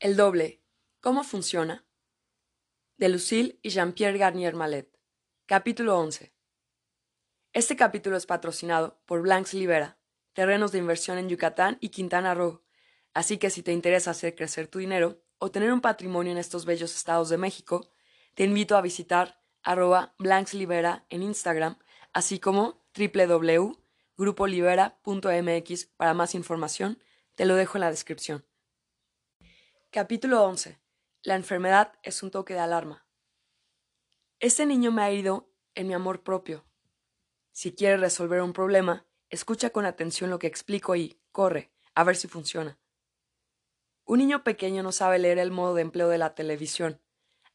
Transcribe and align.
El 0.00 0.16
doble. 0.16 0.60
¿Cómo 1.02 1.22
funciona? 1.24 1.84
De 2.96 3.10
Lucille 3.10 3.58
y 3.60 3.68
Jean-Pierre 3.68 4.16
Garnier 4.16 4.54
Mallet. 4.54 4.88
Capítulo 5.44 5.98
11. 5.98 6.32
Este 7.52 7.76
capítulo 7.76 8.16
es 8.16 8.24
patrocinado 8.24 9.02
por 9.04 9.20
Blanks 9.20 9.52
Libera, 9.52 9.98
terrenos 10.32 10.72
de 10.72 10.78
inversión 10.78 11.18
en 11.18 11.28
Yucatán 11.28 11.76
y 11.82 11.90
Quintana 11.90 12.32
Roo. 12.32 12.64
Así 13.12 13.36
que 13.36 13.50
si 13.50 13.62
te 13.62 13.74
interesa 13.74 14.12
hacer 14.12 14.34
crecer 14.34 14.68
tu 14.68 14.78
dinero 14.78 15.22
o 15.36 15.50
tener 15.50 15.70
un 15.70 15.82
patrimonio 15.82 16.32
en 16.32 16.38
estos 16.38 16.64
bellos 16.64 16.96
estados 16.96 17.28
de 17.28 17.36
México, 17.36 17.90
te 18.34 18.44
invito 18.44 18.78
a 18.78 18.80
visitar 18.80 19.42
arroba 19.62 20.14
Libera 20.54 21.04
en 21.10 21.22
Instagram, 21.22 21.76
así 22.14 22.38
como 22.38 22.82
www.grupolibera.mx 22.96 25.86
para 25.98 26.14
más 26.14 26.34
información. 26.34 27.02
Te 27.34 27.44
lo 27.44 27.54
dejo 27.54 27.76
en 27.76 27.82
la 27.82 27.90
descripción. 27.90 28.46
Capítulo 29.92 30.44
11. 30.44 30.80
La 31.24 31.34
enfermedad 31.34 31.94
es 32.04 32.22
un 32.22 32.30
toque 32.30 32.54
de 32.54 32.60
alarma. 32.60 33.08
Este 34.38 34.64
niño 34.64 34.92
me 34.92 35.02
ha 35.02 35.10
herido 35.10 35.50
en 35.74 35.88
mi 35.88 35.94
amor 35.94 36.22
propio. 36.22 36.64
Si 37.50 37.74
quieres 37.74 37.98
resolver 37.98 38.40
un 38.40 38.52
problema, 38.52 39.04
escucha 39.30 39.70
con 39.70 39.86
atención 39.86 40.30
lo 40.30 40.38
que 40.38 40.46
explico 40.46 40.94
y 40.94 41.20
corre, 41.32 41.72
a 41.96 42.04
ver 42.04 42.14
si 42.14 42.28
funciona. 42.28 42.78
Un 44.04 44.20
niño 44.20 44.44
pequeño 44.44 44.84
no 44.84 44.92
sabe 44.92 45.18
leer 45.18 45.40
el 45.40 45.50
modo 45.50 45.74
de 45.74 45.82
empleo 45.82 46.08
de 46.08 46.18
la 46.18 46.36
televisión, 46.36 47.02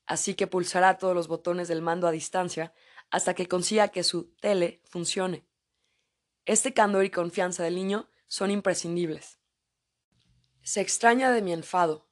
así 0.05 0.36
que 0.36 0.45
pulsará 0.45 0.97
todos 0.97 1.16
los 1.16 1.30
botones 1.30 1.70
del 1.70 1.81
mando 1.81 2.05
a 2.05 2.11
distancia 2.11 2.73
hasta 3.11 3.33
que 3.33 3.47
consiga 3.47 3.88
que 3.88 4.03
su 4.03 4.36
tele 4.41 4.81
funcione. 4.83 5.47
Este 6.44 6.73
candor 6.73 7.05
y 7.05 7.11
confianza 7.11 7.63
del 7.63 7.75
niño 7.75 8.09
son 8.27 8.52
imprescindibles. 8.52 9.39
Se 10.63 10.81
extraña 10.81 11.31
de 11.31 11.41
mi 11.41 11.53
enfado, 11.53 12.09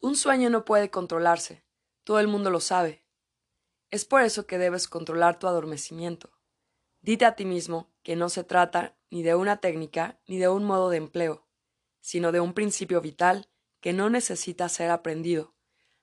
un 0.00 0.16
sueño 0.16 0.48
no 0.48 0.64
puede 0.64 0.90
controlarse, 0.90 1.62
todo 2.04 2.20
el 2.20 2.28
mundo 2.28 2.50
lo 2.50 2.60
sabe. 2.60 3.04
Es 3.90 4.04
por 4.04 4.22
eso 4.22 4.46
que 4.46 4.56
debes 4.56 4.88
controlar 4.88 5.38
tu 5.38 5.46
adormecimiento. 5.46 6.30
Dite 7.02 7.26
a 7.26 7.36
ti 7.36 7.44
mismo 7.44 7.92
que 8.02 8.16
no 8.16 8.28
se 8.28 8.42
trata 8.42 8.96
ni 9.10 9.22
de 9.22 9.34
una 9.34 9.58
técnica 9.58 10.18
ni 10.26 10.38
de 10.38 10.48
un 10.48 10.64
modo 10.64 10.90
de 10.90 10.96
empleo, 10.96 11.46
sino 12.00 12.32
de 12.32 12.40
un 12.40 12.54
principio 12.54 13.00
vital 13.00 13.50
que 13.80 13.92
no 13.92 14.08
necesita 14.10 14.68
ser 14.68 14.90
aprendido. 14.90 15.54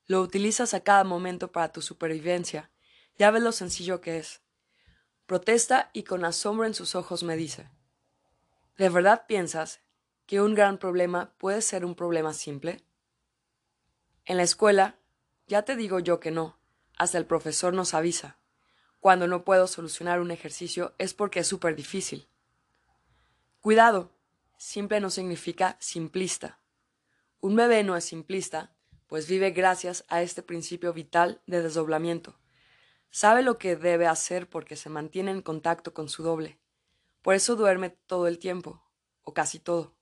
Lo 0.06 0.22
utilizas 0.22 0.74
a 0.74 0.82
cada 0.82 1.04
momento 1.04 1.52
para 1.52 1.72
tu 1.72 1.82
supervivencia. 1.82 2.72
Ya 3.18 3.32
ves 3.32 3.42
lo 3.42 3.52
sencillo 3.52 4.00
que 4.00 4.20
es. 4.20 4.42
Protesta 5.26 5.90
y 5.92 6.04
con 6.04 6.24
asombro 6.24 6.66
en 6.66 6.74
sus 6.74 6.96
ojos 6.96 7.24
me 7.24 7.36
dice 7.36 7.70
¿De 8.78 8.90
verdad 8.90 9.26
piensas 9.28 9.82
que 10.26 10.40
un 10.40 10.54
gran 10.56 10.78
problema 10.78 11.34
puede 11.38 11.62
ser 11.62 11.84
un 11.84 11.96
problema 11.96 12.34
simple? 12.34 12.87
En 14.28 14.36
la 14.36 14.44
escuela, 14.44 15.00
ya 15.48 15.62
te 15.62 15.78
digo 15.78 16.00
yo 16.00 16.20
que 16.20 16.32
no, 16.32 16.60
hasta 16.98 17.18
el 17.18 17.26
profesor 17.26 17.74
nos 17.74 17.94
avisa. 17.94 18.38
Cuando 19.00 19.26
no 19.26 19.46
puedo 19.46 19.68
solucionar 19.68 20.20
un 20.20 20.32
ejercicio 20.32 20.94
es 20.98 21.14
porque 21.14 21.40
es 21.40 21.48
súper 21.48 21.78
difícil. 21.78 22.28
Cuidado, 23.62 24.12
simple 24.58 25.00
no 25.00 25.10
significa 25.12 25.78
simplista. 25.80 26.60
Un 27.40 27.56
bebé 27.56 27.86
no 27.86 27.96
es 27.96 28.04
simplista, 28.04 28.76
pues 29.08 29.30
vive 29.30 29.52
gracias 29.52 30.04
a 30.10 30.22
este 30.22 30.44
principio 30.44 30.92
vital 30.92 31.42
de 31.46 31.64
desdoblamiento. 31.64 32.38
Sabe 33.10 33.44
lo 33.44 33.58
que 33.58 33.78
debe 33.78 34.08
hacer 34.08 34.50
porque 34.50 34.76
se 34.76 34.90
mantiene 34.90 35.32
en 35.32 35.42
contacto 35.42 35.94
con 35.94 36.10
su 36.10 36.22
doble. 36.22 36.60
Por 37.22 37.34
eso 37.34 37.56
duerme 37.56 37.92
todo 37.92 38.28
el 38.28 38.40
tiempo, 38.40 38.84
o 39.24 39.34
casi 39.34 39.58
todo. 39.58 39.96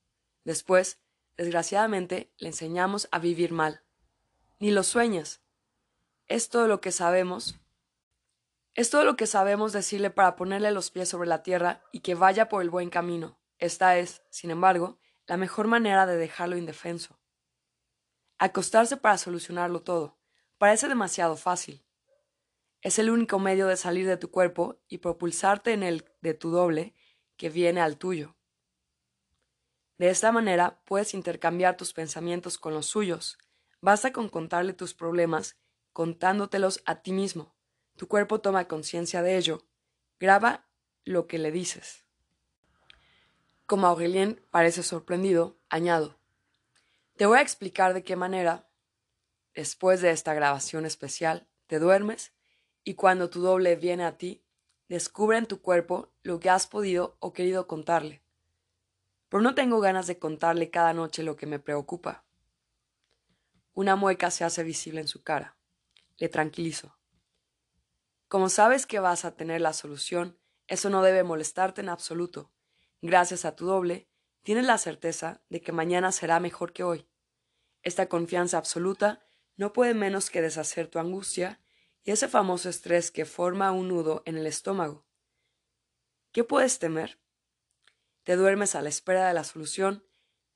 Después, 0.46 0.98
desgraciadamente, 1.38 2.34
le 2.40 2.48
enseñamos 2.48 3.08
a 3.12 3.20
vivir 3.20 3.52
mal 3.52 3.85
ni 4.60 4.72
lo 4.72 4.84
sueñas. 4.84 5.42
Es 6.28 6.50
todo 6.50 6.68
lo 6.68 6.82
que 6.82 6.92
sabemos. 6.92 7.60
Es 8.74 8.90
todo 8.90 9.04
lo 9.04 9.16
que 9.16 9.28
sabemos 9.28 9.74
decirle 9.74 10.10
para 10.10 10.36
ponerle 10.36 10.72
los 10.72 10.92
pies 10.92 11.10
sobre 11.10 11.30
la 11.30 11.44
tierra 11.44 11.84
y 11.92 12.00
que 12.00 12.16
vaya 12.16 12.50
por 12.50 12.62
el 12.62 12.70
buen 12.70 12.90
camino. 12.90 13.40
Esta 13.58 13.98
es, 13.98 14.22
sin 14.30 14.52
embargo, 14.52 15.00
la 15.28 15.38
mejor 15.38 15.68
manera 15.68 16.06
de 16.06 16.18
dejarlo 16.18 16.58
indefenso. 16.58 17.20
Acostarse 18.38 18.98
para 18.98 19.18
solucionarlo 19.18 19.82
todo 19.82 20.18
parece 20.58 20.88
demasiado 20.88 21.38
fácil. 21.38 21.86
Es 22.82 23.00
el 23.00 23.10
único 23.10 23.40
medio 23.40 23.68
de 23.68 23.78
salir 23.78 24.08
de 24.08 24.18
tu 24.18 24.30
cuerpo 24.30 24.82
y 24.88 25.00
propulsarte 25.00 25.74
en 25.74 25.84
el 25.84 26.06
de 26.22 26.34
tu 26.34 26.52
doble 26.52 26.94
que 27.38 27.50
viene 27.50 27.82
al 27.82 27.98
tuyo. 27.98 28.36
De 29.98 30.10
esta 30.10 30.32
manera 30.32 30.82
puedes 30.86 31.14
intercambiar 31.14 31.78
tus 31.78 31.94
pensamientos 31.94 32.58
con 32.58 32.74
los 32.74 32.86
suyos, 32.86 33.38
Basta 33.86 34.12
con 34.12 34.30
contarle 34.30 34.74
tus 34.74 34.96
problemas, 34.96 35.60
contándotelos 35.94 36.82
a 36.88 37.04
ti 37.04 37.12
mismo. 37.12 37.56
Tu 37.98 38.08
cuerpo 38.08 38.42
toma 38.42 38.68
conciencia 38.68 39.22
de 39.22 39.38
ello. 39.38 39.68
Graba 40.20 40.68
lo 41.04 41.28
que 41.28 41.38
le 41.38 41.52
dices. 41.52 42.04
Como 43.68 43.86
Aurelien 43.86 44.44
parece 44.50 44.82
sorprendido, 44.82 45.60
añado. 45.70 46.18
Te 47.16 47.28
voy 47.28 47.38
a 47.38 47.44
explicar 47.44 47.94
de 47.94 48.04
qué 48.04 48.16
manera, 48.16 48.68
después 49.54 50.02
de 50.02 50.10
esta 50.10 50.34
grabación 50.34 50.88
especial, 50.88 51.48
te 51.68 51.78
duermes 51.78 52.34
y 52.84 52.96
cuando 52.96 53.30
tu 53.30 53.40
doble 53.40 53.76
viene 53.76 54.06
a 54.06 54.18
ti, 54.18 54.44
descubre 54.90 55.38
en 55.38 55.46
tu 55.46 55.62
cuerpo 55.62 56.12
lo 56.24 56.40
que 56.40 56.50
has 56.50 56.66
podido 56.66 57.18
o 57.20 57.34
querido 57.34 57.68
contarle. 57.68 58.24
Pero 59.30 59.44
no 59.44 59.54
tengo 59.54 59.80
ganas 59.80 60.08
de 60.08 60.18
contarle 60.18 60.72
cada 60.72 60.96
noche 60.96 61.22
lo 61.22 61.36
que 61.36 61.46
me 61.46 61.60
preocupa. 61.60 62.25
Una 63.76 63.98
mueca 63.98 64.32
se 64.32 64.46
hace 64.46 64.64
visible 64.64 65.02
en 65.02 65.10
su 65.10 65.22
cara. 65.22 65.58
Le 66.16 66.30
tranquilizo. 66.30 66.98
Como 68.30 68.48
sabes 68.48 68.86
que 68.86 69.00
vas 69.00 69.26
a 69.26 69.36
tener 69.36 69.60
la 69.60 69.74
solución, 69.74 70.40
eso 70.68 70.90
no 70.90 71.04
debe 71.04 71.24
molestarte 71.24 71.82
en 71.82 71.90
absoluto. 71.90 72.54
Gracias 73.02 73.44
a 73.44 73.54
tu 73.58 73.66
doble, 73.66 74.08
tienes 74.44 74.66
la 74.66 74.78
certeza 74.78 75.44
de 75.50 75.60
que 75.60 75.74
mañana 75.74 76.14
será 76.14 76.40
mejor 76.40 76.72
que 76.72 76.84
hoy. 76.84 77.10
Esta 77.84 78.08
confianza 78.08 78.58
absoluta 78.58 79.26
no 79.58 79.74
puede 79.74 79.94
menos 79.94 80.30
que 80.30 80.42
deshacer 80.42 80.88
tu 80.88 80.98
angustia 80.98 81.62
y 82.02 82.12
ese 82.12 82.30
famoso 82.30 82.70
estrés 82.70 83.12
que 83.12 83.26
forma 83.26 83.74
un 83.74 83.90
nudo 83.90 84.24
en 84.26 84.38
el 84.38 84.48
estómago. 84.48 85.06
¿Qué 86.32 86.46
puedes 86.46 86.80
temer? 86.80 87.20
Te 88.24 88.38
duermes 88.38 88.74
a 88.74 88.82
la 88.82 88.88
espera 88.88 89.28
de 89.28 89.34
la 89.34 89.44
solución 89.44 90.08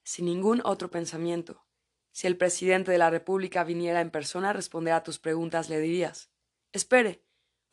sin 0.03 0.24
ningún 0.24 0.62
otro 0.63 0.90
pensamiento. 0.90 1.66
Si 2.12 2.28
el 2.28 2.38
presidente 2.38 2.92
de 2.92 2.97
la 2.97 3.09
República 3.09 3.64
viniera 3.64 4.02
en 4.02 4.12
persona 4.12 4.50
a 4.50 4.53
responder 4.53 4.94
a 4.94 5.03
tus 5.03 5.20
preguntas, 5.20 5.70
le 5.70 5.80
dirías 5.80 6.31
Espere, 6.72 7.24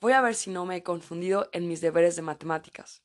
voy 0.01 0.13
a 0.13 0.21
ver 0.21 0.35
si 0.35 0.51
no 0.51 0.65
me 0.65 0.77
he 0.77 0.83
confundido 0.83 1.49
en 1.53 1.69
mis 1.69 1.81
deberes 1.81 2.17
de 2.17 2.23
matemáticas. 2.23 3.03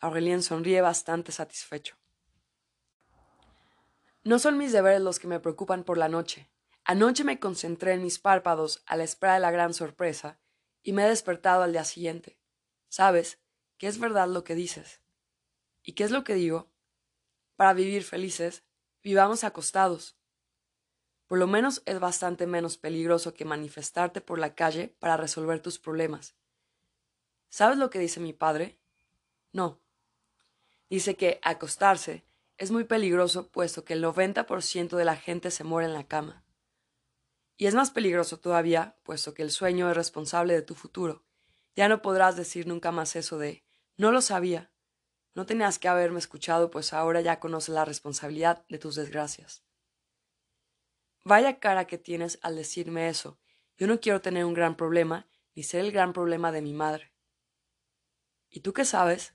Aurelien 0.00 0.42
sonríe 0.42 0.80
bastante 0.80 1.32
satisfecho. 1.32 1.96
No 4.24 4.38
son 4.38 4.58
mis 4.58 4.72
deberes 4.72 5.00
los 5.00 5.18
que 5.18 5.28
me 5.28 5.40
preocupan 5.40 5.84
por 5.84 5.98
la 5.98 6.08
noche. 6.08 6.50
Anoche 6.84 7.24
me 7.24 7.38
concentré 7.38 7.92
en 7.92 8.02
mis 8.02 8.18
párpados 8.18 8.82
a 8.86 8.96
la 8.96 9.04
espera 9.04 9.34
de 9.34 9.40
la 9.40 9.50
gran 9.50 9.72
sorpresa 9.72 10.40
y 10.82 10.92
me 10.92 11.04
he 11.04 11.08
despertado 11.08 11.62
al 11.62 11.72
día 11.72 11.84
siguiente. 11.84 12.38
Sabes 12.88 13.40
que 13.78 13.86
es 13.86 13.98
verdad 13.98 14.28
lo 14.28 14.44
que 14.44 14.54
dices. 14.54 15.00
¿Y 15.82 15.92
qué 15.92 16.04
es 16.04 16.10
lo 16.10 16.24
que 16.24 16.34
digo? 16.34 16.70
Para 17.56 17.72
vivir 17.72 18.04
felices 18.04 18.64
vivamos 19.06 19.44
acostados. 19.44 20.16
Por 21.28 21.38
lo 21.38 21.46
menos 21.46 21.80
es 21.86 22.00
bastante 22.00 22.48
menos 22.48 22.76
peligroso 22.76 23.34
que 23.34 23.44
manifestarte 23.44 24.20
por 24.20 24.40
la 24.40 24.56
calle 24.56 24.96
para 24.98 25.16
resolver 25.16 25.60
tus 25.60 25.78
problemas. 25.78 26.34
¿Sabes 27.48 27.78
lo 27.78 27.88
que 27.88 28.00
dice 28.00 28.18
mi 28.18 28.32
padre? 28.32 28.80
No. 29.52 29.80
Dice 30.90 31.14
que 31.14 31.38
acostarse 31.44 32.24
es 32.58 32.72
muy 32.72 32.82
peligroso 32.82 33.46
puesto 33.46 33.84
que 33.84 33.92
el 33.92 34.02
90% 34.02 34.96
de 34.96 35.04
la 35.04 35.14
gente 35.14 35.52
se 35.52 35.62
muere 35.62 35.86
en 35.86 35.94
la 35.94 36.08
cama. 36.08 36.44
Y 37.56 37.66
es 37.66 37.76
más 37.76 37.92
peligroso 37.92 38.40
todavía 38.40 38.96
puesto 39.04 39.34
que 39.34 39.42
el 39.42 39.52
sueño 39.52 39.88
es 39.88 39.96
responsable 39.96 40.52
de 40.52 40.62
tu 40.62 40.74
futuro. 40.74 41.22
Ya 41.76 41.88
no 41.88 42.02
podrás 42.02 42.34
decir 42.34 42.66
nunca 42.66 42.90
más 42.90 43.14
eso 43.14 43.38
de 43.38 43.62
no 43.96 44.10
lo 44.10 44.20
sabía. 44.20 44.72
No 45.36 45.44
tenías 45.44 45.78
que 45.78 45.86
haberme 45.86 46.18
escuchado, 46.18 46.70
pues 46.70 46.94
ahora 46.94 47.20
ya 47.20 47.40
conoces 47.40 47.74
la 47.74 47.84
responsabilidad 47.84 48.64
de 48.70 48.78
tus 48.78 48.94
desgracias. 48.94 49.62
Vaya 51.24 51.58
cara 51.58 51.86
que 51.86 51.98
tienes 51.98 52.38
al 52.40 52.56
decirme 52.56 53.10
eso. 53.10 53.38
Yo 53.76 53.86
no 53.86 54.00
quiero 54.00 54.22
tener 54.22 54.46
un 54.46 54.54
gran 54.54 54.78
problema, 54.78 55.26
ni 55.54 55.62
ser 55.62 55.84
el 55.84 55.92
gran 55.92 56.14
problema 56.14 56.52
de 56.52 56.62
mi 56.62 56.72
madre. 56.72 57.12
¿Y 58.48 58.60
tú 58.60 58.72
qué 58.72 58.86
sabes? 58.86 59.34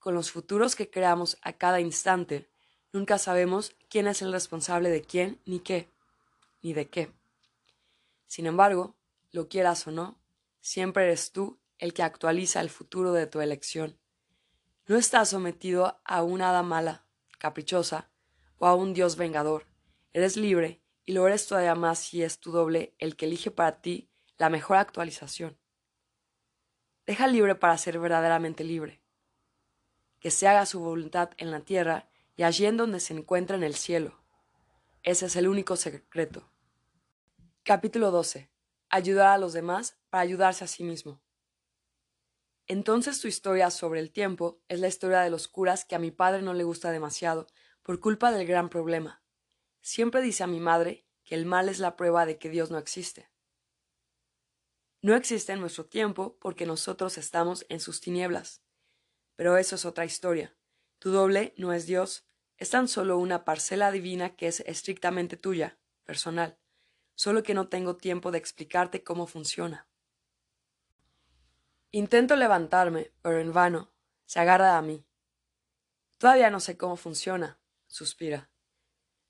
Con 0.00 0.14
los 0.14 0.32
futuros 0.32 0.74
que 0.74 0.90
creamos 0.90 1.38
a 1.42 1.52
cada 1.52 1.78
instante, 1.78 2.50
nunca 2.92 3.16
sabemos 3.16 3.76
quién 3.88 4.08
es 4.08 4.22
el 4.22 4.32
responsable 4.32 4.90
de 4.90 5.02
quién, 5.02 5.40
ni 5.44 5.60
qué, 5.60 5.88
ni 6.62 6.72
de 6.72 6.88
qué. 6.88 7.12
Sin 8.26 8.46
embargo, 8.46 8.96
lo 9.30 9.48
quieras 9.48 9.86
o 9.86 9.92
no, 9.92 10.18
siempre 10.60 11.04
eres 11.04 11.30
tú 11.30 11.60
el 11.78 11.94
que 11.94 12.02
actualiza 12.02 12.60
el 12.60 12.70
futuro 12.70 13.12
de 13.12 13.28
tu 13.28 13.40
elección. 13.40 14.01
No 14.86 14.96
estás 14.96 15.28
sometido 15.28 16.00
a 16.04 16.22
una 16.24 16.50
hada 16.50 16.64
mala, 16.64 17.06
caprichosa, 17.38 18.10
o 18.58 18.66
a 18.66 18.74
un 18.74 18.94
dios 18.94 19.16
vengador. 19.16 19.66
Eres 20.12 20.36
libre 20.36 20.82
y 21.04 21.12
lo 21.12 21.26
eres 21.26 21.46
todavía 21.46 21.74
más 21.76 22.00
si 22.00 22.22
es 22.22 22.40
tu 22.40 22.50
doble 22.50 22.94
el 22.98 23.16
que 23.16 23.26
elige 23.26 23.50
para 23.50 23.80
ti 23.80 24.10
la 24.38 24.50
mejor 24.50 24.78
actualización. 24.78 25.56
Deja 27.06 27.28
libre 27.28 27.54
para 27.54 27.78
ser 27.78 27.98
verdaderamente 27.98 28.64
libre. 28.64 29.02
Que 30.18 30.30
se 30.30 30.48
haga 30.48 30.66
su 30.66 30.80
voluntad 30.80 31.30
en 31.36 31.50
la 31.52 31.60
tierra 31.60 32.08
y 32.36 32.42
allí 32.42 32.66
en 32.66 32.76
donde 32.76 32.98
se 32.98 33.14
encuentra 33.14 33.56
en 33.56 33.62
el 33.62 33.74
cielo. 33.74 34.20
Ese 35.04 35.26
es 35.26 35.36
el 35.36 35.46
único 35.46 35.76
secreto. 35.76 36.48
Capítulo 37.62 38.10
12. 38.10 38.50
Ayudar 38.88 39.28
a 39.28 39.38
los 39.38 39.52
demás 39.52 39.96
para 40.10 40.22
ayudarse 40.22 40.64
a 40.64 40.68
sí 40.68 40.82
mismo. 40.82 41.20
Entonces 42.72 43.20
tu 43.20 43.28
historia 43.28 43.70
sobre 43.70 44.00
el 44.00 44.10
tiempo 44.10 44.62
es 44.66 44.80
la 44.80 44.88
historia 44.88 45.20
de 45.20 45.28
los 45.28 45.46
curas 45.46 45.84
que 45.84 45.94
a 45.94 45.98
mi 45.98 46.10
padre 46.10 46.40
no 46.40 46.54
le 46.54 46.64
gusta 46.64 46.90
demasiado 46.90 47.46
por 47.82 48.00
culpa 48.00 48.32
del 48.32 48.46
gran 48.46 48.70
problema. 48.70 49.22
Siempre 49.82 50.22
dice 50.22 50.42
a 50.42 50.46
mi 50.46 50.58
madre 50.58 51.04
que 51.22 51.34
el 51.34 51.44
mal 51.44 51.68
es 51.68 51.80
la 51.80 51.96
prueba 51.96 52.24
de 52.24 52.38
que 52.38 52.48
Dios 52.48 52.70
no 52.70 52.78
existe. 52.78 53.30
No 55.02 55.14
existe 55.14 55.52
en 55.52 55.60
nuestro 55.60 55.84
tiempo 55.84 56.38
porque 56.40 56.64
nosotros 56.64 57.18
estamos 57.18 57.66
en 57.68 57.78
sus 57.78 58.00
tinieblas. 58.00 58.62
Pero 59.36 59.58
eso 59.58 59.74
es 59.74 59.84
otra 59.84 60.06
historia. 60.06 60.56
Tu 60.98 61.10
doble 61.10 61.52
no 61.58 61.74
es 61.74 61.84
Dios, 61.84 62.26
es 62.56 62.70
tan 62.70 62.88
solo 62.88 63.18
una 63.18 63.44
parcela 63.44 63.92
divina 63.92 64.34
que 64.34 64.46
es 64.46 64.60
estrictamente 64.60 65.36
tuya, 65.36 65.78
personal, 66.04 66.58
solo 67.16 67.42
que 67.42 67.52
no 67.52 67.68
tengo 67.68 67.98
tiempo 67.98 68.30
de 68.30 68.38
explicarte 68.38 69.04
cómo 69.04 69.26
funciona. 69.26 69.91
Intento 71.94 72.36
levantarme, 72.36 73.12
pero 73.20 73.38
en 73.38 73.52
vano. 73.52 73.92
Se 74.24 74.40
agarra 74.40 74.78
a 74.78 74.82
mí. 74.82 75.04
Todavía 76.16 76.48
no 76.48 76.58
sé 76.58 76.78
cómo 76.78 76.96
funciona, 76.96 77.60
suspira. 77.86 78.50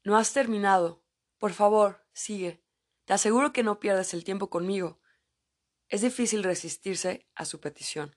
No 0.05 0.17
has 0.17 0.33
terminado. 0.33 1.03
Por 1.39 1.53
favor, 1.55 2.07
sigue. 2.13 2.63
Te 3.05 3.15
aseguro 3.15 3.53
que 3.53 3.65
no 3.65 3.81
pierdes 3.81 4.15
el 4.15 4.23
tiempo 4.23 4.49
conmigo. 4.49 5.01
Es 5.89 6.03
difícil 6.03 6.45
resistirse 6.45 7.27
a 7.35 7.47
su 7.47 7.59
petición. 7.59 8.15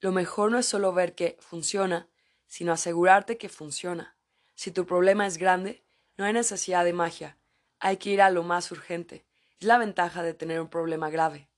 Lo 0.00 0.12
mejor 0.12 0.50
no 0.50 0.58
es 0.58 0.64
solo 0.64 0.94
ver 0.94 1.14
que 1.14 1.36
funciona, 1.38 2.08
sino 2.46 2.72
asegurarte 2.72 3.36
que 3.36 3.50
funciona. 3.50 4.16
Si 4.54 4.70
tu 4.70 4.86
problema 4.86 5.26
es 5.26 5.36
grande, 5.36 5.84
no 6.16 6.24
hay 6.24 6.32
necesidad 6.32 6.86
de 6.86 6.94
magia. 6.94 7.38
Hay 7.80 7.98
que 7.98 8.08
ir 8.08 8.22
a 8.22 8.30
lo 8.30 8.42
más 8.44 8.72
urgente. 8.72 9.26
Es 9.60 9.66
la 9.66 9.76
ventaja 9.76 10.22
de 10.22 10.32
tener 10.32 10.58
un 10.58 10.68
problema 10.68 11.10
grave. 11.10 11.50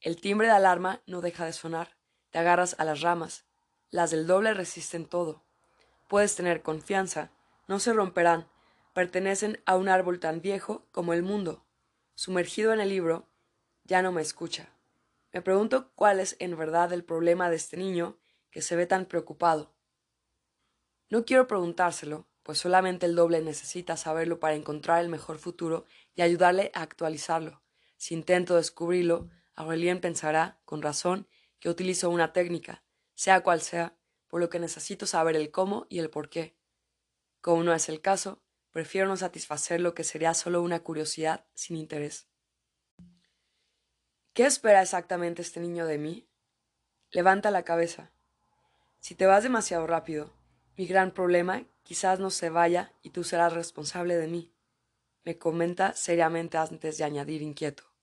El 0.00 0.20
timbre 0.20 0.46
de 0.46 0.52
alarma 0.52 1.02
no 1.06 1.20
deja 1.20 1.44
de 1.44 1.52
sonar. 1.52 1.96
Te 2.30 2.38
agarras 2.38 2.76
a 2.78 2.84
las 2.84 3.00
ramas. 3.00 3.46
Las 3.90 4.10
del 4.10 4.26
doble 4.26 4.54
resisten 4.54 5.06
todo. 5.06 5.42
Puedes 6.08 6.36
tener 6.36 6.62
confianza. 6.62 7.32
No 7.66 7.80
se 7.80 7.92
romperán. 7.92 8.48
Pertenecen 8.94 9.60
a 9.66 9.76
un 9.76 9.88
árbol 9.88 10.20
tan 10.20 10.40
viejo 10.40 10.86
como 10.92 11.14
el 11.14 11.22
mundo. 11.22 11.64
Sumergido 12.14 12.72
en 12.72 12.80
el 12.80 12.88
libro, 12.90 13.28
ya 13.84 14.02
no 14.02 14.12
me 14.12 14.22
escucha. 14.22 14.68
Me 15.32 15.42
pregunto 15.42 15.90
cuál 15.94 16.20
es 16.20 16.36
en 16.38 16.56
verdad 16.56 16.92
el 16.92 17.04
problema 17.04 17.50
de 17.50 17.56
este 17.56 17.76
niño 17.76 18.18
que 18.50 18.62
se 18.62 18.76
ve 18.76 18.86
tan 18.86 19.04
preocupado. 19.06 19.74
No 21.10 21.24
quiero 21.24 21.46
preguntárselo, 21.46 22.26
pues 22.42 22.58
solamente 22.58 23.06
el 23.06 23.14
doble 23.14 23.40
necesita 23.40 23.96
saberlo 23.96 24.40
para 24.40 24.54
encontrar 24.54 25.00
el 25.00 25.08
mejor 25.08 25.38
futuro 25.38 25.84
y 26.14 26.22
ayudarle 26.22 26.70
a 26.74 26.82
actualizarlo. 26.82 27.62
Si 27.96 28.14
intento 28.14 28.56
descubrirlo, 28.56 29.28
Aurelien 29.58 30.00
pensará, 30.00 30.60
con 30.64 30.82
razón, 30.82 31.26
que 31.58 31.68
utilizo 31.68 32.10
una 32.10 32.32
técnica, 32.32 32.84
sea 33.16 33.40
cual 33.40 33.60
sea, 33.60 33.98
por 34.28 34.40
lo 34.40 34.50
que 34.50 34.60
necesito 34.60 35.04
saber 35.04 35.34
el 35.34 35.50
cómo 35.50 35.88
y 35.88 35.98
el 35.98 36.10
por 36.10 36.30
qué. 36.30 36.56
Como 37.40 37.64
no 37.64 37.74
es 37.74 37.88
el 37.88 38.00
caso, 38.00 38.40
prefiero 38.70 39.08
no 39.08 39.16
satisfacer 39.16 39.80
lo 39.80 39.94
que 39.96 40.04
sería 40.04 40.32
solo 40.34 40.62
una 40.62 40.84
curiosidad 40.84 41.44
sin 41.54 41.76
interés. 41.76 42.28
¿Qué 44.32 44.46
espera 44.46 44.80
exactamente 44.80 45.42
este 45.42 45.58
niño 45.58 45.86
de 45.86 45.98
mí? 45.98 46.28
Levanta 47.10 47.50
la 47.50 47.64
cabeza. 47.64 48.12
Si 49.00 49.16
te 49.16 49.26
vas 49.26 49.42
demasiado 49.42 49.88
rápido, 49.88 50.32
mi 50.76 50.86
gran 50.86 51.10
problema 51.10 51.64
quizás 51.82 52.20
no 52.20 52.30
se 52.30 52.48
vaya 52.48 52.92
y 53.02 53.10
tú 53.10 53.24
serás 53.24 53.54
responsable 53.54 54.16
de 54.18 54.28
mí, 54.28 54.54
me 55.24 55.36
comenta 55.36 55.94
seriamente 55.94 56.58
antes 56.58 56.96
de 56.96 57.02
añadir 57.02 57.42
inquieto. 57.42 57.97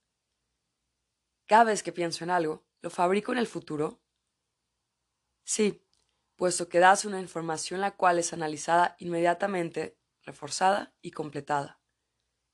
Cada 1.48 1.66
vez 1.66 1.84
que 1.84 1.92
pienso 1.92 2.24
en 2.24 2.32
algo, 2.32 2.66
¿lo 2.82 2.90
fabrico 2.90 3.32
en 3.32 3.38
el 3.38 3.48
futuro? 3.48 4.02
Sí, 5.44 5.86
puesto 6.36 6.70
que 6.70 6.80
das 6.80 7.06
una 7.06 7.22
información 7.22 7.82
la 7.82 7.96
cual 7.96 8.18
es 8.18 8.34
analizada 8.34 8.96
inmediatamente, 9.00 9.98
reforzada 10.24 10.96
y 11.02 11.12
completada. 11.12 11.80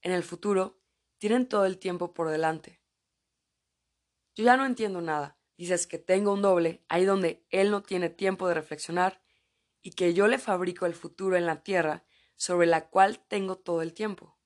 En 0.02 0.12
el 0.12 0.24
futuro, 0.24 0.82
tienen 1.20 1.48
todo 1.48 1.66
el 1.66 1.78
tiempo 1.78 2.14
por 2.14 2.30
delante. 2.30 2.82
Yo 4.36 4.44
ya 4.44 4.58
no 4.58 4.66
entiendo 4.66 5.02
nada. 5.02 5.38
Dices 5.56 5.88
que 5.88 6.00
tengo 6.00 6.34
un 6.34 6.42
doble 6.42 6.84
ahí 6.90 7.06
donde 7.06 7.46
él 7.50 7.72
no 7.72 7.84
tiene 7.84 8.10
tiempo 8.10 8.48
de 8.48 8.56
reflexionar 8.56 9.22
y 9.82 9.92
que 9.92 10.14
yo 10.14 10.28
le 10.28 10.40
fabrico 10.40 10.86
el 10.86 10.96
futuro 10.96 11.38
en 11.38 11.46
la 11.46 11.64
tierra 11.64 12.04
sobre 12.36 12.68
la 12.68 12.90
cual 12.90 13.20
tengo 13.28 13.58
todo 13.58 13.82
el 13.84 13.94
tiempo. 13.94 14.38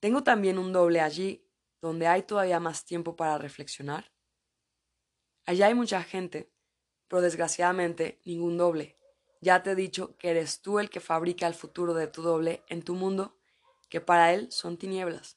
Tengo 0.00 0.22
también 0.22 0.58
un 0.58 0.72
doble 0.72 1.00
allí 1.00 1.43
donde 1.84 2.06
hay 2.06 2.22
todavía 2.22 2.60
más 2.60 2.86
tiempo 2.86 3.14
para 3.14 3.36
reflexionar? 3.36 4.10
Allá 5.44 5.66
hay 5.66 5.74
mucha 5.74 6.02
gente, 6.02 6.50
pero 7.08 7.20
desgraciadamente 7.20 8.22
ningún 8.24 8.56
doble. 8.56 8.96
Ya 9.42 9.62
te 9.62 9.72
he 9.72 9.74
dicho 9.74 10.16
que 10.16 10.30
eres 10.30 10.62
tú 10.62 10.78
el 10.78 10.88
que 10.88 11.00
fabrica 11.00 11.46
el 11.46 11.52
futuro 11.52 11.92
de 11.92 12.06
tu 12.06 12.22
doble 12.22 12.62
en 12.68 12.82
tu 12.82 12.94
mundo, 12.94 13.36
que 13.90 14.00
para 14.00 14.32
él 14.32 14.50
son 14.50 14.78
tinieblas. 14.78 15.36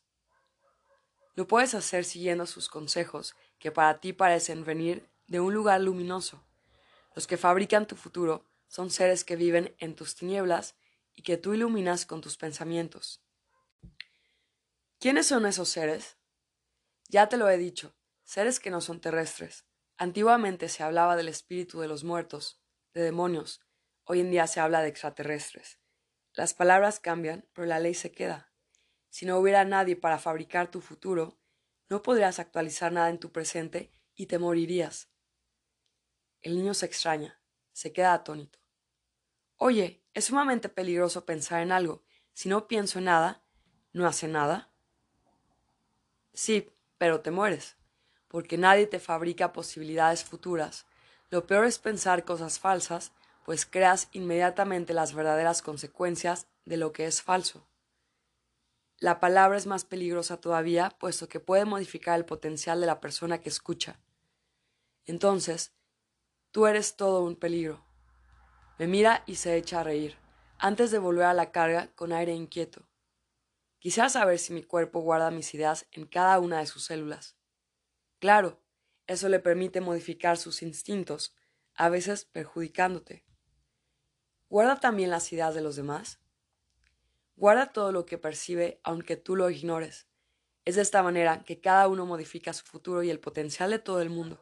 Lo 1.35 1.49
puedes 1.49 1.75
hacer 1.75 2.05
siguiendo 2.05 2.45
sus 2.45 2.69
consejos, 2.69 3.35
que 3.59 3.71
para 3.73 3.99
ti 3.99 4.13
parecen 4.13 4.63
venir 4.63 5.09
de 5.27 5.41
un 5.41 5.53
lugar 5.53 5.81
luminoso. 5.81 6.41
Los 7.13 7.27
que 7.27 7.35
fabrican 7.35 7.87
tu 7.87 7.97
futuro 7.97 8.45
son 8.69 8.89
seres 8.89 9.25
que 9.25 9.35
viven 9.35 9.75
en 9.79 9.95
tus 9.95 10.15
tinieblas 10.15 10.75
y 11.13 11.23
que 11.23 11.35
tú 11.35 11.53
iluminas 11.53 12.05
con 12.05 12.21
tus 12.21 12.37
pensamientos. 12.37 13.21
¿Quiénes 14.99 15.27
son 15.27 15.45
esos 15.45 15.67
seres? 15.67 16.16
Ya 17.09 17.29
te 17.29 17.37
lo 17.37 17.49
he 17.49 17.57
dicho, 17.57 17.95
seres 18.23 18.59
que 18.59 18.69
no 18.69 18.81
son 18.81 18.99
terrestres. 18.99 19.65
Antiguamente 19.97 20.67
se 20.67 20.83
hablaba 20.83 21.15
del 21.15 21.29
espíritu 21.29 21.79
de 21.79 21.87
los 21.87 22.03
muertos, 22.03 22.61
de 22.93 23.01
demonios. 23.01 23.61
Hoy 24.03 24.19
en 24.19 24.29
día 24.29 24.45
se 24.47 24.59
habla 24.59 24.81
de 24.81 24.89
extraterrestres. 24.89 25.79
Las 26.33 26.53
palabras 26.53 26.99
cambian, 26.99 27.47
pero 27.53 27.65
la 27.65 27.79
ley 27.79 27.93
se 27.93 28.11
queda. 28.11 28.51
Si 29.09 29.25
no 29.25 29.37
hubiera 29.39 29.63
nadie 29.63 29.95
para 29.95 30.19
fabricar 30.19 30.69
tu 30.69 30.81
futuro, 30.81 31.39
no 31.89 32.01
podrías 32.03 32.39
actualizar 32.39 32.91
nada 32.91 33.09
en 33.09 33.19
tu 33.19 33.31
presente 33.31 33.91
y 34.13 34.25
te 34.25 34.37
morirías. 34.37 35.09
El 36.41 36.55
niño 36.55 36.73
se 36.73 36.85
extraña, 36.85 37.41
se 37.71 37.93
queda 37.93 38.13
atónito. 38.13 38.59
Oye, 39.55 40.03
es 40.13 40.25
sumamente 40.25 40.69
peligroso 40.69 41.25
pensar 41.25 41.61
en 41.61 41.71
algo. 41.71 42.03
Si 42.33 42.49
no 42.49 42.67
pienso 42.67 42.99
en 42.99 43.05
nada, 43.05 43.43
¿no 43.93 44.05
hace 44.05 44.27
nada? 44.27 44.71
Sí, 46.33 46.69
pero 46.97 47.21
te 47.21 47.31
mueres, 47.31 47.75
porque 48.27 48.57
nadie 48.57 48.87
te 48.87 48.99
fabrica 48.99 49.53
posibilidades 49.53 50.23
futuras. 50.23 50.85
Lo 51.29 51.45
peor 51.45 51.65
es 51.65 51.79
pensar 51.79 52.25
cosas 52.25 52.59
falsas, 52.59 53.11
pues 53.45 53.65
creas 53.65 54.09
inmediatamente 54.11 54.93
las 54.93 55.13
verdaderas 55.13 55.61
consecuencias 55.61 56.47
de 56.65 56.77
lo 56.77 56.91
que 56.91 57.05
es 57.05 57.21
falso. 57.21 57.65
La 58.99 59.19
palabra 59.19 59.57
es 59.57 59.67
más 59.67 59.85
peligrosa 59.85 60.41
todavía, 60.41 60.89
puesto 60.99 61.29
que 61.29 61.39
puede 61.39 61.65
modificar 61.65 62.17
el 62.17 62.25
potencial 62.25 62.81
de 62.81 62.87
la 62.87 62.99
persona 62.99 63.39
que 63.39 63.49
escucha. 63.49 63.99
Entonces, 65.05 65.71
tú 66.51 66.65
eres 66.65 66.95
todo 66.95 67.23
un 67.23 67.35
peligro. 67.35 67.85
Me 68.79 68.87
mira 68.87 69.23
y 69.27 69.35
se 69.35 69.55
echa 69.55 69.81
a 69.81 69.83
reír, 69.83 70.17
antes 70.57 70.91
de 70.91 70.99
volver 70.99 71.25
a 71.25 71.33
la 71.33 71.51
carga 71.51 71.89
con 71.95 72.11
aire 72.11 72.33
inquieto. 72.33 72.87
Quisiera 73.79 74.09
saber 74.09 74.39
si 74.39 74.53
mi 74.53 74.63
cuerpo 74.63 75.01
guarda 75.01 75.31
mis 75.31 75.53
ideas 75.53 75.85
en 75.91 76.05
cada 76.05 76.39
una 76.39 76.59
de 76.59 76.65
sus 76.65 76.85
células. 76.85 77.37
Claro, 78.19 78.59
eso 79.05 79.29
le 79.29 79.39
permite 79.39 79.81
modificar 79.81 80.37
sus 80.37 80.61
instintos, 80.63 81.35
a 81.75 81.89
veces 81.89 82.25
perjudicándote. 82.25 83.23
¿Guarda 84.49 84.79
también 84.79 85.09
las 85.09 85.31
ideas 85.31 85.53
de 85.53 85.61
los 85.61 85.75
demás? 85.75 86.19
Guarda 87.35 87.67
todo 87.67 87.91
lo 87.91 88.05
que 88.05 88.17
percibe 88.17 88.79
aunque 88.83 89.15
tú 89.15 89.35
lo 89.35 89.49
ignores. 89.51 90.07
Es 90.65 90.75
de 90.75 90.81
esta 90.81 91.03
manera 91.03 91.43
que 91.43 91.61
cada 91.61 91.87
uno 91.87 92.05
modifica 92.05 92.51
su 92.53 92.65
futuro 92.65 93.03
y 93.03 93.11
el 93.11 93.19
potencial 93.19 93.69
de 93.69 93.79
todo 93.79 94.01
el 94.01 94.09
mundo. 94.09 94.41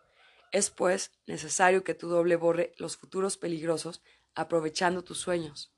Es, 0.52 0.70
pues, 0.70 1.12
necesario 1.28 1.84
que 1.84 1.94
tu 1.94 2.08
doble 2.08 2.38
borre 2.38 2.72
los 2.78 2.96
futuros 2.96 3.38
peligrosos 3.38 4.02
aprovechando 4.34 5.04
tus 5.04 5.20
sueños. 5.20 5.74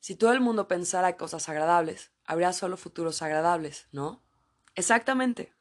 Si 0.00 0.16
todo 0.16 0.32
el 0.32 0.40
mundo 0.40 0.66
pensara 0.66 1.16
cosas 1.16 1.48
agradables, 1.48 2.10
habría 2.32 2.52
solo 2.52 2.76
futuros 2.76 3.20
agradables, 3.22 3.86
¿no? 3.92 4.22
Exactamente. 4.74 5.52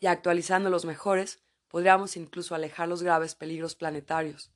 Y 0.00 0.06
actualizando 0.06 0.68
los 0.68 0.84
mejores, 0.84 1.40
podríamos 1.68 2.16
incluso 2.16 2.54
alejar 2.54 2.88
los 2.88 3.02
graves 3.02 3.34
peligros 3.34 3.76
planetarios. 3.76 4.50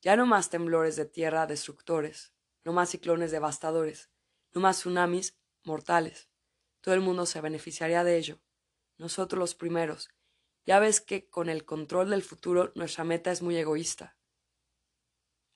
Ya 0.00 0.16
no 0.16 0.26
más 0.26 0.48
temblores 0.48 0.96
de 0.96 1.04
tierra 1.04 1.46
destructores, 1.46 2.32
no 2.64 2.72
más 2.72 2.88
ciclones 2.88 3.30
devastadores, 3.30 4.10
no 4.54 4.62
más 4.62 4.78
tsunamis 4.78 5.36
mortales. 5.64 6.30
Todo 6.80 6.94
el 6.94 7.00
mundo 7.02 7.26
se 7.26 7.40
beneficiaría 7.40 8.02
de 8.04 8.16
ello. 8.16 8.40
Nosotros 8.96 9.38
los 9.38 9.54
primeros. 9.54 10.08
Ya 10.64 10.78
ves 10.78 11.00
que 11.00 11.28
con 11.28 11.50
el 11.50 11.64
control 11.64 12.10
del 12.10 12.22
futuro 12.22 12.72
nuestra 12.74 13.04
meta 13.04 13.30
es 13.30 13.42
muy 13.42 13.56
egoísta. 13.56 14.16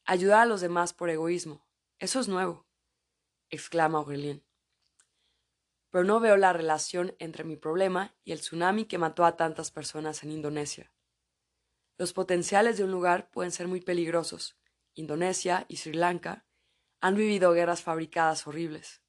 Ayudar 0.05 0.41
a 0.41 0.47
los 0.47 0.61
demás 0.61 0.93
por 0.93 1.09
egoísmo. 1.09 1.67
Eso 1.99 2.21
es 2.21 2.29
nuevo, 2.29 2.67
exclama 3.49 3.99
Aurelien. 3.99 4.45
Pero 5.93 6.03
no 6.03 6.19
veo 6.19 6.37
la 6.37 6.53
relación 6.53 7.15
entre 7.21 7.45
mi 7.45 7.57
problema 7.57 8.17
y 8.25 8.33
el 8.33 8.41
tsunami 8.41 8.87
que 8.87 8.99
mató 8.99 9.25
a 9.25 9.37
tantas 9.37 9.71
personas 9.71 10.25
en 10.25 10.33
Indonesia. 10.33 10.91
Los 11.99 12.15
potenciales 12.15 12.79
de 12.79 12.85
un 12.85 12.91
lugar 12.91 13.31
pueden 13.31 13.53
ser 13.53 13.69
muy 13.69 13.83
peligrosos. 13.83 14.57
Indonesia 14.95 15.67
y 15.69 15.77
Sri 15.77 15.93
Lanka 15.93 16.45
han 17.01 17.15
vivido 17.15 17.53
guerras 17.53 17.83
fabricadas 17.83 18.47
horribles. 18.47 19.03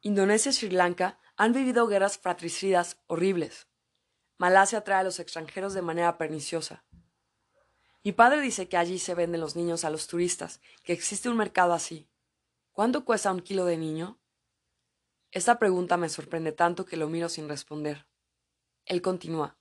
Indonesia 0.00 0.50
y 0.50 0.52
Sri 0.52 0.70
Lanka 0.70 1.18
han 1.36 1.52
vivido 1.52 1.86
guerras 1.86 2.18
fratricidas 2.18 2.98
horribles. 3.06 3.68
Malasia 4.36 4.80
atrae 4.80 5.00
a 5.00 5.04
los 5.04 5.20
extranjeros 5.20 5.74
de 5.74 5.82
manera 5.82 6.18
perniciosa. 6.18 6.84
Mi 8.02 8.12
padre 8.12 8.40
dice 8.40 8.68
que 8.68 8.76
allí 8.76 8.98
se 8.98 9.14
venden 9.14 9.40
los 9.40 9.54
niños 9.54 9.84
a 9.84 9.90
los 9.90 10.08
turistas, 10.08 10.60
que 10.82 10.92
existe 10.92 11.28
un 11.28 11.36
mercado 11.36 11.72
así. 11.72 12.08
¿Cuánto 12.76 13.06
cuesta 13.06 13.32
un 13.32 13.40
kilo 13.40 13.64
de 13.64 13.78
niño? 13.78 14.20
Esta 15.30 15.58
pregunta 15.58 15.96
me 15.96 16.10
sorprende 16.10 16.52
tanto 16.52 16.84
que 16.84 16.98
lo 16.98 17.08
miro 17.08 17.30
sin 17.30 17.48
responder. 17.48 18.06
Él 18.84 19.00
continúa. 19.00 19.56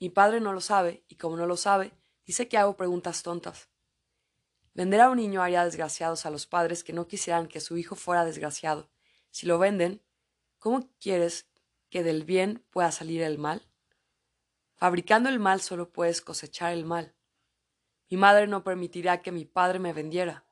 Mi 0.00 0.10
padre 0.10 0.40
no 0.40 0.52
lo 0.52 0.60
sabe, 0.60 1.04
y 1.06 1.14
como 1.14 1.36
no 1.36 1.46
lo 1.46 1.56
sabe, 1.56 1.92
dice 2.24 2.48
que 2.48 2.58
hago 2.58 2.76
preguntas 2.76 3.22
tontas. 3.22 3.70
Vender 4.74 5.02
a 5.02 5.10
un 5.10 5.18
niño 5.18 5.40
haría 5.40 5.64
desgraciados 5.64 6.26
a 6.26 6.30
los 6.30 6.48
padres 6.48 6.82
que 6.82 6.92
no 6.92 7.06
quisieran 7.06 7.46
que 7.46 7.60
su 7.60 7.76
hijo 7.76 7.94
fuera 7.94 8.24
desgraciado. 8.24 8.90
Si 9.30 9.46
lo 9.46 9.60
venden, 9.60 10.02
¿cómo 10.58 10.90
quieres 10.98 11.46
que 11.90 12.02
del 12.02 12.24
bien 12.24 12.66
pueda 12.70 12.90
salir 12.90 13.22
el 13.22 13.38
mal? 13.38 13.68
Fabricando 14.74 15.28
el 15.28 15.38
mal 15.38 15.60
solo 15.60 15.92
puedes 15.92 16.22
cosechar 16.22 16.72
el 16.72 16.86
mal. 16.86 17.14
Mi 18.10 18.16
madre 18.16 18.48
no 18.48 18.64
permitirá 18.64 19.22
que 19.22 19.30
mi 19.30 19.44
padre 19.44 19.78
me 19.78 19.92
vendiera, 19.92 20.45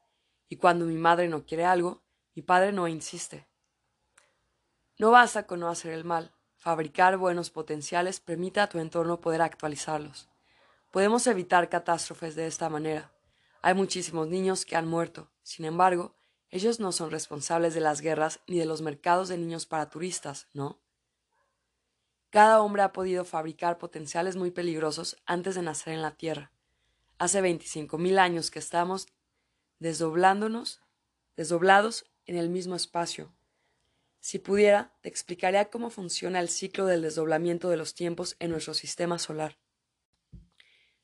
y 0.54 0.56
cuando 0.56 0.84
mi 0.84 0.94
madre 0.94 1.26
no 1.26 1.44
quiere 1.44 1.64
algo, 1.64 2.04
mi 2.36 2.42
padre 2.42 2.70
no 2.70 2.86
insiste. 2.86 3.48
No 4.98 5.10
basta 5.10 5.48
con 5.48 5.58
no 5.58 5.68
hacer 5.68 5.92
el 5.92 6.04
mal, 6.04 6.32
fabricar 6.54 7.16
buenos 7.16 7.50
potenciales 7.50 8.20
permite 8.20 8.60
a 8.60 8.68
tu 8.68 8.78
entorno 8.78 9.20
poder 9.20 9.42
actualizarlos. 9.42 10.28
Podemos 10.92 11.26
evitar 11.26 11.68
catástrofes 11.68 12.36
de 12.36 12.46
esta 12.46 12.68
manera. 12.68 13.12
Hay 13.62 13.74
muchísimos 13.74 14.28
niños 14.28 14.64
que 14.64 14.76
han 14.76 14.86
muerto. 14.86 15.28
Sin 15.42 15.64
embargo, 15.64 16.14
ellos 16.50 16.78
no 16.78 16.92
son 16.92 17.10
responsables 17.10 17.74
de 17.74 17.80
las 17.80 18.00
guerras 18.00 18.38
ni 18.46 18.56
de 18.56 18.66
los 18.66 18.80
mercados 18.80 19.26
de 19.26 19.38
niños 19.38 19.66
para 19.66 19.90
turistas, 19.90 20.46
¿no? 20.52 20.78
Cada 22.30 22.62
hombre 22.62 22.82
ha 22.82 22.92
podido 22.92 23.24
fabricar 23.24 23.78
potenciales 23.78 24.36
muy 24.36 24.52
peligrosos 24.52 25.16
antes 25.26 25.56
de 25.56 25.62
nacer 25.62 25.94
en 25.94 26.02
la 26.02 26.12
Tierra. 26.12 26.52
Hace 27.18 27.40
veinticinco 27.40 27.98
mil 27.98 28.20
años 28.20 28.52
que 28.52 28.60
estamos 28.60 29.08
desdoblándonos, 29.78 30.82
desdoblados 31.36 32.06
en 32.26 32.36
el 32.36 32.48
mismo 32.48 32.76
espacio. 32.76 33.34
Si 34.20 34.38
pudiera, 34.38 34.96
te 35.02 35.08
explicaría 35.08 35.70
cómo 35.70 35.90
funciona 35.90 36.40
el 36.40 36.48
ciclo 36.48 36.86
del 36.86 37.02
desdoblamiento 37.02 37.68
de 37.68 37.76
los 37.76 37.94
tiempos 37.94 38.36
en 38.38 38.50
nuestro 38.50 38.74
sistema 38.74 39.18
solar. 39.18 39.58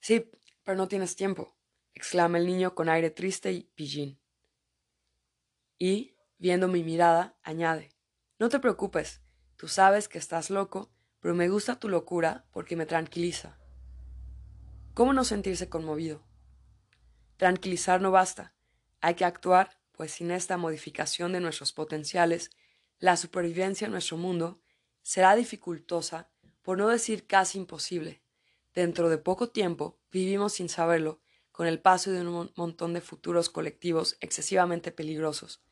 Sí, 0.01 0.31
pero 0.65 0.79
no 0.79 0.89
tienes 0.89 1.17
tiempo 1.17 1.55
exclama 1.95 2.39
el 2.39 2.47
niño 2.47 2.75
con 2.75 2.89
aire 2.89 3.11
triste 3.11 3.53
y 3.53 3.65
pillín. 3.75 4.19
Y, 5.79 6.17
viendo 6.39 6.69
mi 6.69 6.83
mirada, 6.83 7.37
añade 7.43 7.91
No 8.39 8.49
te 8.49 8.59
preocupes, 8.59 9.21
tú 9.57 9.69
sabes 9.69 10.09
que 10.09 10.19
estás 10.19 10.51
loco, 10.51 10.91
pero 11.21 11.35
me 11.35 11.49
gusta 11.49 11.79
tu 11.79 11.89
locura 11.89 12.47
porque 12.53 12.77
me 12.77 12.87
tranquiliza. 12.87 13.59
¿Cómo 14.95 15.13
no 15.13 15.25
sentirse 15.25 15.69
conmovido? 15.69 16.23
Tranquilizar 17.37 18.01
no 18.01 18.11
basta, 18.11 18.55
hay 19.01 19.15
que 19.15 19.25
actuar, 19.25 19.79
pues 19.93 20.13
sin 20.13 20.31
esta 20.31 20.57
modificación 20.57 21.33
de 21.33 21.41
nuestros 21.41 21.73
potenciales, 21.73 22.51
la 22.99 23.17
supervivencia 23.17 23.87
en 23.87 23.93
nuestro 23.93 24.17
mundo 24.17 24.61
será 25.03 25.35
dificultosa, 25.35 26.31
por 26.63 26.79
no 26.79 26.89
decir 26.89 27.27
casi 27.27 27.59
imposible. 27.59 28.23
Dentro 28.75 29.09
de 29.09 29.19
poco 29.19 29.49
tiempo, 29.49 29.99
vivimos 30.13 30.55
sin 30.55 30.69
saberlo, 30.69 31.21
con 31.51 31.67
el 31.67 31.81
paso 31.81 32.11
de 32.11 32.21
un 32.21 32.53
montón 32.57 32.95
de 32.95 33.01
futuros 33.01 33.51
colectivos 33.51 34.17
excesivamente 34.21 34.93
peligrosos. 34.93 35.63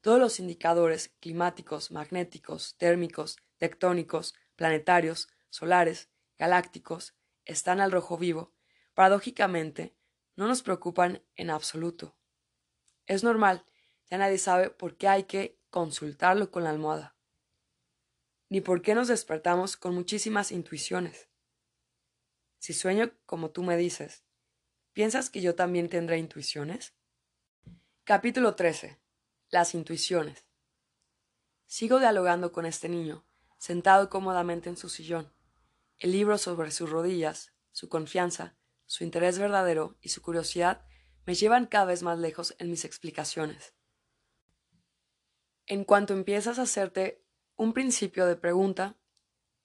Todos 0.00 0.18
los 0.18 0.40
indicadores 0.40 1.14
climáticos, 1.20 1.90
magnéticos, 1.90 2.76
térmicos, 2.76 3.38
tectónicos, 3.56 4.34
planetarios, 4.56 5.28
solares, 5.48 6.10
galácticos, 6.36 7.14
están 7.44 7.80
al 7.80 7.92
rojo 7.92 8.18
vivo. 8.18 8.52
Paradójicamente, 8.92 9.96
no 10.36 10.46
nos 10.46 10.62
preocupan 10.62 11.22
en 11.36 11.50
absoluto. 11.50 12.16
Es 13.06 13.24
normal, 13.24 13.64
ya 14.10 14.18
nadie 14.18 14.38
sabe 14.38 14.70
por 14.70 14.96
qué 14.96 15.08
hay 15.08 15.24
que 15.24 15.58
consultarlo 15.70 16.50
con 16.50 16.64
la 16.64 16.70
almohada, 16.70 17.16
ni 18.48 18.60
por 18.60 18.82
qué 18.82 18.94
nos 18.94 19.08
despertamos 19.08 19.76
con 19.76 19.94
muchísimas 19.94 20.52
intuiciones. 20.52 21.28
Si 22.58 22.72
sueño 22.72 23.12
como 23.26 23.50
tú 23.50 23.62
me 23.62 23.76
dices, 23.76 24.24
¿Piensas 24.94 25.28
que 25.28 25.40
yo 25.40 25.56
también 25.56 25.88
tendré 25.88 26.18
intuiciones? 26.18 26.94
Capítulo 28.04 28.54
13. 28.54 29.00
Las 29.48 29.74
intuiciones. 29.74 30.46
Sigo 31.66 31.98
dialogando 31.98 32.52
con 32.52 32.64
este 32.64 32.88
niño, 32.88 33.26
sentado 33.58 34.08
cómodamente 34.08 34.68
en 34.68 34.76
su 34.76 34.88
sillón. 34.88 35.32
El 35.98 36.12
libro 36.12 36.38
sobre 36.38 36.70
sus 36.70 36.90
rodillas, 36.90 37.52
su 37.72 37.88
confianza, 37.88 38.56
su 38.86 39.02
interés 39.02 39.40
verdadero 39.40 39.98
y 40.00 40.10
su 40.10 40.22
curiosidad 40.22 40.86
me 41.26 41.34
llevan 41.34 41.66
cada 41.66 41.86
vez 41.86 42.02
más 42.02 42.18
lejos 42.18 42.54
en 42.58 42.70
mis 42.70 42.84
explicaciones. 42.84 43.74
En 45.66 45.84
cuanto 45.84 46.12
empiezas 46.12 46.58
a 46.58 46.62
hacerte 46.62 47.24
un 47.56 47.72
principio 47.72 48.26
de 48.26 48.36
pregunta, 48.36 48.96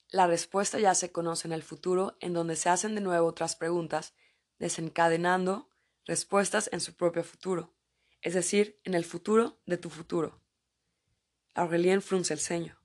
la 0.08 0.26
respuesta 0.26 0.78
ya 0.78 0.94
se 0.94 1.12
conoce 1.12 1.46
en 1.46 1.52
el 1.52 1.62
futuro, 1.62 2.16
en 2.20 2.32
donde 2.32 2.56
se 2.56 2.68
hacen 2.68 2.94
de 2.94 3.00
nuevo 3.00 3.28
otras 3.28 3.56
preguntas 3.56 4.14
desencadenando 4.58 5.68
respuestas 6.04 6.68
en 6.72 6.80
su 6.80 6.96
propio 6.96 7.22
futuro, 7.22 7.74
es 8.22 8.34
decir, 8.34 8.80
en 8.84 8.94
el 8.94 9.04
futuro 9.04 9.60
de 9.66 9.76
tu 9.76 9.90
futuro. 9.90 10.42
Aurelien 11.54 12.02
frunce 12.02 12.32
el 12.32 12.40
ceño. 12.40 12.80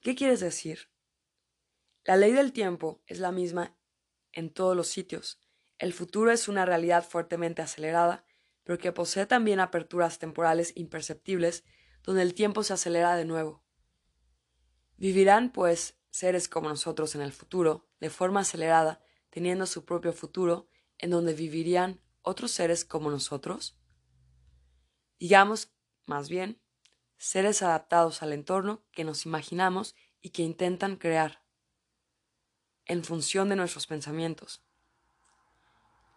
¿Qué 0.00 0.14
quieres 0.14 0.40
decir? 0.40 0.90
La 2.04 2.16
ley 2.16 2.32
del 2.32 2.52
tiempo 2.52 3.02
es 3.06 3.18
la 3.18 3.32
misma 3.32 3.76
en 4.32 4.52
todos 4.52 4.76
los 4.76 4.88
sitios. 4.88 5.40
El 5.78 5.92
futuro 5.92 6.30
es 6.30 6.48
una 6.48 6.64
realidad 6.64 7.04
fuertemente 7.04 7.62
acelerada, 7.62 8.24
pero 8.62 8.78
que 8.78 8.92
posee 8.92 9.26
también 9.26 9.60
aperturas 9.60 10.18
temporales 10.18 10.72
imperceptibles 10.76 11.64
donde 12.02 12.22
el 12.22 12.34
tiempo 12.34 12.62
se 12.62 12.72
acelera 12.72 13.16
de 13.16 13.24
nuevo. 13.24 13.64
Vivirán, 14.96 15.50
pues, 15.50 15.98
seres 16.10 16.48
como 16.48 16.68
nosotros 16.68 17.14
en 17.14 17.22
el 17.22 17.32
futuro, 17.32 17.88
de 18.00 18.10
forma 18.10 18.40
acelerada, 18.40 19.00
teniendo 19.30 19.66
su 19.66 19.84
propio 19.84 20.12
futuro, 20.12 20.68
en 20.98 21.10
donde 21.10 21.34
vivirían 21.34 22.00
otros 22.22 22.52
seres 22.52 22.84
como 22.84 23.10
nosotros? 23.10 23.76
Digamos, 25.18 25.72
más 26.06 26.28
bien, 26.28 26.60
seres 27.18 27.62
adaptados 27.62 28.22
al 28.22 28.32
entorno 28.32 28.84
que 28.92 29.04
nos 29.04 29.26
imaginamos 29.26 29.94
y 30.20 30.30
que 30.30 30.42
intentan 30.42 30.96
crear, 30.96 31.44
en 32.86 33.02
función 33.02 33.48
de 33.48 33.56
nuestros 33.56 33.86
pensamientos. 33.86 34.64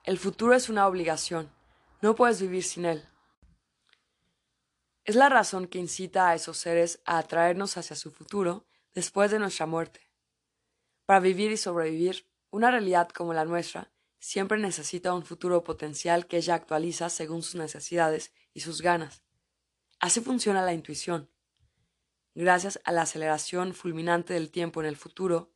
El 0.07 0.17
futuro 0.17 0.53
es 0.53 0.69
una 0.69 0.87
obligación, 0.87 1.51
no 2.01 2.15
puedes 2.15 2.41
vivir 2.41 2.63
sin 2.63 2.85
él. 2.85 3.03
Es 5.03 5.15
la 5.15 5.27
razón 5.27 5.67
que 5.67 5.79
incita 5.79 6.29
a 6.29 6.33
esos 6.33 6.55
seres 6.57 7.01
a 7.03 7.17
atraernos 7.17 7.75
hacia 7.75 7.97
su 7.97 8.09
futuro 8.11 8.65
después 8.95 9.31
de 9.31 9.39
nuestra 9.39 9.65
muerte. 9.65 10.09
Para 11.05 11.19
vivir 11.19 11.51
y 11.51 11.57
sobrevivir, 11.57 12.25
una 12.51 12.71
realidad 12.71 13.09
como 13.09 13.33
la 13.33 13.43
nuestra 13.43 13.91
siempre 14.17 14.57
necesita 14.57 15.13
un 15.13 15.25
futuro 15.25 15.65
potencial 15.65 16.25
que 16.25 16.37
ella 16.37 16.55
actualiza 16.55 17.09
según 17.09 17.43
sus 17.43 17.55
necesidades 17.55 18.31
y 18.53 18.61
sus 18.61 18.81
ganas. 18.81 19.23
Así 19.99 20.21
funciona 20.21 20.61
la 20.61 20.71
intuición. 20.71 21.29
Gracias 22.33 22.79
a 22.85 22.93
la 22.93 23.01
aceleración 23.01 23.73
fulminante 23.73 24.35
del 24.35 24.51
tiempo 24.51 24.79
en 24.79 24.87
el 24.87 24.95
futuro, 24.95 25.51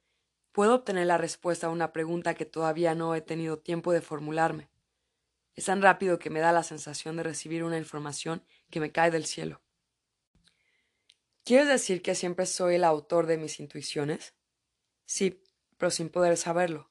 puedo 0.51 0.75
obtener 0.75 1.08
la 1.08 1.17
respuesta 1.17 1.67
a 1.67 1.72
una 1.72 1.93
pregunta 1.93 2.34
que 2.34 2.46
todavía 2.46 2.96
no 2.96 3.15
he 3.15 3.22
tenido 3.22 3.60
tiempo 3.60 3.91
de 3.91 4.01
formularme. 4.01 4.70
Es 5.55 5.65
tan 5.65 5.81
rápido 5.81 6.20
que 6.20 6.29
me 6.29 6.39
da 6.39 6.51
la 6.51 6.63
sensación 6.63 7.17
de 7.17 7.24
recibir 7.24 7.63
una 7.63 7.77
información 7.77 8.43
que 8.70 8.79
me 8.79 8.91
cae 8.91 9.12
del 9.12 9.25
cielo. 9.25 9.62
¿Quieres 11.43 11.67
decir 11.67 12.01
que 12.01 12.15
siempre 12.15 12.46
soy 12.46 12.75
el 12.75 12.84
autor 12.84 13.25
de 13.25 13.38
mis 13.38 13.60
intuiciones? 13.60 14.36
Sí, 15.05 15.43
pero 15.77 15.89
sin 15.89 16.10
poder 16.10 16.38
saberlo. 16.38 16.89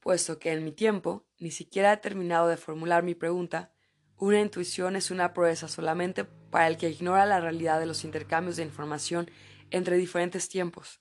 puesto 0.00 0.38
que 0.38 0.50
en 0.50 0.64
mi 0.64 0.72
tiempo 0.72 1.26
ni 1.38 1.50
siquiera 1.50 1.92
he 1.92 1.96
terminado 1.98 2.48
de 2.48 2.56
formular 2.56 3.02
mi 3.02 3.14
pregunta, 3.14 3.74
una 4.16 4.40
intuición 4.40 4.96
es 4.96 5.10
una 5.10 5.34
proeza 5.34 5.68
solamente 5.68 6.24
para 6.24 6.68
el 6.68 6.78
que 6.78 6.88
ignora 6.88 7.26
la 7.26 7.40
realidad 7.40 7.78
de 7.78 7.86
los 7.86 8.04
intercambios 8.04 8.56
de 8.56 8.62
información 8.62 9.30
entre 9.70 9.96
diferentes 9.96 10.48
tiempos. 10.48 11.00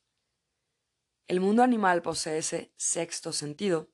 El 1.29 1.41
mundo 1.41 1.62
animal 1.62 2.01
posee 2.01 2.39
ese 2.39 2.74
sexto 2.75 3.33
sentido. 3.33 3.91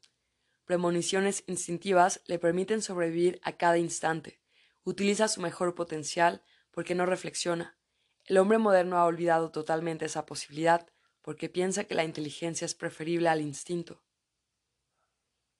Premoniciones 0.63 1.43
instintivas 1.47 2.21
le 2.27 2.39
permiten 2.39 2.81
sobrevivir 2.81 3.41
a 3.43 3.57
cada 3.57 3.77
instante. 3.77 4.39
Utiliza 4.85 5.27
su 5.27 5.41
mejor 5.41 5.75
potencial 5.75 6.45
porque 6.71 6.95
no 6.95 7.05
reflexiona. 7.05 7.77
El 8.23 8.37
hombre 8.37 8.57
moderno 8.57 8.97
ha 8.97 9.03
olvidado 9.03 9.51
totalmente 9.51 10.05
esa 10.05 10.25
posibilidad 10.25 10.87
porque 11.21 11.49
piensa 11.49 11.83
que 11.83 11.93
la 11.93 12.05
inteligencia 12.05 12.63
es 12.63 12.73
preferible 12.73 13.27
al 13.27 13.41
instinto. 13.41 14.01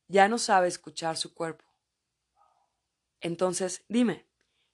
Ya 0.07 0.29
no 0.29 0.37
sabe 0.37 0.69
escuchar 0.69 1.17
su 1.17 1.33
cuerpo. 1.33 1.65
Entonces, 3.19 3.83
dime, 3.89 4.25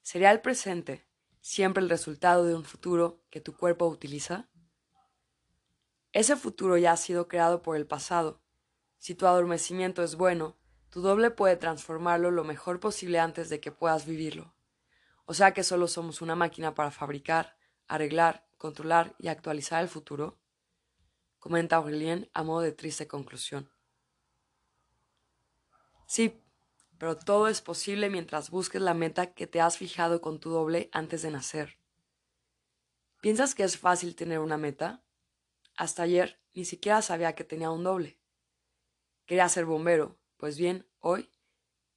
¿sería 0.03 0.29
el 0.29 0.41
presente 0.41 1.07
siempre 1.39 1.81
el 1.81 1.89
resultado 1.89 2.45
de 2.45 2.53
un 2.53 2.63
futuro 2.63 3.23
que 3.31 3.41
tu 3.41 3.57
cuerpo 3.57 3.87
utiliza? 3.87 4.50
Ese 6.13 6.35
futuro 6.35 6.77
ya 6.77 6.91
ha 6.91 6.97
sido 6.97 7.27
creado 7.27 7.61
por 7.61 7.75
el 7.75 7.87
pasado. 7.87 8.41
Si 8.97 9.15
tu 9.15 9.27
adormecimiento 9.27 10.03
es 10.03 10.15
bueno, 10.15 10.57
tu 10.89 11.01
doble 11.01 11.31
puede 11.31 11.55
transformarlo 11.55 12.31
lo 12.31 12.43
mejor 12.43 12.79
posible 12.79 13.19
antes 13.19 13.49
de 13.49 13.61
que 13.61 13.71
puedas 13.71 14.05
vivirlo. 14.05 14.53
O 15.25 15.33
sea 15.33 15.53
que 15.53 15.63
solo 15.63 15.87
somos 15.87 16.21
una 16.21 16.35
máquina 16.35 16.75
para 16.75 16.91
fabricar, 16.91 17.57
arreglar, 17.87 18.45
controlar 18.57 19.15
y 19.17 19.29
actualizar 19.29 19.81
el 19.81 19.87
futuro, 19.87 20.37
comenta 21.39 21.77
Aurelien 21.77 22.29
a 22.33 22.43
modo 22.43 22.61
de 22.61 22.73
triste 22.73 23.07
conclusión. 23.07 23.71
Sí, 26.05 26.43
pero 26.97 27.17
todo 27.17 27.47
es 27.47 27.61
posible 27.61 28.09
mientras 28.09 28.51
busques 28.51 28.81
la 28.81 28.93
meta 28.93 29.33
que 29.33 29.47
te 29.47 29.61
has 29.61 29.77
fijado 29.77 30.19
con 30.19 30.39
tu 30.39 30.49
doble 30.49 30.89
antes 30.91 31.21
de 31.21 31.31
nacer. 31.31 31.79
¿Piensas 33.21 33.55
que 33.55 33.63
es 33.63 33.77
fácil 33.77 34.15
tener 34.15 34.39
una 34.39 34.57
meta? 34.57 35.01
Hasta 35.75 36.03
ayer 36.03 36.41
ni 36.53 36.65
siquiera 36.65 37.01
sabía 37.01 37.33
que 37.33 37.43
tenía 37.43 37.71
un 37.71 37.83
doble. 37.83 38.19
Quería 39.25 39.47
ser 39.49 39.65
bombero, 39.65 40.19
pues 40.37 40.57
bien, 40.57 40.87
hoy 40.99 41.31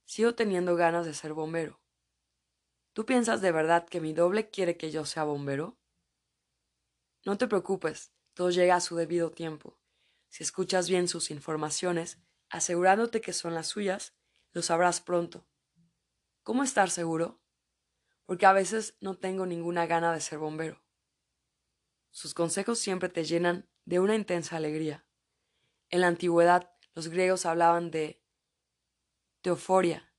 sigo 0.05 0.35
teniendo 0.35 0.77
ganas 0.77 1.07
de 1.07 1.15
ser 1.15 1.33
bombero. 1.33 1.81
¿Tú 2.93 3.05
piensas 3.05 3.41
de 3.41 3.51
verdad 3.51 3.87
que 3.89 4.01
mi 4.01 4.13
doble 4.13 4.51
quiere 4.51 4.77
que 4.77 4.91
yo 4.91 5.05
sea 5.05 5.25
bombero? 5.25 5.77
No 7.25 7.37
te 7.39 7.49
preocupes, 7.49 8.13
todo 8.35 8.51
llega 8.51 8.77
a 8.77 8.81
su 8.81 8.95
debido 8.95 9.33
tiempo. 9.33 9.81
Si 10.29 10.45
escuchas 10.45 10.89
bien 10.89 11.09
sus 11.09 11.31
informaciones, 11.31 12.19
asegurándote 12.51 13.21
que 13.21 13.33
son 13.33 13.55
las 13.55 13.67
suyas, 13.67 14.15
lo 14.53 14.63
sabrás 14.63 15.01
pronto. 15.01 15.49
¿Cómo 16.43 16.63
estar 16.63 16.91
seguro? 16.91 17.41
Porque 18.27 18.47
a 18.47 18.53
veces 18.53 18.97
no 19.01 19.17
tengo 19.17 19.47
ninguna 19.47 19.87
gana 19.87 20.13
de 20.13 20.21
ser 20.21 20.39
bombero. 20.39 20.84
Sus 22.15 22.33
consejos 22.33 22.79
siempre 22.79 23.09
te 23.09 23.25
llenan 23.25 23.69
de 23.87 23.99
una 23.99 24.15
intensa 24.15 24.57
alegría. 24.57 25.05
En 25.91 26.01
la 26.01 26.07
antigüedad 26.07 26.71
los 26.95 27.09
griegos 27.09 27.45
hablaban 27.45 27.91
de 27.91 28.23
teoforia, 29.41 30.15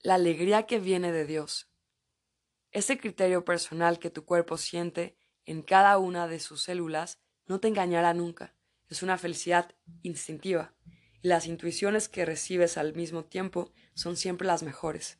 la 0.00 0.16
alegría 0.16 0.66
que 0.66 0.78
viene 0.78 1.10
de 1.10 1.24
Dios. 1.24 1.70
Ese 2.70 2.98
criterio 2.98 3.46
personal 3.46 3.98
que 3.98 4.10
tu 4.10 4.26
cuerpo 4.26 4.58
siente 4.58 5.16
en 5.46 5.62
cada 5.62 5.96
una 5.96 6.28
de 6.28 6.38
sus 6.38 6.64
células 6.64 7.18
no 7.46 7.60
te 7.60 7.68
engañará 7.68 8.12
nunca. 8.12 8.54
Es 8.88 9.02
una 9.02 9.16
felicidad 9.16 9.74
instintiva 10.02 10.74
y 11.22 11.28
las 11.28 11.46
intuiciones 11.46 12.10
que 12.10 12.26
recibes 12.26 12.76
al 12.76 12.94
mismo 12.94 13.24
tiempo 13.24 13.72
son 13.94 14.18
siempre 14.18 14.46
las 14.46 14.62
mejores. 14.62 15.18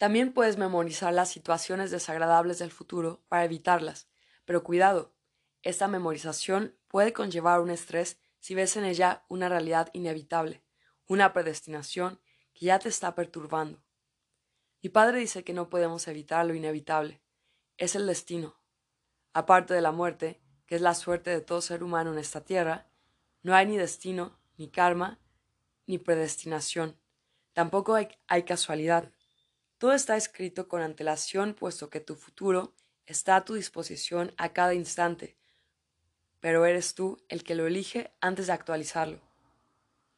También 0.00 0.32
puedes 0.32 0.56
memorizar 0.56 1.12
las 1.12 1.28
situaciones 1.28 1.90
desagradables 1.90 2.58
del 2.58 2.70
futuro 2.70 3.22
para 3.28 3.44
evitarlas, 3.44 4.08
pero 4.46 4.64
cuidado, 4.64 5.12
esta 5.60 5.88
memorización 5.88 6.74
puede 6.88 7.12
conllevar 7.12 7.60
un 7.60 7.68
estrés 7.68 8.18
si 8.38 8.54
ves 8.54 8.78
en 8.78 8.86
ella 8.86 9.26
una 9.28 9.50
realidad 9.50 9.90
inevitable, 9.92 10.64
una 11.06 11.34
predestinación 11.34 12.18
que 12.54 12.64
ya 12.64 12.78
te 12.78 12.88
está 12.88 13.14
perturbando. 13.14 13.84
Mi 14.82 14.88
padre 14.88 15.18
dice 15.18 15.44
que 15.44 15.52
no 15.52 15.68
podemos 15.68 16.08
evitar 16.08 16.46
lo 16.46 16.54
inevitable, 16.54 17.20
es 17.76 17.94
el 17.94 18.06
destino. 18.06 18.58
Aparte 19.34 19.74
de 19.74 19.82
la 19.82 19.92
muerte, 19.92 20.40
que 20.64 20.76
es 20.76 20.80
la 20.80 20.94
suerte 20.94 21.28
de 21.28 21.42
todo 21.42 21.60
ser 21.60 21.82
humano 21.82 22.10
en 22.10 22.18
esta 22.18 22.42
tierra, 22.42 22.90
no 23.42 23.54
hay 23.54 23.66
ni 23.66 23.76
destino, 23.76 24.40
ni 24.56 24.70
karma, 24.70 25.18
ni 25.86 25.98
predestinación. 25.98 26.98
Tampoco 27.52 27.96
hay, 27.96 28.08
hay 28.28 28.44
casualidad. 28.44 29.12
Todo 29.80 29.94
está 29.94 30.18
escrito 30.18 30.68
con 30.68 30.82
antelación, 30.82 31.54
puesto 31.54 31.88
que 31.88 32.00
tu 32.00 32.14
futuro 32.14 32.74
está 33.06 33.36
a 33.36 33.46
tu 33.46 33.54
disposición 33.54 34.30
a 34.36 34.52
cada 34.52 34.74
instante, 34.74 35.38
pero 36.38 36.66
eres 36.66 36.94
tú 36.94 37.16
el 37.30 37.42
que 37.44 37.54
lo 37.54 37.66
elige 37.66 38.12
antes 38.20 38.48
de 38.48 38.52
actualizarlo. 38.52 39.22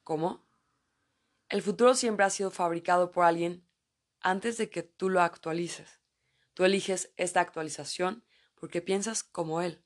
¿Cómo? 0.03 0.45
El 1.49 1.63
futuro 1.63 1.95
siempre 1.95 2.27
ha 2.27 2.31
sido 2.31 2.51
fabricado 2.51 3.13
por 3.13 3.25
alguien 3.25 3.65
antes 4.21 4.57
de 4.57 4.69
que 4.69 4.83
tú 4.83 5.09
lo 5.09 5.21
actualices. 5.21 6.01
Tú 6.55 6.65
eliges 6.65 7.13
esta 7.17 7.41
actualización 7.41 8.25
porque 8.57 8.83
piensas 8.83 9.23
como 9.23 9.63
él. 9.63 9.81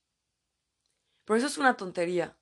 Por 1.27 1.37
eso 1.37 1.49
es 1.49 1.59
una 1.59 1.77
tontería. 1.77 2.35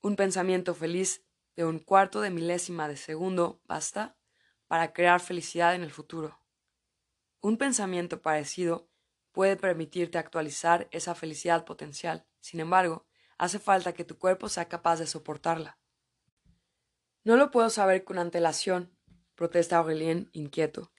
Un 0.00 0.16
pensamiento 0.16 0.74
feliz 0.74 1.26
de 1.56 1.66
un 1.66 1.78
cuarto 1.78 2.22
de 2.22 2.30
milésima 2.30 2.88
de 2.88 2.96
segundo 2.96 3.60
basta 3.66 4.16
para 4.74 4.92
crear 4.92 5.20
felicidad 5.20 5.76
en 5.76 5.84
el 5.84 5.92
futuro. 5.92 6.36
Un 7.40 7.58
pensamiento 7.58 8.20
parecido 8.20 8.90
puede 9.30 9.56
permitirte 9.56 10.18
actualizar 10.18 10.88
esa 10.90 11.14
felicidad 11.14 11.64
potencial. 11.64 12.26
Sin 12.40 12.58
embargo, 12.58 13.06
hace 13.38 13.60
falta 13.60 13.92
que 13.92 14.04
tu 14.04 14.18
cuerpo 14.18 14.48
sea 14.48 14.68
capaz 14.68 14.96
de 14.96 15.06
soportarla. 15.06 15.78
No 17.22 17.36
lo 17.36 17.52
puedo 17.52 17.70
saber 17.70 18.02
con 18.02 18.18
antelación, 18.18 18.98
protesta 19.36 19.76
Aurelien 19.76 20.28
inquieto. 20.32 20.90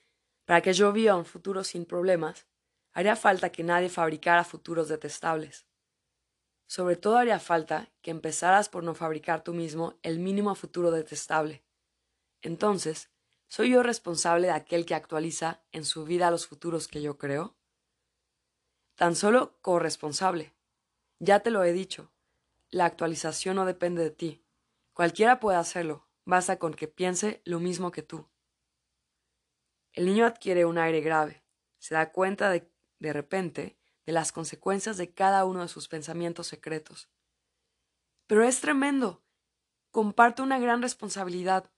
Para 0.46 0.62
que 0.62 0.72
yo 0.72 0.94
viva 0.94 1.18
un 1.18 1.26
futuro 1.26 1.66
sin 1.66 1.84
problemas, 1.84 2.48
haría 2.94 3.18
falta 3.18 3.52
que 3.52 3.66
nadie 3.66 3.90
fabricara 3.90 4.46
futuros 4.46 4.88
detestables. 4.88 5.68
Sobre 6.66 6.96
todo 6.96 7.18
haría 7.18 7.40
falta 7.40 7.92
que 8.02 8.12
empezaras 8.12 8.70
por 8.70 8.86
no 8.86 8.96
fabricar 8.96 9.44
tú 9.44 9.54
mismo 9.54 10.00
el 10.02 10.20
mínimo 10.20 10.56
futuro 10.56 10.92
detestable. 10.92 11.66
Entonces, 12.42 13.12
¿Soy 13.48 13.72
yo 13.72 13.84
responsable 13.84 14.48
de 14.48 14.54
aquel 14.54 14.86
que 14.86 14.96
actualiza 14.96 15.64
en 15.72 15.86
su 15.86 16.06
vida 16.06 16.32
los 16.32 16.48
futuros 16.48 16.88
que 16.88 17.02
yo 17.02 17.18
creo? 17.18 17.56
Tan 18.96 19.16
solo 19.16 19.60
corresponsable. 19.62 20.54
Ya 21.20 21.42
te 21.42 21.52
lo 21.52 21.64
he 21.64 21.72
dicho, 21.72 22.12
la 22.70 22.86
actualización 22.86 23.56
no 23.56 23.66
depende 23.66 24.04
de 24.04 24.12
ti. 24.12 24.46
Cualquiera 24.94 25.40
puede 25.40 25.58
hacerlo, 25.58 26.08
basta 26.26 26.60
con 26.60 26.74
que 26.74 26.88
piense 26.88 27.42
lo 27.46 27.60
mismo 27.60 27.92
que 27.92 28.02
tú. 28.02 28.28
El 29.94 30.06
niño 30.06 30.26
adquiere 30.26 30.66
un 30.66 30.78
aire 30.78 31.02
grave, 31.02 31.46
se 31.78 31.96
da 31.96 32.12
cuenta 32.12 32.50
de, 32.50 32.70
de 33.00 33.14
repente 33.14 33.78
de 34.06 34.12
las 34.12 34.32
consecuencias 34.32 34.98
de 34.98 35.14
cada 35.14 35.46
uno 35.46 35.62
de 35.62 35.68
sus 35.68 35.88
pensamientos 35.88 36.48
secretos. 36.48 37.10
Pero 38.28 38.44
es 38.44 38.60
tremendo. 38.60 39.24
Comparto 39.92 40.44
una 40.44 40.60
gran 40.60 40.82
responsabilidad 40.82 41.72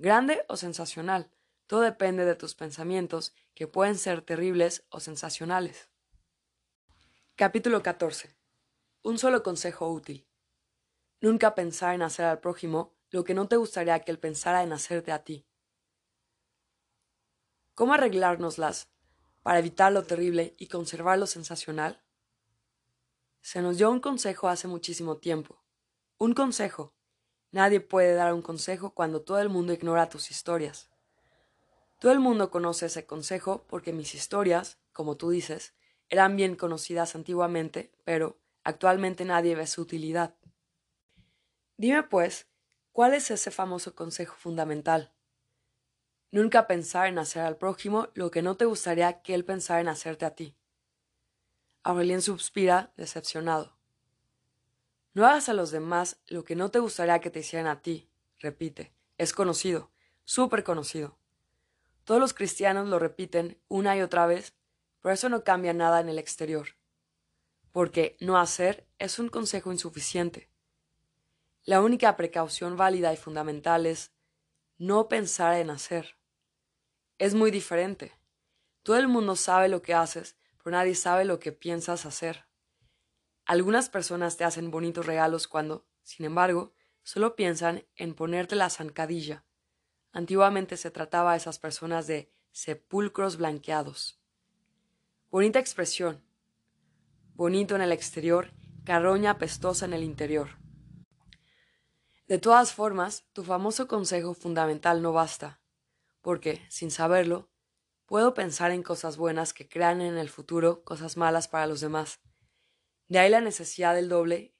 grande 0.00 0.46
o 0.48 0.56
sensacional. 0.56 1.30
Todo 1.66 1.82
depende 1.82 2.24
de 2.24 2.34
tus 2.34 2.54
pensamientos, 2.54 3.34
que 3.54 3.66
pueden 3.66 3.98
ser 3.98 4.22
terribles 4.22 4.86
o 4.88 4.98
sensacionales. 4.98 5.90
Capítulo 7.36 7.82
14. 7.82 8.34
Un 9.02 9.18
solo 9.18 9.42
consejo 9.42 9.90
útil. 9.90 10.26
Nunca 11.20 11.54
pensar 11.54 11.94
en 11.94 12.00
hacer 12.00 12.24
al 12.24 12.40
prójimo 12.40 12.96
lo 13.10 13.24
que 13.24 13.34
no 13.34 13.46
te 13.46 13.56
gustaría 13.56 14.00
que 14.00 14.10
él 14.10 14.18
pensara 14.18 14.62
en 14.62 14.72
hacerte 14.72 15.12
a 15.12 15.22
ti. 15.22 15.46
¿Cómo 17.74 17.92
arreglárnoslas 17.92 18.90
para 19.42 19.58
evitar 19.58 19.92
lo 19.92 20.04
terrible 20.04 20.54
y 20.56 20.68
conservar 20.68 21.18
lo 21.18 21.26
sensacional? 21.26 22.02
Se 23.42 23.60
nos 23.60 23.76
dio 23.76 23.90
un 23.90 24.00
consejo 24.00 24.48
hace 24.48 24.66
muchísimo 24.66 25.18
tiempo. 25.18 25.62
Un 26.16 26.32
consejo 26.32 26.94
Nadie 27.52 27.80
puede 27.80 28.14
dar 28.14 28.32
un 28.32 28.42
consejo 28.42 28.94
cuando 28.94 29.22
todo 29.22 29.40
el 29.40 29.48
mundo 29.48 29.72
ignora 29.72 30.08
tus 30.08 30.30
historias. 30.30 30.90
Todo 31.98 32.12
el 32.12 32.20
mundo 32.20 32.50
conoce 32.50 32.86
ese 32.86 33.06
consejo 33.06 33.66
porque 33.68 33.92
mis 33.92 34.14
historias, 34.14 34.78
como 34.92 35.16
tú 35.16 35.30
dices, 35.30 35.74
eran 36.08 36.36
bien 36.36 36.56
conocidas 36.56 37.14
antiguamente, 37.14 37.92
pero 38.04 38.40
actualmente 38.64 39.24
nadie 39.24 39.54
ve 39.54 39.66
su 39.66 39.82
utilidad. 39.82 40.34
Dime, 41.76 42.02
pues, 42.02 42.48
¿cuál 42.92 43.14
es 43.14 43.30
ese 43.30 43.50
famoso 43.50 43.94
consejo 43.94 44.36
fundamental? 44.36 45.12
Nunca 46.30 46.68
pensar 46.68 47.08
en 47.08 47.18
hacer 47.18 47.42
al 47.42 47.56
prójimo 47.56 48.08
lo 48.14 48.30
que 48.30 48.42
no 48.42 48.56
te 48.56 48.64
gustaría 48.64 49.22
que 49.22 49.34
él 49.34 49.44
pensara 49.44 49.80
en 49.80 49.88
hacerte 49.88 50.24
a 50.24 50.34
ti. 50.34 50.56
Aurelien 51.82 52.22
suspira, 52.22 52.92
decepcionado. 52.96 53.79
No 55.12 55.26
hagas 55.26 55.48
a 55.48 55.54
los 55.54 55.70
demás 55.72 56.20
lo 56.28 56.44
que 56.44 56.54
no 56.54 56.70
te 56.70 56.78
gustaría 56.78 57.20
que 57.20 57.30
te 57.30 57.40
hicieran 57.40 57.66
a 57.66 57.82
ti, 57.82 58.08
repite. 58.38 58.92
Es 59.18 59.32
conocido, 59.32 59.90
súper 60.24 60.62
conocido. 60.62 61.18
Todos 62.04 62.20
los 62.20 62.32
cristianos 62.32 62.88
lo 62.88 62.98
repiten 62.98 63.60
una 63.68 63.96
y 63.96 64.02
otra 64.02 64.26
vez, 64.26 64.54
pero 65.00 65.12
eso 65.12 65.28
no 65.28 65.42
cambia 65.42 65.72
nada 65.72 66.00
en 66.00 66.08
el 66.08 66.18
exterior. 66.18 66.76
Porque 67.72 68.16
no 68.20 68.38
hacer 68.38 68.86
es 68.98 69.18
un 69.18 69.28
consejo 69.28 69.72
insuficiente. 69.72 70.48
La 71.64 71.82
única 71.82 72.16
precaución 72.16 72.76
válida 72.76 73.12
y 73.12 73.16
fundamental 73.16 73.86
es 73.86 74.12
no 74.78 75.08
pensar 75.08 75.56
en 75.56 75.70
hacer. 75.70 76.16
Es 77.18 77.34
muy 77.34 77.50
diferente. 77.50 78.12
Todo 78.82 78.96
el 78.96 79.08
mundo 79.08 79.36
sabe 79.36 79.68
lo 79.68 79.82
que 79.82 79.92
haces, 79.92 80.36
pero 80.62 80.76
nadie 80.76 80.94
sabe 80.94 81.24
lo 81.24 81.38
que 81.38 81.52
piensas 81.52 82.06
hacer. 82.06 82.46
Algunas 83.50 83.88
personas 83.88 84.36
te 84.36 84.44
hacen 84.44 84.70
bonitos 84.70 85.06
regalos 85.06 85.48
cuando, 85.48 85.84
sin 86.04 86.24
embargo, 86.24 86.72
solo 87.02 87.34
piensan 87.34 87.84
en 87.96 88.14
ponerte 88.14 88.54
la 88.54 88.70
zancadilla. 88.70 89.44
Antiguamente 90.12 90.76
se 90.76 90.92
trataba 90.92 91.32
a 91.32 91.36
esas 91.36 91.58
personas 91.58 92.06
de 92.06 92.30
sepulcros 92.52 93.38
blanqueados. 93.38 94.20
Bonita 95.32 95.58
expresión. 95.58 96.22
Bonito 97.34 97.74
en 97.74 97.82
el 97.82 97.90
exterior, 97.90 98.52
carroña 98.84 99.36
pestosa 99.36 99.84
en 99.84 99.94
el 99.94 100.04
interior. 100.04 100.50
De 102.28 102.38
todas 102.38 102.72
formas, 102.72 103.24
tu 103.32 103.42
famoso 103.42 103.88
consejo 103.88 104.32
fundamental 104.32 105.02
no 105.02 105.12
basta, 105.12 105.60
porque, 106.20 106.64
sin 106.68 106.92
saberlo, 106.92 107.50
puedo 108.06 108.32
pensar 108.32 108.70
en 108.70 108.84
cosas 108.84 109.16
buenas 109.16 109.52
que 109.52 109.68
crean 109.68 110.02
en 110.02 110.18
el 110.18 110.28
futuro 110.28 110.84
cosas 110.84 111.16
malas 111.16 111.48
para 111.48 111.66
los 111.66 111.80
demás. 111.80 112.20
De 113.10 113.18
ahí 113.18 113.28
la 113.28 113.40
necesidad 113.40 113.96
del 113.96 114.08
doble, 114.08 114.54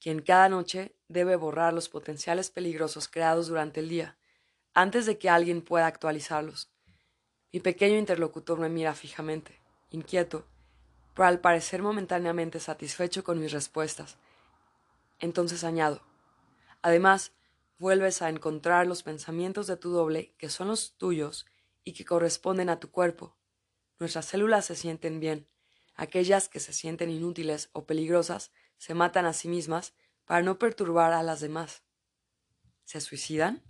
quien 0.00 0.20
cada 0.20 0.48
noche 0.48 0.96
debe 1.06 1.36
borrar 1.36 1.72
los 1.72 1.88
potenciales 1.88 2.50
peligrosos 2.50 3.06
creados 3.06 3.46
durante 3.46 3.78
el 3.78 3.88
día, 3.88 4.18
antes 4.74 5.06
de 5.06 5.16
que 5.16 5.30
alguien 5.30 5.62
pueda 5.62 5.86
actualizarlos. 5.86 6.72
Mi 7.52 7.60
pequeño 7.60 7.96
interlocutor 7.96 8.58
me 8.58 8.68
mira 8.68 8.94
fijamente, 8.94 9.60
inquieto, 9.90 10.44
pero 11.14 11.28
al 11.28 11.38
parecer 11.38 11.80
momentáneamente 11.80 12.58
satisfecho 12.58 13.22
con 13.22 13.38
mis 13.38 13.52
respuestas. 13.52 14.18
Entonces 15.20 15.62
añado, 15.62 16.02
además, 16.82 17.30
vuelves 17.78 18.22
a 18.22 18.28
encontrar 18.28 18.88
los 18.88 19.04
pensamientos 19.04 19.68
de 19.68 19.76
tu 19.76 19.90
doble 19.90 20.34
que 20.36 20.48
son 20.48 20.66
los 20.66 20.94
tuyos 20.98 21.46
y 21.84 21.92
que 21.92 22.04
corresponden 22.04 22.70
a 22.70 22.80
tu 22.80 22.90
cuerpo. 22.90 23.36
Nuestras 24.00 24.26
células 24.26 24.66
se 24.66 24.74
sienten 24.74 25.20
bien, 25.20 25.46
Aquellas 25.98 26.48
que 26.48 26.60
se 26.60 26.72
sienten 26.72 27.10
inútiles 27.10 27.70
o 27.72 27.84
peligrosas 27.84 28.52
se 28.76 28.94
matan 28.94 29.26
a 29.26 29.32
sí 29.32 29.48
mismas 29.48 29.94
para 30.26 30.42
no 30.42 30.56
perturbar 30.56 31.12
a 31.12 31.24
las 31.24 31.40
demás. 31.40 31.82
¿Se 32.84 33.00
suicidan? 33.00 33.64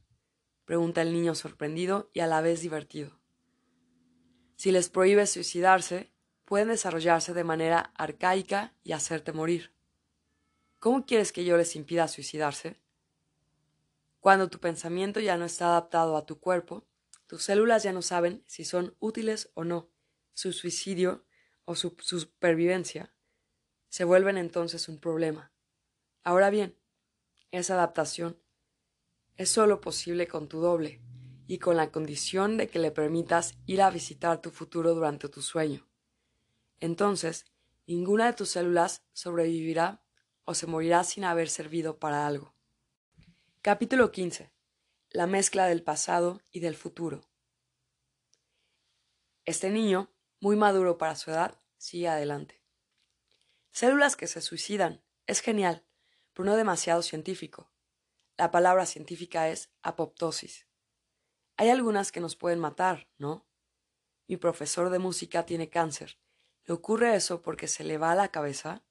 pregunta 0.67 1.01
el 1.01 1.14
niño 1.14 1.35
sorprendido 1.35 2.11
y 2.12 2.21
a 2.21 2.27
la 2.27 2.43
vez 2.43 2.61
divertido. 2.61 3.19
Si 4.57 4.71
les 4.73 4.91
prohíbes 4.91 5.31
suicidarse, 5.31 6.12
pueden 6.45 6.69
desarrollarse 6.69 7.33
de 7.33 7.45
manera 7.45 7.95
arcaica 7.97 8.75
y 8.85 8.93
hacerte 8.93 9.33
morir. 9.33 9.73
¿Cómo 10.81 11.07
quieres 11.07 11.33
que 11.33 11.47
yo 11.47 11.57
les 11.57 11.77
impida 11.77 12.09
suicidarse? 12.09 12.79
Cuando 14.21 14.51
tu 14.51 14.61
pensamiento 14.61 15.21
ya 15.21 15.38
no 15.38 15.47
está 15.47 15.69
adaptado 15.69 16.14
a 16.19 16.27
tu 16.27 16.38
cuerpo, 16.41 16.87
tus 17.27 17.43
células 17.43 17.85
ya 17.85 17.95
no 17.95 18.03
saben 18.03 18.45
si 18.47 18.67
son 18.67 18.95
útiles 18.99 19.51
o 19.55 19.64
no. 19.64 19.88
Su 20.35 20.53
suicidio 20.53 21.25
o 21.68 21.74
su 21.74 21.94
supervivencia 22.00 23.12
se 23.90 24.04
vuelven 24.04 24.38
entonces 24.38 24.88
un 24.88 24.98
problema. 24.98 25.52
Ahora 26.24 26.48
bien, 26.48 26.74
esa 27.50 27.74
adaptación 27.74 28.42
es 29.37 29.50
sólo 29.50 29.83
posible 29.83 30.28
con 30.28 30.48
tu 30.48 30.61
doble 30.61 31.02
y 31.46 31.59
con 31.59 31.76
la 31.76 31.92
condición 31.92 32.57
de 32.57 32.68
que 32.68 32.78
le 32.78 32.90
permitas 32.90 33.52
ir 33.66 33.83
a 33.83 33.90
visitar 33.90 34.40
tu 34.40 34.50
futuro 34.50 34.94
durante 34.94 35.28
tu 35.28 35.42
sueño. 35.42 35.87
Entonces, 36.81 37.44
ninguna 37.87 38.24
de 38.24 38.33
tus 38.33 38.48
células 38.48 39.02
sobrevivirá 39.12 40.02
o 40.44 40.54
se 40.54 40.66
morirá 40.66 41.04
sin 41.04 41.24
haber 41.24 41.50
servido 41.50 41.98
para 41.98 42.26
algo. 42.26 42.54
Capítulo 43.61 44.11
15. 44.11 44.50
La 45.11 45.26
mezcla 45.26 45.66
del 45.66 45.83
pasado 45.83 46.40
y 46.50 46.61
del 46.61 46.76
futuro. 46.76 47.28
Este 49.44 49.68
niño 49.68 50.11
muy 50.40 50.57
maduro 50.57 50.98
para 50.98 51.16
su 51.16 51.31
edad, 51.31 51.59
sigue 51.77 52.09
adelante. 52.09 52.62
Células 53.70 54.16
que 54.16 54.27
se 54.27 54.40
suicidan. 54.40 55.05
Es 55.27 55.40
genial, 55.40 55.85
pero 56.33 56.46
no 56.46 56.57
demasiado 56.57 57.03
científico. 57.03 57.70
La 58.37 58.51
palabra 58.51 58.87
científica 58.87 59.48
es 59.48 59.70
apoptosis. 59.83 60.66
Hay 61.57 61.70
algunas 61.70 62.12
que 62.12 62.20
nos 62.20 62.37
pueden 62.37 62.61
matar, 62.61 63.09
¿no? 63.18 63.46
Mi 64.27 64.37
profesor 64.37 64.90
de 64.90 64.98
música 64.98 65.44
tiene 65.44 65.70
cáncer. 65.70 66.18
¿Le 66.64 66.74
ocurre 66.74 67.14
eso 67.14 67.42
porque 67.42 67.68
se 67.68 67.85
le 67.85 67.98
va 67.98 68.12
a 68.12 68.16
la 68.16 68.31
cabeza? 68.31 68.85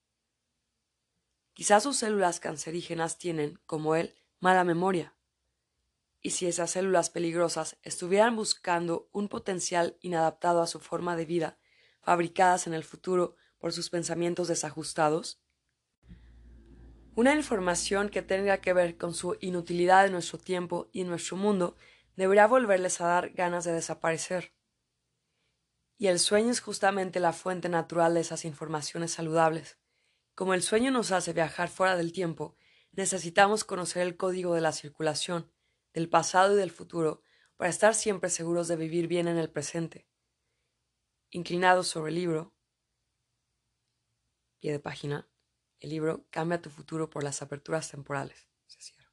Quizás 1.54 1.84
sus 1.84 1.98
células 1.98 2.40
cancerígenas 2.40 3.18
tienen, 3.18 3.60
como 3.66 3.96
él, 3.96 4.16
mala 4.40 4.64
memoria 4.64 5.17
y 6.28 6.32
si 6.32 6.46
esas 6.46 6.72
células 6.72 7.10
peligrosas 7.10 7.78
estuvieran 7.84 8.36
buscando 8.36 9.08
un 9.14 9.30
potencial 9.30 9.96
inadaptado 10.02 10.62
a 10.62 10.68
su 10.68 10.82
forma 10.82 11.16
de 11.16 11.24
vida, 11.24 11.58
fabricadas 12.02 12.68
en 12.68 12.74
el 12.74 12.84
futuro 12.84 13.38
por 13.60 13.72
sus 13.72 13.90
pensamientos 13.90 14.50
desajustados? 14.50 15.42
Una 17.16 17.34
información 17.34 18.10
que 18.10 18.24
tenga 18.24 18.58
que 18.58 18.74
ver 18.74 18.98
con 18.98 19.14
su 19.14 19.38
inutilidad 19.40 20.06
en 20.06 20.12
nuestro 20.12 20.38
tiempo 20.38 20.90
y 20.92 21.00
en 21.00 21.08
nuestro 21.08 21.38
mundo 21.38 21.78
debería 22.18 22.46
volverles 22.46 23.00
a 23.00 23.08
dar 23.08 23.30
ganas 23.30 23.64
de 23.64 23.72
desaparecer. 23.72 24.52
Y 25.98 26.08
el 26.08 26.20
sueño 26.20 26.52
es 26.52 26.60
justamente 26.60 27.22
la 27.22 27.32
fuente 27.32 27.70
natural 27.70 28.16
de 28.16 28.20
esas 28.20 28.44
informaciones 28.44 29.12
saludables. 29.14 29.78
Como 30.36 30.54
el 30.54 30.62
sueño 30.62 30.92
nos 30.92 31.14
hace 31.14 31.32
viajar 31.32 31.70
fuera 31.70 31.96
del 31.96 32.12
tiempo, 32.12 32.58
necesitamos 32.92 33.64
conocer 33.64 34.02
el 34.02 34.18
código 34.18 34.56
de 34.56 34.60
la 34.60 34.74
circulación, 34.74 35.54
del 35.98 36.10
pasado 36.10 36.54
y 36.54 36.60
del 36.60 36.70
futuro, 36.70 37.24
para 37.56 37.72
estar 37.72 37.96
siempre 37.96 38.30
seguros 38.30 38.68
de 38.68 38.76
vivir 38.76 39.08
bien 39.08 39.28
en 39.28 39.40
el 39.40 39.50
presente. 39.50 40.08
Inclinado 41.32 41.82
sobre 41.82 42.10
el 42.12 42.16
libro, 42.16 42.54
pie 44.60 44.74
de 44.74 44.80
página, 44.80 45.28
el 45.80 45.90
libro 45.90 46.28
Cambia 46.30 46.62
tu 46.62 46.70
futuro 46.70 47.10
por 47.10 47.24
las 47.24 47.42
aperturas 47.42 47.90
temporales. 47.90 48.48
Se 48.68 48.80
cierra. 48.80 49.12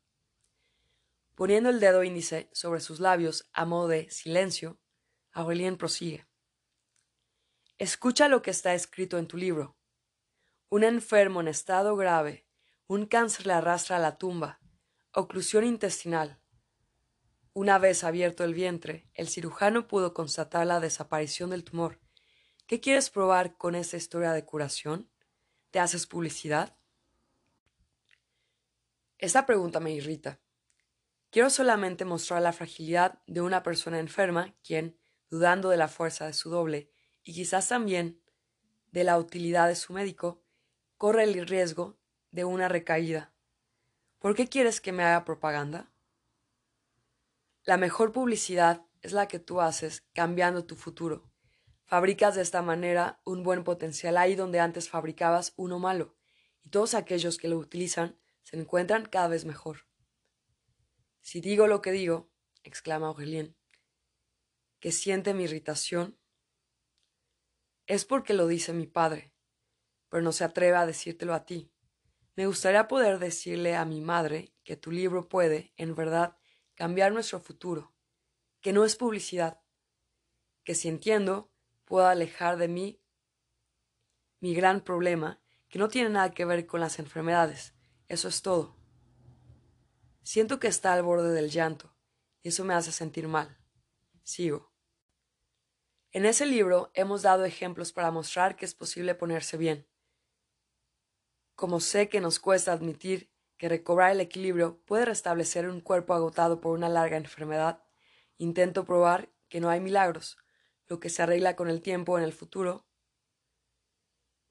Poniendo 1.35 1.71
el 1.71 1.81
dedo 1.81 2.05
índice 2.05 2.51
sobre 2.53 2.81
sus 2.81 3.01
labios 3.01 3.49
a 3.55 3.65
modo 3.65 3.89
de 3.89 4.11
silencio, 4.11 4.79
Aurelien 5.33 5.79
prosigue. 5.79 6.29
Escucha 7.79 8.29
lo 8.29 8.43
que 8.43 8.51
está 8.51 8.75
escrito 8.75 9.17
en 9.17 9.27
tu 9.27 9.39
libro. 9.39 9.79
Un 10.69 10.85
enfermo 10.85 11.41
en 11.41 11.49
estado 11.49 11.97
grave, 11.97 12.47
un 12.87 13.07
cáncer 13.07 13.47
le 13.47 13.55
arrastra 13.55 13.97
a 13.97 14.01
la 14.01 14.19
tumba, 14.19 14.61
oclusión 15.13 15.65
intestinal, 15.65 16.44
una 17.55 17.79
vez 17.79 18.03
abierto 18.03 18.43
el 18.43 18.53
vientre, 18.53 19.09
el 19.15 19.29
cirujano 19.29 19.87
pudo 19.87 20.13
constatar 20.13 20.67
la 20.67 20.81
desaparición 20.81 21.51
del 21.51 21.63
tumor. 21.63 22.01
¿Qué 22.67 22.81
quieres 22.81 23.11
probar 23.11 23.57
con 23.57 23.77
esta 23.77 23.97
historia 23.97 24.33
de 24.33 24.45
curación? 24.45 25.09
¿Te 25.71 25.79
haces 25.79 26.09
publicidad? 26.09 26.77
Esta 29.19 29.47
pregunta 29.47 29.79
me 29.79 29.93
irrita. 29.93 30.41
Quiero 31.31 31.49
solamente 31.49 32.05
mostrar 32.05 32.43
la 32.43 32.53
fragilidad 32.53 33.23
de 33.29 33.41
una 33.41 33.63
persona 33.63 34.01
enferma 34.01 34.57
quien, 34.65 34.99
dudando 35.31 35.69
de 35.69 35.77
la 35.77 35.89
fuerza 35.89 36.27
de 36.27 36.33
su 36.33 36.51
doble 36.51 36.91
y 37.23 37.35
quizás 37.35 37.69
también 37.69 38.21
de 38.91 39.05
la 39.05 39.17
utilidad 39.17 39.69
de 39.69 39.77
su 39.77 39.93
médico, 39.93 40.43
corre 40.97 41.23
el 41.23 41.47
riesgo 41.47 41.99
de 42.33 42.45
una 42.45 42.69
recaída. 42.69 43.33
¿Por 44.19 44.35
qué 44.35 44.49
quieres 44.49 44.81
que 44.81 44.91
me 44.91 45.05
haga 45.05 45.25
propaganda? 45.25 45.94
La 47.67 47.79
mejor 47.79 48.13
publicidad 48.13 48.85
es 49.01 49.13
la 49.13 49.27
que 49.27 49.39
tú 49.39 49.63
haces 49.63 50.07
cambiando 50.13 50.67
tu 50.67 50.77
futuro. 50.77 51.31
Fabricas 51.87 52.35
de 52.35 52.43
esta 52.43 52.61
manera 52.61 53.23
un 53.25 53.43
buen 53.43 53.65
potencial 53.65 54.19
ahí 54.19 54.35
donde 54.35 54.61
antes 54.61 54.91
fabricabas 54.91 55.55
uno 55.57 55.79
malo, 55.79 56.15
y 56.63 56.69
todos 56.69 56.93
aquellos 56.93 57.39
que 57.39 57.49
lo 57.49 57.57
utilizan 57.57 58.19
se 58.43 58.59
encuentran 58.59 59.07
cada 59.07 59.29
vez 59.29 59.47
mejor. 59.47 59.87
Si 61.23 61.41
digo 61.41 61.67
lo 61.67 61.81
que 61.81 61.93
digo, 61.93 62.31
exclama 62.65 63.09
Aurelien, 63.09 63.57
que 64.79 64.93
siente 64.93 65.33
mi 65.33 65.45
irritación, 65.45 66.19
es 67.87 68.05
porque 68.05 68.35
lo 68.35 68.47
dice 68.47 68.75
mi 68.75 68.87
padre, 68.87 69.33
pero 70.11 70.23
no 70.23 70.33
se 70.33 70.45
atreve 70.45 70.77
a 70.77 70.85
decírtelo 70.85 71.33
a 71.33 71.47
ti. 71.47 71.73
Me 72.37 72.47
gustaría 72.47 72.89
poder 72.89 73.19
decirle 73.19 73.75
a 73.75 73.87
mi 73.87 74.03
madre 74.03 74.53
que 74.65 74.77
tu 74.77 74.91
libro 74.91 75.31
puede, 75.31 75.73
en 75.79 75.95
verdad, 75.95 76.37
cambiar 76.75 77.13
nuestro 77.13 77.41
futuro, 77.41 77.95
que 78.61 78.73
no 78.73 78.85
es 78.85 78.97
publicidad, 78.97 79.61
que 80.65 80.75
si 80.75 80.89
entiendo, 80.89 81.53
puedo 81.85 82.07
alejar 82.07 82.57
de 82.57 82.69
mí 82.69 83.01
mi 84.41 84.55
gran 84.55 84.81
problema, 84.81 85.41
que 85.69 85.79
no 85.79 85.89
tiene 85.89 86.11
nada 86.11 86.33
que 86.33 86.45
ver 86.45 86.67
con 86.67 86.81
las 86.81 86.99
enfermedades, 86.99 87.75
Eso 88.07 88.29
es 88.29 88.43
todo. 88.43 88.77
Siento 90.23 90.61
que 90.61 90.69
está 90.69 90.93
al 90.93 91.03
borde 91.03 91.33
del 91.33 91.51
llanto, 91.51 91.97
y 92.43 92.49
eso 92.49 92.65
me 92.65 92.75
hace 92.75 92.93
sentir 92.93 93.29
mal. 93.29 93.59
Sigo. 94.23 94.73
En 96.13 96.27
ese 96.27 96.47
libro 96.47 96.91
hemos 96.95 97.23
dado 97.23 97.45
ejemplos 97.45 97.93
para 97.93 98.11
mostrar 98.11 98.55
que 98.55 98.65
es 98.65 98.75
posible 98.75 99.15
ponerse 99.15 99.57
bien. 99.57 99.89
Como 101.57 101.81
sé 101.81 102.09
que 102.09 102.21
nos 102.21 102.39
cuesta 102.39 102.73
admitir 102.73 103.34
que 103.65 103.69
recobrar 103.71 104.13
el 104.13 104.21
equilibrio 104.21 104.79
puede 104.85 105.07
restablecer 105.07 105.71
un 105.71 105.81
cuerpo 105.81 106.13
agotado 106.13 106.61
por 106.61 106.75
una 106.75 106.91
larga 106.91 107.17
enfermedad, 107.17 107.83
intento 108.37 108.85
probar 108.85 109.31
que 109.49 109.59
no 109.59 109.71
hay 109.71 109.81
milagros, 109.81 110.37
lo 110.87 111.01
que 111.01 111.09
se 111.09 111.23
arregla 111.23 111.57
con 111.57 111.71
el 111.71 111.81
tiempo 111.81 112.19
en 112.19 112.25
el 112.25 112.35
futuro 112.35 112.85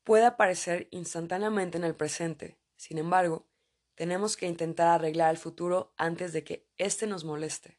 puede 0.02 0.26
aparecer 0.26 0.88
instantáneamente 0.90 1.78
en 1.78 1.84
el 1.84 1.94
presente. 1.94 2.58
Sin 2.76 2.98
embargo, 2.98 3.46
tenemos 3.94 4.36
que 4.36 4.48
intentar 4.48 4.88
arreglar 4.88 5.30
el 5.30 5.38
futuro 5.38 5.94
antes 5.96 6.34
de 6.34 6.44
que 6.44 6.68
éste 6.78 7.06
nos 7.06 7.24
moleste. 7.24 7.78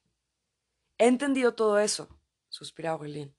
He 0.99 1.09
entendido 1.09 1.57
todo 1.57 1.81
eso, 1.81 2.17
suspira 2.49 2.93
Aurelien. 2.93 3.35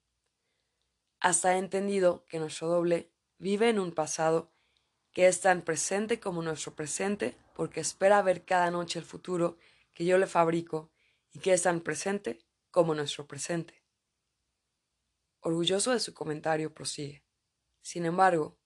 Hasta 1.21 1.55
he 1.55 1.59
entendido 1.59 2.25
que 2.25 2.39
nuestro 2.39 2.67
doble 2.67 3.13
vive 3.37 3.69
en 3.69 3.79
un 3.79 3.93
pasado 3.93 4.51
que 5.15 5.27
es 5.27 5.39
tan 5.39 5.61
presente 5.61 6.19
como 6.19 6.41
nuestro 6.41 6.75
presente 6.75 7.37
porque 7.55 7.79
espera 7.79 8.21
ver 8.21 8.43
cada 8.43 8.69
noche 8.69 8.99
el 8.99 9.05
futuro 9.05 9.57
que 9.93 10.03
yo 10.03 10.17
le 10.17 10.27
fabrico 10.27 10.91
y 11.31 11.39
que 11.39 11.53
es 11.53 11.61
tan 11.61 11.79
presente 11.79 12.39
como 12.69 12.93
nuestro 12.93 13.25
presente. 13.25 13.81
Orgulloso 15.39 15.93
de 15.93 16.01
su 16.01 16.13
comentario, 16.13 16.73
prosigue. 16.73 17.23
Sin 17.81 18.05
embargo, 18.05 18.57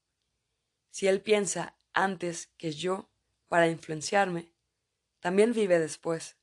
si 0.90 1.08
él 1.08 1.22
piensa 1.22 1.78
antes 1.94 2.48
que 2.58 2.72
yo 2.72 3.12
para 3.48 3.68
influenciarme, 3.68 4.52
también 5.20 5.54
vive 5.54 5.78
después, 5.78 6.36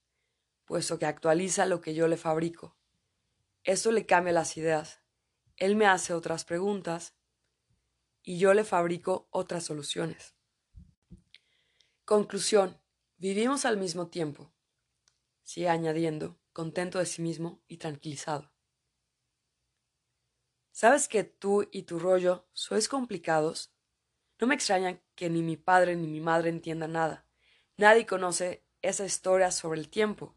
puesto 0.67 1.01
que 1.01 1.07
actualiza 1.07 1.67
lo 1.67 1.81
que 1.81 1.95
yo 1.95 2.07
le 2.07 2.17
fabrico. 2.17 2.77
Eso 3.65 3.91
le 3.91 4.07
cambia 4.07 4.33
las 4.33 4.57
ideas. 4.57 5.01
Él 5.57 5.75
me 5.75 5.87
hace 5.87 6.15
otras 6.15 6.45
preguntas 6.45 7.17
y 8.29 8.39
yo 8.39 8.53
le 8.55 8.65
fabrico 8.65 9.29
otras 9.31 9.65
soluciones. 9.65 10.35
Conclusión. 12.05 12.77
Vivimos 13.19 13.65
al 13.65 13.77
mismo 13.77 14.09
tiempo. 14.09 14.53
Sigue 15.45 15.69
añadiendo, 15.69 16.37
contento 16.53 16.99
de 16.99 17.07
sí 17.07 17.23
mismo 17.23 17.63
y 17.69 17.77
tranquilizado. 17.77 18.53
¿Sabes 20.73 21.07
que 21.07 21.23
tú 21.23 21.69
y 21.71 21.85
tu 21.85 22.01
rollo 22.01 22.49
sois 22.53 22.89
complicados? 22.89 23.73
No 24.41 24.49
me 24.49 24.57
extraña 24.57 25.01
que 25.15 25.31
ni 25.31 25.43
mi 25.43 25.57
padre 25.57 25.95
ni 25.95 26.09
mi 26.09 26.21
madre 26.21 26.51
entiendan 26.51 26.93
nada. 26.93 27.27
Nadie 27.77 28.07
conoce 28.07 28.65
esa 28.83 29.05
historia 29.05 29.53
sobre 29.53 29.79
el 29.79 29.89
tiempo. 29.89 30.35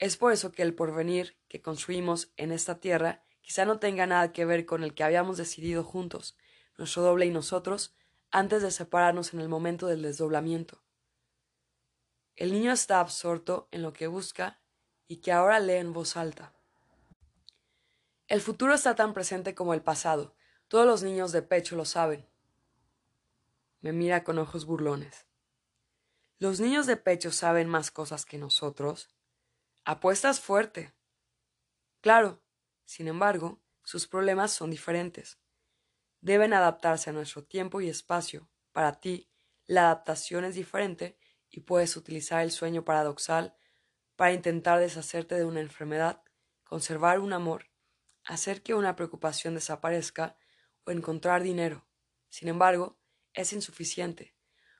Es 0.00 0.16
por 0.16 0.32
eso 0.32 0.50
que 0.50 0.62
el 0.62 0.74
porvenir 0.74 1.38
que 1.46 1.62
construimos 1.62 2.32
en 2.36 2.50
esta 2.50 2.80
tierra 2.80 3.22
quizá 3.40 3.64
no 3.64 3.78
tenga 3.78 4.06
nada 4.06 4.32
que 4.32 4.44
ver 4.44 4.66
con 4.66 4.82
el 4.82 4.94
que 4.94 5.04
habíamos 5.04 5.36
decidido 5.36 5.82
juntos, 5.84 6.36
nuestro 6.80 7.02
doble 7.02 7.26
y 7.26 7.30
nosotros, 7.30 7.94
antes 8.30 8.62
de 8.62 8.70
separarnos 8.70 9.34
en 9.34 9.40
el 9.40 9.50
momento 9.50 9.86
del 9.86 10.00
desdoblamiento. 10.00 10.82
El 12.36 12.52
niño 12.52 12.72
está 12.72 13.00
absorto 13.00 13.68
en 13.70 13.82
lo 13.82 13.92
que 13.92 14.06
busca 14.06 14.62
y 15.06 15.18
que 15.18 15.30
ahora 15.30 15.60
lee 15.60 15.74
en 15.74 15.92
voz 15.92 16.16
alta. 16.16 16.54
El 18.28 18.40
futuro 18.40 18.72
está 18.72 18.94
tan 18.94 19.12
presente 19.12 19.54
como 19.54 19.74
el 19.74 19.82
pasado. 19.82 20.34
Todos 20.68 20.86
los 20.86 21.02
niños 21.02 21.32
de 21.32 21.42
pecho 21.42 21.76
lo 21.76 21.84
saben. 21.84 22.26
Me 23.82 23.92
mira 23.92 24.24
con 24.24 24.38
ojos 24.38 24.64
burlones. 24.64 25.26
¿Los 26.38 26.60
niños 26.60 26.86
de 26.86 26.96
pecho 26.96 27.30
saben 27.30 27.68
más 27.68 27.90
cosas 27.90 28.24
que 28.24 28.38
nosotros? 28.38 29.10
Apuestas 29.84 30.40
fuerte. 30.40 30.94
Claro, 32.00 32.40
sin 32.86 33.06
embargo, 33.06 33.60
sus 33.84 34.06
problemas 34.06 34.50
son 34.50 34.70
diferentes 34.70 35.40
deben 36.20 36.52
adaptarse 36.52 37.10
a 37.10 37.12
nuestro 37.12 37.44
tiempo 37.44 37.80
y 37.80 37.88
espacio. 37.88 38.48
Para 38.72 39.00
ti, 39.00 39.30
la 39.66 39.86
adaptación 39.86 40.44
es 40.44 40.54
diferente 40.54 41.18
y 41.48 41.60
puedes 41.60 41.96
utilizar 41.96 42.42
el 42.42 42.50
sueño 42.50 42.84
paradoxal 42.84 43.56
para 44.16 44.32
intentar 44.32 44.78
deshacerte 44.78 45.34
de 45.34 45.44
una 45.44 45.60
enfermedad, 45.60 46.22
conservar 46.64 47.20
un 47.20 47.32
amor, 47.32 47.70
hacer 48.24 48.62
que 48.62 48.74
una 48.74 48.96
preocupación 48.96 49.54
desaparezca 49.54 50.36
o 50.84 50.90
encontrar 50.90 51.42
dinero. 51.42 51.86
Sin 52.28 52.48
embargo, 52.48 52.98
es 53.32 53.52
insuficiente. 53.52 54.34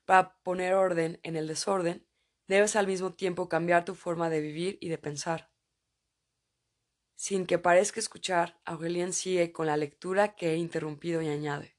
Para 0.04 0.38
poner 0.42 0.74
orden 0.74 1.20
en 1.22 1.36
el 1.36 1.46
desorden, 1.46 2.06
debes 2.46 2.76
al 2.76 2.86
mismo 2.86 3.14
tiempo 3.14 3.48
cambiar 3.48 3.84
tu 3.84 3.94
forma 3.94 4.28
de 4.28 4.40
vivir 4.40 4.78
y 4.80 4.88
de 4.88 4.98
pensar. 4.98 5.49
Sin 7.20 7.44
que 7.44 7.58
parezca 7.58 8.00
escuchar, 8.00 8.58
Aurelien 8.64 9.12
sigue 9.12 9.52
con 9.52 9.66
la 9.66 9.76
lectura 9.76 10.34
que 10.36 10.54
he 10.54 10.56
interrumpido 10.56 11.20
y 11.20 11.28
añade. 11.28 11.76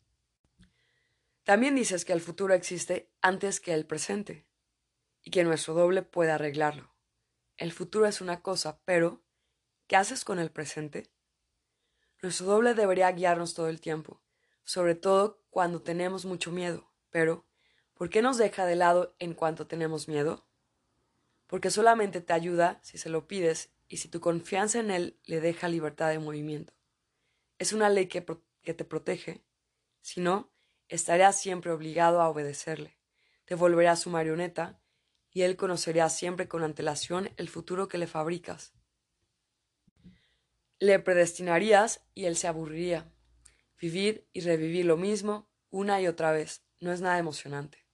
También 1.43 1.73
dices 1.73 2.05
que 2.05 2.13
el 2.13 2.21
futuro 2.21 2.53
existe 2.53 3.11
antes 3.23 3.59
que 3.59 3.73
el 3.73 3.87
presente, 3.87 4.45
y 5.23 5.31
que 5.31 5.43
nuestro 5.43 5.73
doble 5.73 6.03
puede 6.03 6.29
arreglarlo. 6.29 6.93
El 7.57 7.71
futuro 7.71 8.05
es 8.05 8.21
una 8.21 8.43
cosa, 8.43 8.81
pero 8.85 9.23
¿qué 9.87 9.95
haces 9.95 10.23
con 10.25 10.37
el 10.37 10.51
presente? 10.51 11.11
Nuestro 12.21 12.45
doble 12.45 12.75
debería 12.75 13.11
guiarnos 13.11 13.55
todo 13.55 13.67
el 13.67 13.81
tiempo, 13.81 14.21
sobre 14.63 14.93
todo 14.93 15.43
cuando 15.49 15.81
tenemos 15.81 16.23
mucho 16.23 16.51
miedo, 16.51 16.93
pero 17.09 17.47
¿por 17.95 18.11
qué 18.11 18.21
nos 18.21 18.37
deja 18.37 18.67
de 18.67 18.75
lado 18.75 19.15
en 19.17 19.33
cuanto 19.33 19.65
tenemos 19.65 20.07
miedo? 20.07 20.45
Porque 21.47 21.71
solamente 21.71 22.21
te 22.21 22.31
ayuda 22.31 22.79
si 22.83 22.99
se 22.99 23.09
lo 23.09 23.27
pides 23.27 23.71
y 23.91 23.97
si 23.97 24.07
tu 24.07 24.21
confianza 24.21 24.79
en 24.79 24.89
Él 24.89 25.19
le 25.25 25.41
deja 25.41 25.67
libertad 25.67 26.11
de 26.11 26.17
movimiento. 26.17 26.73
Es 27.59 27.73
una 27.73 27.89
ley 27.89 28.07
que, 28.07 28.21
te 28.21 28.85
protege. 28.85 29.43
Si 29.99 30.21
no, 30.21 30.49
estarás 30.87 31.41
siempre 31.41 31.71
obligado 31.71 32.21
a 32.21 32.29
obedecerle. 32.29 32.97
Te 33.43 33.53
volverás 33.53 33.99
su 33.99 34.09
marioneta 34.09 34.79
y 35.29 35.41
Él 35.41 35.57
conocerá 35.57 36.07
siempre 36.07 36.47
con 36.47 36.63
antelación 36.63 37.31
el 37.35 37.49
futuro 37.49 37.89
que 37.89 37.97
le 37.97 38.07
fabricas. 38.07 38.71
Le 40.79 40.97
predestinarías 40.99 42.01
y 42.13 42.25
Él 42.25 42.37
se 42.37 42.47
aburriría. 42.47 43.11
Vivir 43.77 44.25
y 44.31 44.39
revivir 44.39 44.85
lo 44.85 44.95
mismo 44.95 45.49
una 45.69 45.99
y 45.99 46.07
otra 46.07 46.31
vez 46.31 46.63
no 46.79 46.93
es 46.93 47.01
nada 47.01 47.19
emocionante. 47.19 47.85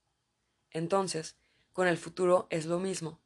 Entonces, 0.70 1.38
con 1.74 1.88
el 1.88 1.98
futuro 1.98 2.46
es 2.52 2.68
lo 2.68 2.78
mismo. 2.78 3.20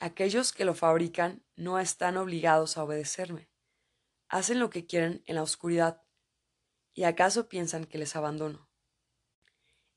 Aquellos 0.00 0.52
que 0.52 0.64
lo 0.64 0.74
fabrican 0.74 1.42
no 1.56 1.80
están 1.80 2.16
obligados 2.16 2.78
a 2.78 2.84
obedecerme. 2.84 3.48
Hacen 4.28 4.60
lo 4.60 4.70
que 4.70 4.86
quieren 4.86 5.24
en 5.26 5.34
la 5.34 5.42
oscuridad. 5.42 6.02
¿Y 6.94 7.02
acaso 7.02 7.48
piensan 7.48 7.84
que 7.84 7.98
les 7.98 8.14
abandono? 8.14 8.68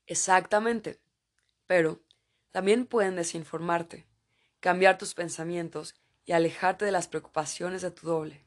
Exactamente. 0.06 1.00
Pero 1.66 2.02
también 2.50 2.86
pueden 2.86 3.14
desinformarte, 3.14 4.08
cambiar 4.58 4.98
tus 4.98 5.14
pensamientos 5.14 5.94
y 6.24 6.32
alejarte 6.32 6.84
de 6.84 6.92
las 6.92 7.06
preocupaciones 7.06 7.80
de 7.82 7.92
tu 7.92 8.06
doble. 8.08 8.44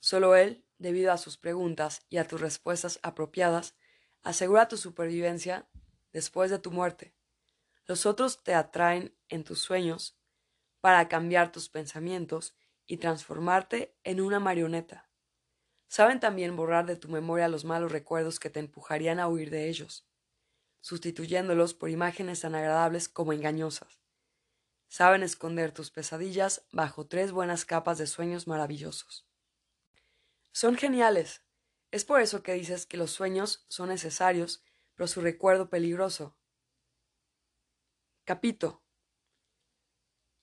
Solo 0.00 0.36
él, 0.36 0.66
debido 0.78 1.12
a 1.12 1.18
sus 1.18 1.38
preguntas 1.38 2.04
y 2.10 2.18
a 2.18 2.26
tus 2.26 2.42
respuestas 2.42 3.00
apropiadas, 3.02 3.74
asegura 4.22 4.68
tu 4.68 4.76
supervivencia 4.76 5.66
después 6.12 6.50
de 6.50 6.58
tu 6.58 6.70
muerte. 6.70 7.14
Los 7.86 8.04
otros 8.04 8.42
te 8.44 8.54
atraen 8.54 9.16
en 9.28 9.44
tus 9.44 9.60
sueños 9.60 10.18
para 10.84 11.08
cambiar 11.08 11.50
tus 11.50 11.70
pensamientos 11.70 12.54
y 12.84 12.98
transformarte 12.98 13.96
en 14.04 14.20
una 14.20 14.38
marioneta. 14.38 15.08
Saben 15.88 16.20
también 16.20 16.56
borrar 16.56 16.84
de 16.84 16.96
tu 16.96 17.08
memoria 17.08 17.48
los 17.48 17.64
malos 17.64 17.90
recuerdos 17.90 18.38
que 18.38 18.50
te 18.50 18.60
empujarían 18.60 19.18
a 19.18 19.26
huir 19.26 19.48
de 19.48 19.70
ellos, 19.70 20.06
sustituyéndolos 20.82 21.72
por 21.72 21.88
imágenes 21.88 22.42
tan 22.42 22.54
agradables 22.54 23.08
como 23.08 23.32
engañosas. 23.32 24.02
Saben 24.86 25.22
esconder 25.22 25.72
tus 25.72 25.90
pesadillas 25.90 26.66
bajo 26.70 27.06
tres 27.06 27.32
buenas 27.32 27.64
capas 27.64 27.96
de 27.96 28.06
sueños 28.06 28.46
maravillosos. 28.46 29.26
Son 30.52 30.76
geniales. 30.76 31.46
Es 31.92 32.04
por 32.04 32.20
eso 32.20 32.42
que 32.42 32.52
dices 32.52 32.84
que 32.84 32.98
los 32.98 33.10
sueños 33.10 33.64
son 33.70 33.88
necesarios, 33.88 34.62
pero 34.94 35.06
su 35.06 35.22
recuerdo 35.22 35.70
peligroso. 35.70 36.36
Capito. 38.26 38.83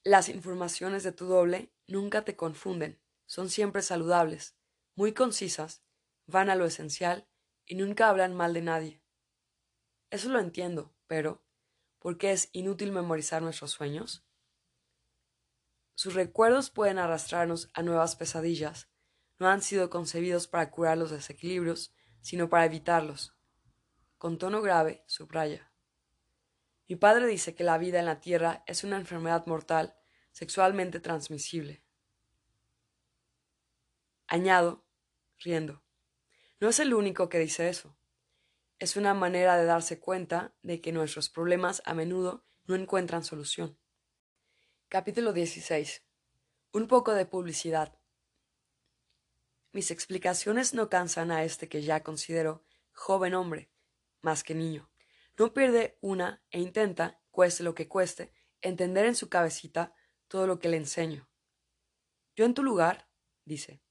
Las 0.03 0.29
informaciones 0.29 1.03
de 1.03 1.11
tu 1.11 1.25
doble 1.25 1.71
nunca 1.85 2.23
te 2.23 2.35
confunden, 2.35 2.99
son 3.27 3.49
siempre 3.49 3.83
saludables, 3.83 4.55
muy 4.95 5.13
concisas, 5.13 5.83
van 6.25 6.49
a 6.49 6.55
lo 6.55 6.65
esencial 6.65 7.27
y 7.65 7.75
nunca 7.75 8.09
hablan 8.09 8.35
mal 8.35 8.53
de 8.53 8.61
nadie. 8.63 9.03
Eso 10.09 10.29
lo 10.29 10.39
entiendo, 10.39 10.93
pero 11.05 11.45
¿por 11.99 12.17
qué 12.17 12.31
es 12.31 12.49
inútil 12.51 12.91
memorizar 12.91 13.43
nuestros 13.43 13.71
sueños? 13.71 14.25
Sus 15.93 16.15
recuerdos 16.15 16.71
pueden 16.71 16.97
arrastrarnos 16.97 17.69
a 17.75 17.83
nuevas 17.83 18.15
pesadillas, 18.15 18.89
no 19.37 19.47
han 19.49 19.61
sido 19.61 19.91
concebidos 19.91 20.47
para 20.47 20.71
curar 20.71 20.97
los 20.97 21.11
desequilibrios, 21.11 21.93
sino 22.21 22.49
para 22.49 22.65
evitarlos. 22.65 23.35
Con 24.17 24.39
tono 24.39 24.61
grave, 24.61 25.03
subraya. 25.05 25.70
Mi 26.91 26.97
padre 26.97 27.25
dice 27.25 27.55
que 27.55 27.63
la 27.63 27.77
vida 27.77 27.99
en 27.99 28.05
la 28.05 28.19
Tierra 28.19 28.65
es 28.67 28.83
una 28.83 28.97
enfermedad 28.97 29.45
mortal, 29.45 29.95
sexualmente 30.33 30.99
transmisible. 30.99 31.85
Añado, 34.27 34.83
riendo. 35.37 35.85
No 36.59 36.67
es 36.67 36.79
el 36.81 36.93
único 36.93 37.29
que 37.29 37.39
dice 37.39 37.69
eso. 37.69 37.97
Es 38.77 38.97
una 38.97 39.13
manera 39.13 39.55
de 39.55 39.63
darse 39.63 40.01
cuenta 40.01 40.53
de 40.63 40.81
que 40.81 40.91
nuestros 40.91 41.29
problemas 41.29 41.81
a 41.85 41.93
menudo 41.93 42.43
no 42.65 42.75
encuentran 42.75 43.23
solución. 43.23 43.79
Capítulo 44.89 45.31
16. 45.31 46.03
Un 46.73 46.89
poco 46.89 47.13
de 47.13 47.25
publicidad. 47.25 47.97
Mis 49.71 49.91
explicaciones 49.91 50.73
no 50.73 50.89
cansan 50.89 51.31
a 51.31 51.45
este 51.45 51.69
que 51.69 51.83
ya 51.83 52.03
considero 52.03 52.65
joven 52.91 53.33
hombre, 53.33 53.71
más 54.21 54.43
que 54.43 54.55
niño. 54.55 54.90
No 55.37 55.53
pierde 55.53 55.97
una 56.01 56.43
e 56.51 56.59
intenta, 56.59 57.21
cueste 57.31 57.63
lo 57.63 57.73
que 57.73 57.87
cueste, 57.87 58.33
entender 58.61 59.05
en 59.05 59.15
su 59.15 59.29
cabecita 59.29 59.93
todo 60.27 60.47
lo 60.47 60.59
que 60.59 60.69
le 60.69 60.77
enseño. 60.77 61.29
Yo 62.35 62.45
en 62.45 62.53
tu 62.53 62.63
lugar, 62.63 63.09
dice, 63.45 63.81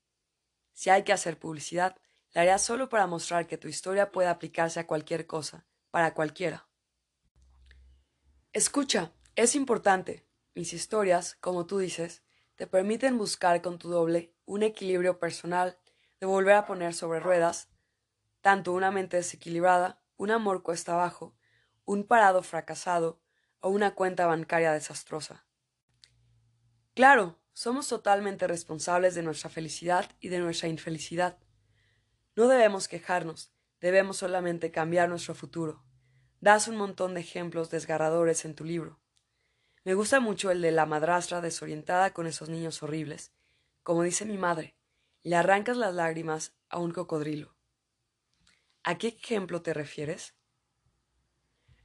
si 0.72 0.90
hay 0.90 1.05
que 1.05 1.12
hacer 1.12 1.38
publicidad, 1.38 1.96
la 2.33 2.42
haría 2.42 2.59
solo 2.59 2.88
para 2.88 3.07
mostrar 3.07 3.46
que 3.46 3.59
tu 3.59 3.68
historia 3.68 4.12
puede 4.12 4.29
aplicarse 4.29 4.81
a 4.81 4.87
cualquier 4.87 5.26
cosa, 5.26 5.66
para 5.90 6.14
cualquiera. 6.14 6.68
Escucha, 8.53 9.12
es 9.37 9.55
importante. 9.55 10.26
Mis 10.55 10.72
historias, 10.72 11.37
como 11.37 11.66
tú 11.66 11.79
dices, 11.79 12.22
te 12.57 12.66
permiten 12.66 13.18
buscar 13.18 13.62
con 13.62 13.79
tu 13.79 13.88
doble 13.88 14.35
un 14.44 14.62
equilibrio 14.62 15.18
personal, 15.18 15.79
de 16.18 16.26
volver 16.26 16.55
a 16.55 16.66
poner 16.66 16.92
sobre 16.92 17.20
ruedas, 17.20 17.68
tanto 18.40 18.72
una 18.72 18.90
mente 18.90 19.16
desequilibrada, 19.16 19.99
un 20.20 20.30
amor 20.30 20.62
cuesta 20.62 20.92
abajo, 20.92 21.35
un 21.87 22.04
parado 22.04 22.42
fracasado 22.42 23.22
o 23.61 23.70
una 23.70 23.94
cuenta 23.94 24.26
bancaria 24.26 24.70
desastrosa. 24.70 25.46
Claro, 26.92 27.38
somos 27.54 27.88
totalmente 27.88 28.46
responsables 28.46 29.14
de 29.14 29.22
nuestra 29.22 29.48
felicidad 29.48 30.11
y 30.20 30.28
de 30.28 30.40
nuestra 30.40 30.68
infelicidad. 30.68 31.38
No 32.37 32.48
debemos 32.48 32.87
quejarnos, 32.87 33.54
debemos 33.80 34.18
solamente 34.18 34.70
cambiar 34.70 35.09
nuestro 35.09 35.35
futuro. 35.35 35.83
Das 36.42 36.68
un 36.68 36.76
montón 36.76 37.14
de 37.14 37.20
ejemplos 37.20 37.70
desgarradores 37.70 38.44
en 38.44 38.54
tu 38.54 38.64
libro. 38.64 39.00
Me 39.85 39.94
gusta 39.94 40.20
mucho 40.20 40.50
el 40.50 40.61
de 40.61 40.70
la 40.70 40.85
madrastra 40.85 41.40
desorientada 41.40 42.12
con 42.12 42.26
esos 42.26 42.50
niños 42.50 42.83
horribles. 42.83 43.33
Como 43.83 44.02
dice 44.02 44.26
mi 44.26 44.37
madre, 44.37 44.76
le 45.22 45.37
arrancas 45.37 45.78
las 45.78 45.94
lágrimas 45.94 46.52
a 46.68 46.78
un 46.78 46.92
cocodrilo. 46.92 47.56
¿A 48.82 48.96
qué 48.96 49.08
ejemplo 49.08 49.62
te 49.62 49.74
refieres? 49.74 50.34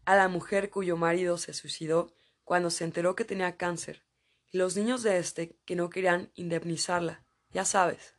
A 0.06 0.16
la 0.16 0.28
mujer 0.28 0.70
cuyo 0.70 0.98
marido 0.98 1.38
se 1.38 1.54
suicidó 1.54 2.14
cuando 2.44 2.70
se 2.70 2.84
enteró 2.84 3.16
que 3.16 3.26
tenía 3.26 3.58
cáncer, 3.58 4.06
y 4.52 4.58
los 4.60 4.78
niños 4.78 5.04
de 5.04 5.18
éste 5.18 5.60
que 5.66 5.76
no 5.76 5.90
querían 5.90 6.32
indemnizarla, 6.36 7.26
ya 7.50 7.66
sabes. 7.66 8.16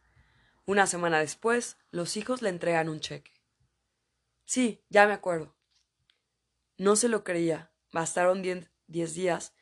Una 0.67 0.87
semana 0.87 1.21
después, 1.21 1.79
los 1.91 2.17
hijos 2.17 2.43
le 2.43 2.49
entregan 2.49 2.89
un 2.89 3.01
cheque. 3.01 3.33
Sí, 4.45 4.85
ya 4.89 5.07
me 5.07 5.13
acuerdo. 5.13 5.57
No 6.77 6.97
se 6.97 7.09
lo 7.09 7.25
creía. 7.25 7.73
Bastaron 7.93 8.43
diez 8.43 9.15
días 9.15 9.55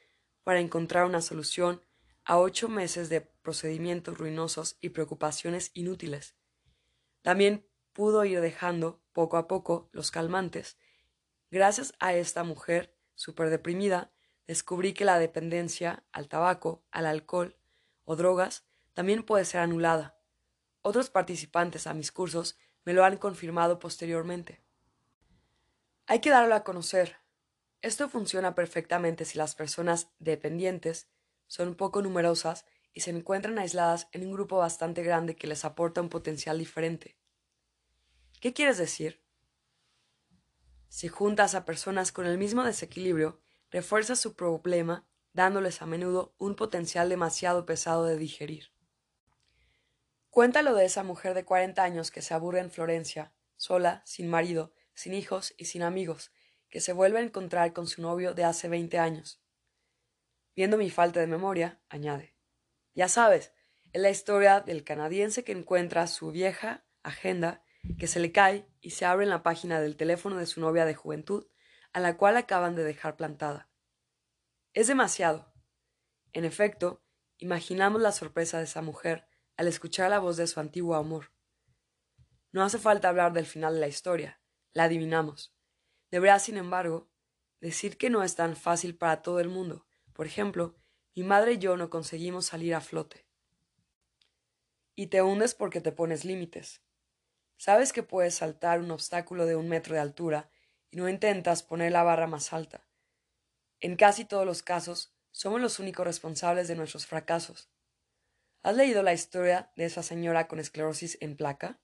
para 0.42 0.60
encontrar 0.60 1.04
una 1.04 1.20
solución 1.20 1.82
a 2.24 2.38
ocho 2.38 2.68
meses 2.68 3.10
de 3.10 3.20
procedimientos 3.20 4.16
ruinosos 4.16 4.78
y 4.80 4.88
preocupaciones 4.88 5.70
inútiles. 5.74 6.36
También 7.22 7.68
pudo 7.92 8.24
ir 8.24 8.40
dejando, 8.40 9.03
poco 9.14 9.38
a 9.38 9.48
poco, 9.48 9.88
los 9.92 10.10
calmantes. 10.10 10.76
Gracias 11.50 11.94
a 12.00 12.12
esta 12.12 12.44
mujer, 12.44 12.94
súper 13.14 13.48
deprimida, 13.48 14.12
descubrí 14.46 14.92
que 14.92 15.06
la 15.06 15.18
dependencia 15.18 16.04
al 16.12 16.28
tabaco, 16.28 16.84
al 16.90 17.06
alcohol 17.06 17.56
o 18.04 18.16
drogas 18.16 18.66
también 18.92 19.22
puede 19.22 19.46
ser 19.46 19.62
anulada. 19.62 20.18
Otros 20.82 21.08
participantes 21.08 21.86
a 21.86 21.94
mis 21.94 22.12
cursos 22.12 22.58
me 22.84 22.92
lo 22.92 23.04
han 23.04 23.16
confirmado 23.16 23.78
posteriormente. 23.78 24.62
Hay 26.06 26.20
que 26.20 26.28
darlo 26.28 26.54
a 26.54 26.64
conocer, 26.64 27.24
esto 27.84 28.08
funciona 28.08 28.54
perfectamente 28.54 29.26
si 29.26 29.36
las 29.36 29.54
personas 29.54 30.08
dependientes 30.18 31.06
son 31.46 31.74
poco 31.74 32.00
numerosas 32.00 32.64
y 32.94 33.00
se 33.00 33.10
encuentran 33.10 33.58
aisladas 33.58 34.08
en 34.12 34.24
un 34.24 34.32
grupo 34.32 34.56
bastante 34.56 35.02
grande 35.02 35.36
que 35.36 35.46
les 35.46 35.66
aporta 35.66 36.00
un 36.00 36.08
potencial 36.08 36.58
diferente. 36.58 37.18
¿Qué 38.40 38.52
quieres 38.52 38.78
decir? 38.78 39.22
Si 40.88 41.08
juntas 41.08 41.54
a 41.54 41.64
personas 41.64 42.12
con 42.12 42.26
el 42.26 42.38
mismo 42.38 42.62
desequilibrio, 42.62 43.40
refuerzas 43.70 44.20
su 44.20 44.36
problema 44.36 45.06
dándoles 45.32 45.82
a 45.82 45.86
menudo 45.86 46.34
un 46.38 46.54
potencial 46.54 47.08
demasiado 47.08 47.66
pesado 47.66 48.04
de 48.04 48.16
digerir. 48.16 48.72
Cuéntalo 50.30 50.74
de 50.74 50.84
esa 50.84 51.02
mujer 51.02 51.34
de 51.34 51.44
cuarenta 51.44 51.82
años 51.82 52.10
que 52.10 52.22
se 52.22 52.34
aburre 52.34 52.60
en 52.60 52.70
Florencia, 52.70 53.32
sola, 53.56 54.02
sin 54.04 54.28
marido, 54.28 54.72
sin 54.94 55.14
hijos 55.14 55.54
y 55.58 55.64
sin 55.64 55.82
amigos, 55.82 56.30
que 56.70 56.80
se 56.80 56.92
vuelve 56.92 57.18
a 57.18 57.22
encontrar 57.22 57.72
con 57.72 57.86
su 57.88 58.00
novio 58.00 58.34
de 58.34 58.44
hace 58.44 58.68
veinte 58.68 58.98
años. 58.98 59.40
Viendo 60.54 60.76
mi 60.76 60.90
falta 60.90 61.18
de 61.18 61.26
memoria, 61.26 61.80
añade. 61.88 62.36
Ya 62.94 63.08
sabes, 63.08 63.52
es 63.92 64.00
la 64.00 64.10
historia 64.10 64.60
del 64.60 64.84
canadiense 64.84 65.42
que 65.42 65.52
encuentra 65.52 66.06
su 66.06 66.30
vieja 66.30 66.84
agenda, 67.02 67.63
que 67.98 68.06
se 68.06 68.20
le 68.20 68.32
cae 68.32 68.66
y 68.80 68.90
se 68.90 69.04
abre 69.04 69.24
en 69.24 69.30
la 69.30 69.42
página 69.42 69.80
del 69.80 69.96
teléfono 69.96 70.36
de 70.36 70.46
su 70.46 70.60
novia 70.60 70.84
de 70.84 70.94
juventud, 70.94 71.46
a 71.92 72.00
la 72.00 72.16
cual 72.16 72.36
acaban 72.36 72.74
de 72.74 72.84
dejar 72.84 73.16
plantada. 73.16 73.68
Es 74.72 74.88
demasiado. 74.88 75.52
En 76.32 76.44
efecto, 76.44 77.04
imaginamos 77.38 78.00
la 78.00 78.12
sorpresa 78.12 78.58
de 78.58 78.64
esa 78.64 78.82
mujer 78.82 79.28
al 79.56 79.68
escuchar 79.68 80.10
la 80.10 80.18
voz 80.18 80.36
de 80.36 80.46
su 80.46 80.60
antiguo 80.60 80.96
amor. 80.96 81.32
No 82.50 82.62
hace 82.62 82.78
falta 82.78 83.08
hablar 83.08 83.32
del 83.32 83.46
final 83.46 83.74
de 83.74 83.80
la 83.80 83.88
historia, 83.88 84.40
la 84.72 84.84
adivinamos. 84.84 85.54
Deberá, 86.10 86.38
sin 86.38 86.56
embargo, 86.56 87.10
decir 87.60 87.96
que 87.96 88.10
no 88.10 88.22
es 88.22 88.34
tan 88.34 88.56
fácil 88.56 88.96
para 88.96 89.22
todo 89.22 89.40
el 89.40 89.48
mundo. 89.48 89.86
Por 90.12 90.26
ejemplo, 90.26 90.76
mi 91.14 91.22
madre 91.22 91.54
y 91.54 91.58
yo 91.58 91.76
no 91.76 91.90
conseguimos 91.90 92.46
salir 92.46 92.74
a 92.74 92.80
flote. 92.80 93.26
Y 94.96 95.08
te 95.08 95.22
hundes 95.22 95.54
porque 95.54 95.80
te 95.80 95.92
pones 95.92 96.24
límites. 96.24 96.83
Sabes 97.56 97.92
que 97.92 98.02
puedes 98.02 98.34
saltar 98.34 98.80
un 98.80 98.90
obstáculo 98.90 99.46
de 99.46 99.56
un 99.56 99.68
metro 99.68 99.94
de 99.94 100.00
altura 100.00 100.50
y 100.90 100.96
no 100.96 101.08
intentas 101.08 101.62
poner 101.62 101.92
la 101.92 102.02
barra 102.02 102.26
más 102.26 102.52
alta. 102.52 102.86
En 103.80 103.96
casi 103.96 104.24
todos 104.24 104.46
los 104.46 104.62
casos, 104.62 105.14
somos 105.30 105.60
los 105.60 105.78
únicos 105.78 106.06
responsables 106.06 106.68
de 106.68 106.76
nuestros 106.76 107.06
fracasos. 107.06 107.70
¿Has 108.62 108.76
leído 108.76 109.02
la 109.02 109.12
historia 109.12 109.72
de 109.76 109.84
esa 109.84 110.02
señora 110.02 110.48
con 110.48 110.58
esclerosis 110.58 111.18
en 111.20 111.36
placa? 111.36 111.80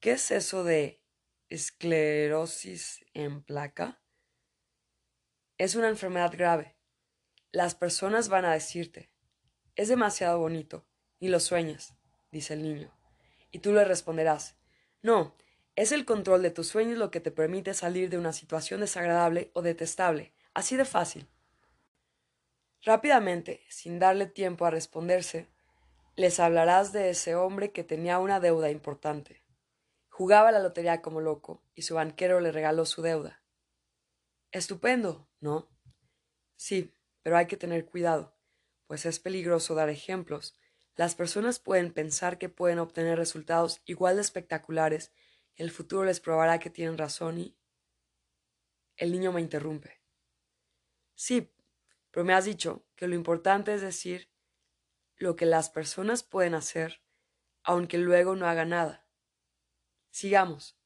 ¿Qué 0.00 0.12
es 0.12 0.30
eso 0.30 0.64
de 0.64 1.02
esclerosis 1.48 3.04
en 3.14 3.42
placa 3.42 4.02
es 5.58 5.74
una 5.74 5.88
enfermedad 5.88 6.32
grave. 6.32 6.76
Las 7.52 7.74
personas 7.74 8.28
van 8.28 8.44
a 8.44 8.52
decirte, 8.52 9.12
es 9.76 9.88
demasiado 9.88 10.38
bonito, 10.38 10.86
ni 11.20 11.28
lo 11.28 11.38
sueñas, 11.38 11.94
dice 12.30 12.54
el 12.54 12.62
niño. 12.62 13.03
Y 13.54 13.60
tú 13.60 13.72
le 13.72 13.84
responderás, 13.84 14.56
no, 15.00 15.36
es 15.76 15.92
el 15.92 16.04
control 16.04 16.42
de 16.42 16.50
tus 16.50 16.66
sueños 16.66 16.98
lo 16.98 17.12
que 17.12 17.20
te 17.20 17.30
permite 17.30 17.72
salir 17.72 18.10
de 18.10 18.18
una 18.18 18.32
situación 18.32 18.80
desagradable 18.80 19.52
o 19.54 19.62
detestable, 19.62 20.32
así 20.54 20.76
de 20.76 20.84
fácil. 20.84 21.28
Rápidamente, 22.82 23.64
sin 23.68 24.00
darle 24.00 24.26
tiempo 24.26 24.66
a 24.66 24.70
responderse, 24.70 25.46
les 26.16 26.40
hablarás 26.40 26.92
de 26.92 27.10
ese 27.10 27.36
hombre 27.36 27.70
que 27.70 27.84
tenía 27.84 28.18
una 28.18 28.40
deuda 28.40 28.70
importante. 28.70 29.44
Jugaba 30.08 30.50
la 30.50 30.58
lotería 30.58 31.00
como 31.00 31.20
loco, 31.20 31.62
y 31.76 31.82
su 31.82 31.94
banquero 31.94 32.40
le 32.40 32.50
regaló 32.50 32.84
su 32.84 33.02
deuda. 33.02 33.40
Estupendo, 34.50 35.28
¿no? 35.38 35.68
Sí, 36.56 36.92
pero 37.22 37.36
hay 37.36 37.46
que 37.46 37.56
tener 37.56 37.86
cuidado, 37.86 38.34
pues 38.88 39.06
es 39.06 39.20
peligroso 39.20 39.76
dar 39.76 39.90
ejemplos. 39.90 40.58
Las 40.94 41.14
personas 41.14 41.58
pueden 41.58 41.92
pensar 41.92 42.38
que 42.38 42.48
pueden 42.48 42.78
obtener 42.78 43.18
resultados 43.18 43.80
igual 43.84 44.16
de 44.16 44.22
espectaculares 44.22 45.12
el 45.56 45.70
futuro 45.70 46.04
les 46.04 46.20
probará 46.20 46.58
que 46.58 46.70
tienen 46.70 46.98
razón 46.98 47.38
y... 47.38 47.56
El 48.96 49.12
niño 49.12 49.32
me 49.32 49.40
interrumpe. 49.40 50.00
Sí, 51.14 51.52
pero 52.10 52.24
me 52.24 52.34
has 52.34 52.44
dicho 52.44 52.86
que 52.96 53.08
lo 53.08 53.14
importante 53.14 53.74
es 53.74 53.80
decir 53.80 54.30
lo 55.16 55.36
que 55.36 55.46
las 55.46 55.70
personas 55.70 56.22
pueden 56.22 56.54
hacer, 56.54 57.02
aunque 57.62 57.98
luego 57.98 58.36
no 58.36 58.46
hagan 58.46 58.70
nada. 58.70 59.06
Sigamos. 60.10 60.76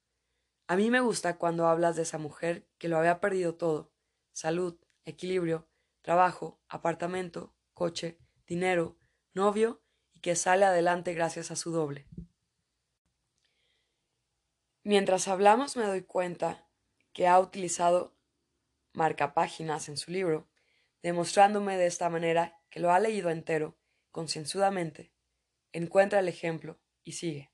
A 0.67 0.77
mí 0.77 0.91
me 0.91 1.01
gusta 1.01 1.39
cuando 1.39 1.67
hablas 1.67 1.97
de 1.97 2.03
esa 2.03 2.19
mujer 2.19 2.69
que 2.79 2.89
lo 2.89 2.99
había 2.99 3.21
perdido 3.21 3.55
todo 3.55 3.93
salud, 4.39 4.79
equilibrio, 5.05 5.69
trabajo, 6.01 6.61
apartamento, 6.69 7.57
coche, 7.75 8.21
dinero, 8.47 8.97
novio 9.35 9.83
que 10.21 10.37
sale 10.37 10.65
adelante 10.65 11.15
gracias 11.15 11.51
a 11.51 11.57
su 11.57 11.71
doble. 11.71 12.07
Mientras 14.83 15.29
hablamos 15.29 15.77
me 15.77 15.85
doy 15.85 16.03
cuenta 16.03 16.69
que 17.13 17.27
ha 17.27 17.39
utilizado 17.39 18.17
marca 18.95 19.35
páginas 19.35 19.89
en 19.89 19.97
su 19.97 20.11
libro, 20.11 20.49
demostrándome 21.03 21.77
de 21.77 21.87
esta 21.87 22.09
manera 22.09 22.61
que 22.71 22.81
lo 22.81 22.93
ha 22.93 23.01
leído 23.01 23.31
entero, 23.31 23.79
concienzudamente, 24.11 25.13
encuentra 25.73 26.21
el 26.21 26.29
ejemplo 26.29 26.81
y 27.05 27.13
sigue. 27.13 27.53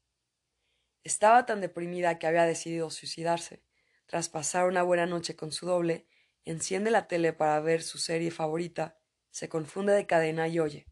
Estaba 1.03 1.45
tan 1.45 1.61
deprimida 1.61 2.19
que 2.19 2.27
había 2.27 2.45
decidido 2.45 2.91
suicidarse. 2.91 3.62
Tras 4.07 4.29
pasar 4.29 4.67
una 4.67 4.83
buena 4.83 5.07
noche 5.07 5.37
con 5.37 5.53
su 5.53 5.67
doble, 5.67 6.07
enciende 6.45 6.91
la 6.91 7.09
tele 7.09 7.33
para 7.33 7.61
ver 7.61 7.83
su 7.83 7.99
serie 7.99 8.31
favorita, 8.31 8.99
se 9.31 9.49
confunde 9.49 9.93
de 9.93 10.07
cadena 10.07 10.49
y 10.49 10.61
oye. 10.61 10.87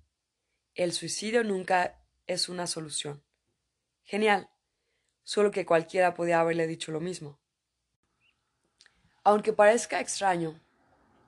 El 0.75 0.93
suicidio 0.93 1.45
nunca 1.45 2.03
es 2.27 2.49
una 2.49 2.67
solución. 2.67 3.23
Genial. 4.05 4.49
Solo 5.23 5.51
que 5.51 5.67
cualquiera 5.67 6.15
podía 6.15 6.41
haberle 6.41 6.67
dicho 6.67 6.93
lo 6.93 7.01
mismo. 7.01 7.39
Aunque 9.23 9.53
parezca 9.53 10.01
extraño, 10.01 10.59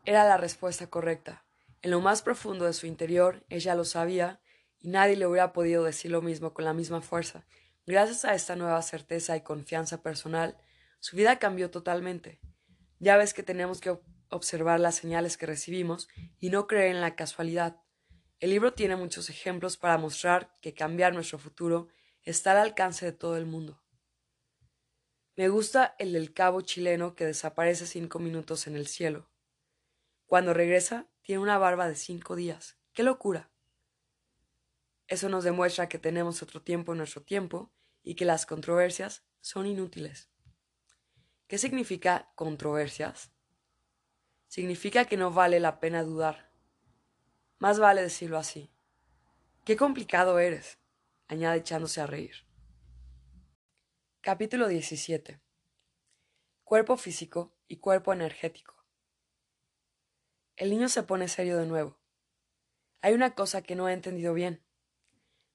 era 0.07 0.25
la 0.25 0.39
respuesta 0.39 0.89
correcta. 0.89 1.45
En 1.83 1.91
lo 1.91 2.01
más 2.01 2.23
profundo 2.23 2.65
de 2.65 2.73
su 2.73 2.87
interior, 2.87 3.45
ella 3.51 3.75
lo 3.75 3.85
sabía, 3.85 4.41
y 4.81 4.89
nadie 4.89 5.17
le 5.17 5.27
hubiera 5.27 5.53
podido 5.53 5.85
decir 5.85 6.11
lo 6.11 6.23
mismo 6.23 6.55
con 6.55 6.65
la 6.65 6.73
misma 6.73 7.03
fuerza. 7.03 7.45
Gracias 7.85 8.25
a 8.25 8.35
esta 8.35 8.57
nueva 8.57 8.81
certeza 8.81 9.37
y 9.37 9.43
confianza 9.43 10.03
personal, 10.03 10.57
su 11.01 11.17
vida 11.17 11.39
cambió 11.39 11.71
totalmente. 11.71 12.41
Ya 12.99 13.19
ves 13.19 13.35
que 13.35 13.43
tenemos 13.43 13.83
que 13.83 13.99
observar 14.31 14.81
las 14.81 14.95
señales 14.95 15.37
que 15.37 15.45
recibimos 15.45 16.09
y 16.41 16.49
no 16.49 16.67
creer 16.67 16.95
en 16.95 17.03
la 17.03 17.15
casualidad. 17.15 17.84
El 18.41 18.51
libro 18.51 18.73
tiene 18.73 18.97
muchos 18.97 19.31
ejemplos 19.31 19.77
para 19.77 19.99
mostrar 19.99 20.53
que 20.61 20.75
cambiar 20.75 21.15
nuestro 21.15 21.39
futuro 21.39 21.89
está 22.23 22.53
al 22.53 22.59
alcance 22.59 23.07
de 23.07 23.13
todo 23.13 23.37
el 23.37 23.47
mundo. 23.47 23.83
Me 25.37 25.49
gusta 25.49 25.97
el 25.99 26.13
del 26.13 26.33
cabo 26.33 26.61
chileno 26.61 27.15
que 27.15 27.27
desaparece 27.27 27.87
cinco 27.87 28.19
minutos 28.19 28.67
en 28.67 28.77
el 28.77 28.87
cielo. 28.87 29.29
Cuando 30.27 30.55
regresa, 30.55 31.09
tiene 31.23 31.43
una 31.43 31.59
barba 31.59 31.89
de 31.89 31.97
cinco 31.97 32.37
días. 32.37 32.79
¡Qué 32.93 33.03
locura! 33.03 33.51
Eso 35.07 35.29
nos 35.29 35.45
demuestra 35.45 35.89
que 35.89 35.99
tenemos 35.99 36.43
otro 36.43 36.63
tiempo 36.63 36.93
en 36.93 36.99
nuestro 36.99 37.23
tiempo 37.23 37.73
y 38.03 38.15
que 38.15 38.25
las 38.25 38.47
controversias 38.47 39.25
son 39.41 39.67
inútiles. 39.67 40.31
¿Qué 41.47 41.59
significa 41.59 42.33
controversias? 42.37 43.33
Significa 44.49 45.05
que 45.05 45.17
no 45.17 45.31
vale 45.31 45.61
la 45.61 45.81
pena 45.81 46.03
dudar. 46.03 46.54
Más 47.65 47.79
vale 47.79 48.03
decirlo 48.03 48.37
así. 48.37 48.71
Qué 49.65 49.75
complicado 49.75 50.39
eres, 50.39 50.79
añade 51.29 51.61
echándose 51.61 52.03
a 52.03 52.07
reír. 52.07 52.45
Capítulo 54.21 54.69
17. 54.69 55.41
Cuerpo 56.63 56.99
físico 56.99 57.57
y 57.67 57.79
cuerpo 57.79 58.13
energético. 58.13 58.85
El 60.57 60.69
niño 60.69 60.91
se 60.91 61.05
pone 61.05 61.27
serio 61.27 61.57
de 61.57 61.65
nuevo. 61.65 61.99
Hay 63.01 63.15
una 63.15 63.35
cosa 63.35 63.63
que 63.63 63.77
no 63.77 63.89
he 63.89 63.95
entendido 63.95 64.35
bien. 64.35 64.63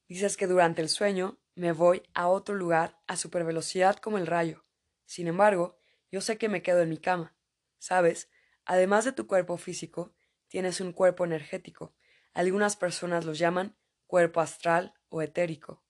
Dices 0.07 0.35
que 0.35 0.47
durante 0.47 0.81
el 0.81 0.89
sueño 0.89 1.37
me 1.53 1.73
voy 1.73 2.01
a 2.15 2.27
otro 2.27 2.55
lugar 2.55 2.99
a 3.05 3.17
supervelocidad 3.17 3.97
como 3.97 4.17
el 4.17 4.25
rayo. 4.25 4.65
Sin 5.05 5.27
embargo, 5.27 5.77
yo 6.11 6.21
sé 6.21 6.39
que 6.39 6.49
me 6.49 6.63
quedo 6.63 6.81
en 6.81 6.89
mi 6.89 6.97
cama. 6.97 7.35
Sabes, 7.77 8.31
además 8.65 9.05
de 9.05 9.11
tu 9.11 9.27
cuerpo 9.27 9.57
físico, 9.57 10.15
tienes 10.47 10.81
un 10.81 10.91
cuerpo 10.91 11.23
energético. 11.23 11.93
Algunas 12.39 12.77
personas 12.77 13.25
lo 13.25 13.33
llaman 13.33 13.75
cuerpo 14.07 14.39
astral 14.39 14.93
o 15.09 15.21
etérico. 15.21 15.83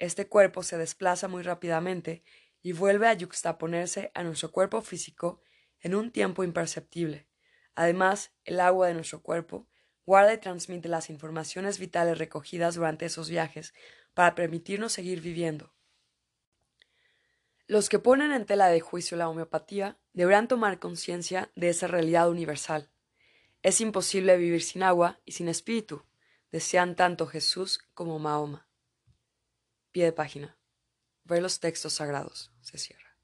Este 0.00 0.26
cuerpo 0.26 0.64
se 0.64 0.76
desplaza 0.76 1.28
muy 1.28 1.44
rápidamente 1.44 2.24
y 2.62 2.72
vuelve 2.72 3.06
a 3.06 3.12
yuxtaponerse 3.12 4.10
a 4.12 4.24
nuestro 4.24 4.50
cuerpo 4.50 4.82
físico 4.82 5.40
en 5.78 5.94
un 5.94 6.10
tiempo 6.10 6.42
imperceptible. 6.42 7.28
Además, 7.76 8.32
el 8.44 8.58
agua 8.58 8.88
de 8.88 8.94
nuestro 8.94 9.22
cuerpo 9.22 9.68
guarda 10.04 10.34
y 10.34 10.38
transmite 10.38 10.88
las 10.88 11.10
informaciones 11.10 11.78
vitales 11.78 12.18
recogidas 12.18 12.74
durante 12.74 13.06
esos 13.06 13.30
viajes 13.30 13.72
para 14.14 14.34
permitirnos 14.34 14.92
seguir 14.92 15.20
viviendo. 15.20 15.76
Los 17.68 17.88
que 17.88 18.00
ponen 18.00 18.32
en 18.32 18.46
tela 18.46 18.66
de 18.66 18.80
juicio 18.80 19.16
la 19.16 19.28
homeopatía 19.28 19.96
deberán 20.12 20.48
tomar 20.48 20.80
conciencia 20.80 21.52
de 21.54 21.68
esa 21.68 21.86
realidad 21.86 22.28
universal. 22.28 22.90
Es 23.64 23.80
imposible 23.80 24.36
vivir 24.36 24.62
sin 24.62 24.82
agua 24.82 25.18
y 25.24 25.32
sin 25.32 25.48
espíritu, 25.48 26.04
decían 26.52 26.96
tanto 26.96 27.26
Jesús 27.26 27.78
como 27.94 28.18
Mahoma. 28.18 28.68
Pie 29.90 30.04
de 30.04 30.12
página. 30.12 30.58
Ver 31.24 31.40
los 31.40 31.60
textos 31.60 31.94
sagrados. 31.94 32.52
Se 32.60 32.76
cierra. 32.76 33.16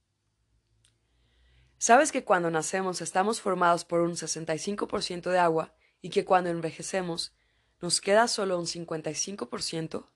¿Sabes 1.77 2.11
que 2.11 2.25
cuando 2.25 2.51
nacemos 2.51 3.03
estamos 3.03 3.43
formados 3.43 3.85
por 3.85 4.01
un 4.01 4.13
65% 4.13 5.31
de 5.31 5.39
agua 5.39 5.75
y 6.01 6.09
que 6.09 6.25
cuando 6.25 6.49
envejecemos 6.49 7.35
nos 7.83 8.01
queda 8.01 8.27
solo 8.27 8.59
un 8.59 8.65
55%? 8.65 10.07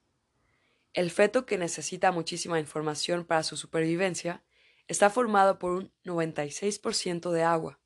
El 0.95 1.11
feto 1.11 1.45
que 1.45 1.59
necesita 1.59 2.13
muchísima 2.13 2.59
información 2.59 3.27
para 3.27 3.43
su 3.43 3.59
supervivencia 3.59 4.43
está 4.89 5.11
formado 5.11 5.59
por 5.59 5.73
un 5.73 5.93
96% 6.03 7.31
de 7.31 7.43
agua. 7.43 7.79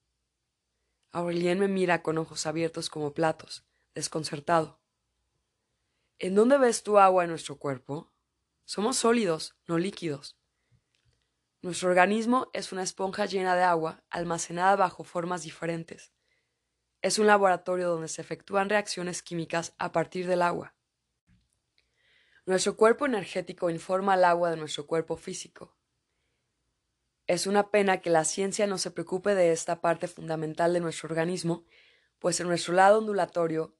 Aurelien 1.10 1.58
me 1.58 1.68
mira 1.68 2.02
con 2.02 2.18
ojos 2.18 2.46
abiertos 2.46 2.90
como 2.90 3.14
platos, 3.14 3.64
desconcertado. 3.94 4.80
¿En 6.18 6.34
dónde 6.34 6.58
ves 6.58 6.82
tu 6.82 6.98
agua 6.98 7.24
en 7.24 7.30
nuestro 7.30 7.58
cuerpo? 7.58 8.12
Somos 8.64 8.96
sólidos, 8.98 9.56
no 9.66 9.78
líquidos. 9.78 10.38
Nuestro 11.62 11.88
organismo 11.88 12.50
es 12.52 12.72
una 12.72 12.82
esponja 12.82 13.24
llena 13.24 13.56
de 13.56 13.62
agua 13.62 14.04
almacenada 14.10 14.76
bajo 14.76 15.02
formas 15.02 15.44
diferentes. 15.44 16.12
Es 17.00 17.18
un 17.18 17.26
laboratorio 17.26 17.88
donde 17.88 18.08
se 18.08 18.20
efectúan 18.20 18.68
reacciones 18.68 19.22
químicas 19.22 19.74
a 19.78 19.90
partir 19.92 20.26
del 20.26 20.42
agua. 20.42 20.74
Nuestro 22.44 22.76
cuerpo 22.76 23.06
energético 23.06 23.70
informa 23.70 24.14
al 24.14 24.24
agua 24.24 24.50
de 24.50 24.56
nuestro 24.56 24.86
cuerpo 24.86 25.16
físico. 25.16 25.77
Es 27.28 27.46
una 27.46 27.70
pena 27.70 28.00
que 28.00 28.08
la 28.08 28.24
ciencia 28.24 28.66
no 28.66 28.78
se 28.78 28.90
preocupe 28.90 29.34
de 29.34 29.52
esta 29.52 29.82
parte 29.82 30.08
fundamental 30.08 30.72
de 30.72 30.80
nuestro 30.80 31.10
organismo, 31.10 31.66
pues 32.18 32.40
en 32.40 32.48
nuestro 32.48 32.72
lado 32.72 32.98
ondulatorio, 32.98 33.76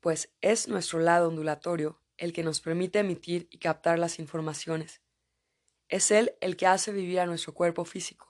pues 0.00 0.34
es 0.40 0.66
nuestro 0.66 0.98
lado 0.98 1.28
ondulatorio 1.28 2.02
el 2.16 2.32
que 2.32 2.42
nos 2.42 2.60
permite 2.60 2.98
emitir 2.98 3.46
y 3.52 3.58
captar 3.58 4.00
las 4.00 4.18
informaciones. 4.18 5.00
Es 5.88 6.10
Él 6.10 6.34
el 6.40 6.56
que 6.56 6.66
hace 6.66 6.90
vivir 6.90 7.20
a 7.20 7.26
nuestro 7.26 7.54
cuerpo 7.54 7.84
físico. 7.84 8.26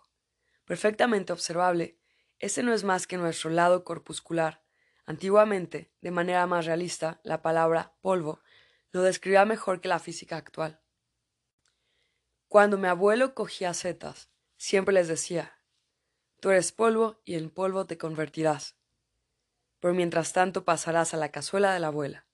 Perfectamente 0.66 1.32
observable, 1.32 1.98
ese 2.38 2.62
no 2.62 2.74
es 2.74 2.84
más 2.84 3.06
que 3.06 3.16
nuestro 3.16 3.48
lado 3.48 3.84
corpuscular. 3.84 4.62
Antiguamente, 5.06 5.94
de 6.02 6.10
manera 6.10 6.46
más 6.46 6.66
realista, 6.66 7.20
la 7.24 7.40
palabra 7.40 7.96
polvo 8.02 8.42
lo 8.90 9.00
describía 9.00 9.46
mejor 9.46 9.80
que 9.80 9.88
la 9.88 9.98
física 9.98 10.36
actual. 10.36 10.82
Cuando 12.48 12.78
mi 12.78 12.88
abuelo 12.88 13.34
cogía 13.34 13.74
setas, 13.74 14.30
siempre 14.56 14.94
les 14.94 15.06
decía, 15.06 15.60
tú 16.40 16.48
eres 16.48 16.72
polvo 16.72 17.20
y 17.26 17.34
en 17.34 17.50
polvo 17.50 17.84
te 17.86 17.98
convertirás. 17.98 18.74
Pero 19.80 19.92
mientras 19.92 20.32
tanto 20.32 20.64
pasarás 20.64 21.12
a 21.12 21.18
la 21.18 21.30
cazuela 21.30 21.74
de 21.74 21.80
la 21.80 21.88
abuela. 21.88 22.26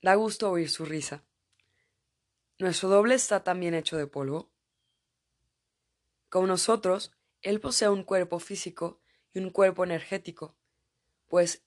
Da 0.00 0.14
gusto 0.14 0.50
oír 0.50 0.70
su 0.70 0.86
risa. 0.86 1.22
¿Nuestro 2.58 2.88
doble 2.88 3.14
está 3.14 3.44
también 3.44 3.74
hecho 3.74 3.98
de 3.98 4.06
polvo? 4.06 4.50
Como 6.30 6.46
nosotros, 6.46 7.12
él 7.42 7.60
posee 7.60 7.90
un 7.90 8.04
cuerpo 8.04 8.38
físico 8.38 9.02
y 9.34 9.40
un 9.40 9.50
cuerpo 9.50 9.84
energético, 9.84 10.56
pues 11.28 11.62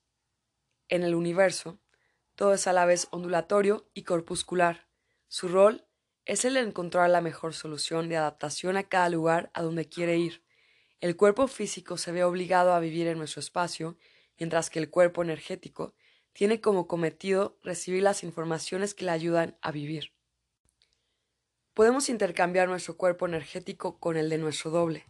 en 0.90 1.04
el 1.04 1.14
universo 1.14 1.80
todo 2.34 2.54
es 2.54 2.66
a 2.66 2.74
la 2.74 2.86
vez 2.86 3.08
ondulatorio 3.12 3.88
y 3.94 4.04
corpuscular. 4.04 4.88
Su 5.28 5.48
rol 5.50 5.88
es 6.26 6.46
el 6.46 6.58
encontrar 6.58 7.10
la 7.10 7.22
mejor 7.22 7.54
solución 7.54 8.08
de 8.08 8.18
adaptación 8.18 8.78
a 8.78 8.84
cada 8.84 9.10
lugar 9.10 9.52
a 9.54 9.62
donde 9.62 9.90
quiere 9.90 10.18
ir. 10.18 10.44
El 11.02 11.18
cuerpo 11.18 11.48
físico 11.48 11.98
se 11.98 12.12
ve 12.12 12.24
obligado 12.24 12.74
a 12.74 12.80
vivir 12.80 13.08
en 13.08 13.18
nuestro 13.18 13.42
espacio, 13.42 13.98
mientras 14.40 14.70
que 14.70 14.80
el 14.80 14.90
cuerpo 14.90 15.22
energético 15.22 15.96
tiene 16.32 16.62
como 16.62 16.88
cometido 16.88 17.60
recibir 17.62 18.04
las 18.04 18.24
informaciones 18.24 18.94
que 18.94 19.06
le 19.06 19.12
ayudan 19.12 19.58
a 19.62 19.72
vivir. 19.72 20.14
Podemos 21.74 22.10
intercambiar 22.10 22.68
nuestro 22.68 22.98
cuerpo 22.98 23.26
energético 23.26 24.00
con 24.00 24.16
el 24.16 24.30
de 24.30 24.38
nuestro 24.38 24.72
doble, 24.72 25.06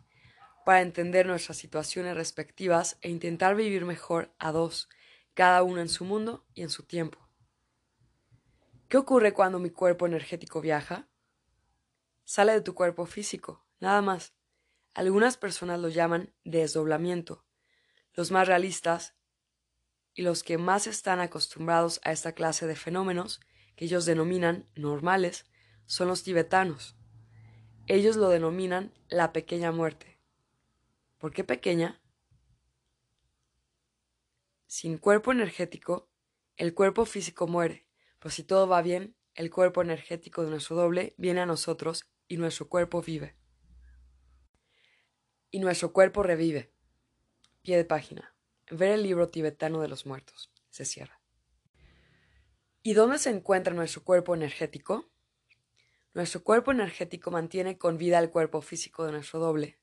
para 0.65 0.81
entender 0.81 1.25
nuestras 1.25 1.57
situaciones 1.57 2.15
respectivas 2.15 2.97
e 3.01 3.09
intentar 3.09 3.55
vivir 3.55 3.85
mejor 3.85 4.33
a 4.39 4.51
dos, 4.51 4.89
cada 5.33 5.61
uno 5.63 5.81
en 5.81 5.89
su 5.89 6.05
mundo 6.05 6.45
y 6.53 6.61
en 6.61 6.69
su 6.69 6.83
tiempo. 6.83 7.22
¿Qué 8.93 8.99
ocurre 8.99 9.33
cuando 9.33 9.57
mi 9.57 9.71
cuerpo 9.71 10.05
energético 10.05 10.61
viaja? 10.61 11.09
Sale 12.25 12.53
de 12.53 12.61
tu 12.61 12.75
cuerpo 12.75 13.07
físico, 13.07 13.65
nada 13.79 14.03
más. 14.03 14.35
Algunas 14.93 15.35
personas 15.35 15.79
lo 15.79 15.89
llaman 15.89 16.31
desdoblamiento. 16.43 17.43
Los 18.13 18.29
más 18.29 18.47
realistas 18.47 19.15
y 20.13 20.21
los 20.21 20.43
que 20.43 20.59
más 20.59 20.85
están 20.85 21.21
acostumbrados 21.21 22.01
a 22.03 22.11
esta 22.11 22.33
clase 22.33 22.67
de 22.67 22.75
fenómenos, 22.75 23.41
que 23.75 23.85
ellos 23.85 24.05
denominan 24.05 24.69
normales, 24.75 25.47
son 25.87 26.07
los 26.07 26.21
tibetanos. 26.21 26.95
Ellos 27.87 28.15
lo 28.15 28.29
denominan 28.29 28.93
la 29.09 29.33
pequeña 29.33 29.71
muerte. 29.71 30.19
¿Por 31.17 31.33
qué 31.33 31.43
pequeña? 31.43 31.99
Sin 34.67 34.99
cuerpo 34.99 35.31
energético, 35.31 36.11
el 36.57 36.75
cuerpo 36.75 37.05
físico 37.05 37.47
muere, 37.47 37.87
pues 38.23 38.35
si 38.35 38.43
todo 38.43 38.69
va 38.69 38.81
bien, 38.81 39.17
el 39.35 39.51
cuerpo 39.51 39.81
energético 39.81 40.45
de 40.45 40.49
nuestro 40.49 40.77
doble 40.77 41.13
viene 41.17 41.41
a 41.41 41.45
nosotros 41.45 42.09
y 42.29 42.37
nuestro 42.37 42.69
cuerpo 42.69 43.01
vive. 43.01 43.35
Y 45.51 45.59
nuestro 45.59 45.91
cuerpo 45.91 46.23
revive. 46.23 46.71
Pie 47.63 47.75
de 47.75 47.83
página. 47.83 48.33
Ver 48.71 48.91
el 48.91 49.03
libro 49.03 49.27
tibetano 49.27 49.81
de 49.81 49.89
los 49.89 50.05
muertos. 50.05 50.53
Se 50.69 50.85
cierra. 50.85 51.19
¿Y 52.81 52.93
dónde 52.93 53.19
se 53.19 53.29
encuentra 53.29 53.73
nuestro 53.73 54.05
cuerpo 54.05 54.33
energético? 54.35 55.11
Nuestro 56.13 56.45
cuerpo 56.45 56.71
energético 56.71 57.29
mantiene 57.29 57.77
con 57.77 57.97
vida 57.97 58.19
el 58.19 58.29
cuerpo 58.29 58.61
físico 58.61 59.05
de 59.05 59.11
nuestro 59.11 59.41
doble. 59.41 59.81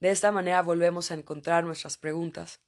De 0.00 0.08
esta 0.08 0.32
manera 0.32 0.62
volvemos 0.62 1.10
a 1.10 1.14
encontrar 1.16 1.64
nuestras 1.64 1.98
preguntas, 1.98 2.62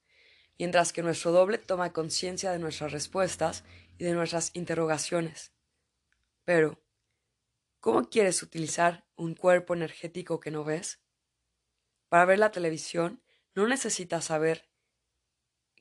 mientras 0.58 0.92
que 0.92 1.02
nuestro 1.02 1.32
doble 1.32 1.56
toma 1.56 1.94
conciencia 1.94 2.52
de 2.52 2.58
nuestras 2.58 2.92
respuestas 2.92 3.64
y 3.98 4.04
de 4.04 4.12
nuestras 4.12 4.50
interrogaciones. 4.54 5.52
Pero, 6.44 6.82
¿cómo 7.80 8.08
quieres 8.08 8.42
utilizar 8.42 9.06
un 9.16 9.34
cuerpo 9.34 9.74
energético 9.74 10.40
que 10.40 10.50
no 10.50 10.64
ves? 10.64 11.00
Para 12.08 12.24
ver 12.24 12.38
la 12.38 12.50
televisión 12.50 13.22
no 13.54 13.66
necesitas 13.66 14.26
saber 14.26 14.68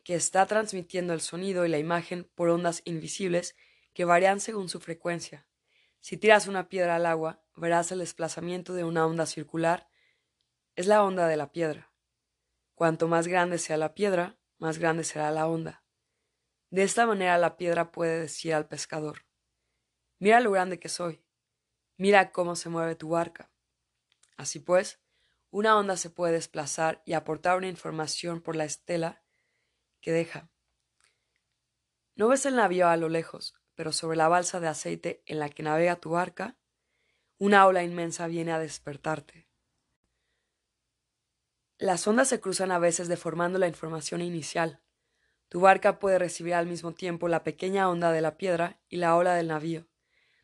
que 0.03 0.15
está 0.15 0.45
transmitiendo 0.45 1.13
el 1.13 1.21
sonido 1.21 1.65
y 1.65 1.69
la 1.69 1.79
imagen 1.79 2.29
por 2.35 2.49
ondas 2.49 2.81
invisibles 2.85 3.55
que 3.93 4.05
varían 4.05 4.39
según 4.39 4.69
su 4.69 4.79
frecuencia. 4.79 5.47
Si 5.99 6.17
tiras 6.17 6.47
una 6.47 6.69
piedra 6.69 6.97
al 6.97 7.05
agua, 7.05 7.43
verás 7.55 7.91
el 7.91 7.99
desplazamiento 7.99 8.73
de 8.73 8.83
una 8.83 9.07
onda 9.07 9.25
circular. 9.25 9.89
Es 10.75 10.85
la 10.85 11.03
onda 11.03 11.27
de 11.27 11.37
la 11.37 11.51
piedra. 11.51 11.91
Cuanto 12.75 13.07
más 13.07 13.27
grande 13.27 13.57
sea 13.57 13.77
la 13.77 13.95
piedra, 13.95 14.37
más 14.59 14.77
grande 14.77 15.03
será 15.03 15.31
la 15.31 15.47
onda. 15.47 15.84
De 16.75 16.83
esta 16.83 17.07
manera 17.07 17.37
la 17.37 17.55
piedra 17.55 17.93
puede 17.93 18.19
decir 18.19 18.53
al 18.53 18.67
pescador, 18.67 19.25
Mira 20.19 20.41
lo 20.41 20.51
grande 20.51 20.77
que 20.77 20.89
soy, 20.89 21.23
mira 21.95 22.33
cómo 22.33 22.57
se 22.57 22.67
mueve 22.67 22.95
tu 22.95 23.07
barca. 23.07 23.49
Así 24.35 24.59
pues, 24.59 24.99
una 25.51 25.77
onda 25.77 25.95
se 25.95 26.09
puede 26.09 26.33
desplazar 26.33 27.01
y 27.05 27.13
aportar 27.13 27.55
una 27.55 27.69
información 27.69 28.41
por 28.41 28.57
la 28.57 28.65
estela 28.65 29.23
que 30.01 30.11
deja. 30.11 30.49
No 32.13 32.27
ves 32.27 32.45
el 32.45 32.57
navío 32.57 32.89
a 32.89 32.97
lo 32.97 33.07
lejos, 33.07 33.55
pero 33.75 33.93
sobre 33.93 34.17
la 34.17 34.27
balsa 34.27 34.59
de 34.59 34.67
aceite 34.67 35.23
en 35.27 35.39
la 35.39 35.47
que 35.47 35.63
navega 35.63 35.95
tu 35.95 36.09
barca, 36.09 36.57
una 37.37 37.67
ola 37.67 37.83
inmensa 37.83 38.27
viene 38.27 38.51
a 38.51 38.59
despertarte. 38.59 39.47
Las 41.77 42.05
ondas 42.05 42.27
se 42.27 42.41
cruzan 42.41 42.73
a 42.73 42.79
veces 42.79 43.07
deformando 43.07 43.59
la 43.59 43.69
información 43.69 44.19
inicial. 44.19 44.81
Tu 45.55 45.61
barca 45.61 45.99
puede 45.99 46.19
recibir 46.19 46.53
al 46.53 46.67
mismo 46.67 46.91
tiempo 46.91 47.29
la 47.29 47.45
pequeña 47.45 47.89
onda 47.89 48.11
de 48.11 48.19
la 48.19 48.35
piedra 48.35 48.77
y 48.89 48.97
la 48.97 49.15
ola 49.15 49.35
del 49.35 49.47
navío. 49.47 49.87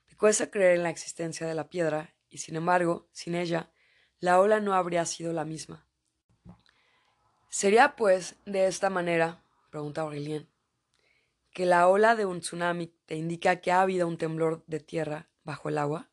Te 0.07 0.15
cuesta 0.15 0.49
creer 0.49 0.77
en 0.77 0.83
la 0.83 0.89
existencia 0.89 1.45
de 1.45 1.53
la 1.53 1.67
piedra, 1.67 2.15
y 2.29 2.37
sin 2.37 2.55
embargo, 2.55 3.09
sin 3.11 3.35
ella, 3.35 3.73
la 4.21 4.39
ola 4.39 4.61
no 4.61 4.73
habría 4.73 5.05
sido 5.05 5.33
la 5.33 5.43
misma. 5.43 5.85
¿Sería, 7.49 7.97
pues, 7.97 8.37
de 8.45 8.67
esta 8.67 8.89
manera, 8.89 9.43
pregunta 9.69 9.99
Aurelien, 9.99 10.49
que 11.51 11.65
la 11.65 11.89
ola 11.89 12.15
de 12.15 12.25
un 12.25 12.39
tsunami 12.39 12.95
te 13.05 13.15
indica 13.17 13.57
que 13.57 13.73
ha 13.73 13.81
habido 13.81 14.07
un 14.07 14.17
temblor 14.17 14.63
de 14.65 14.79
tierra 14.79 15.29
bajo 15.43 15.67
el 15.67 15.77
agua? 15.77 16.09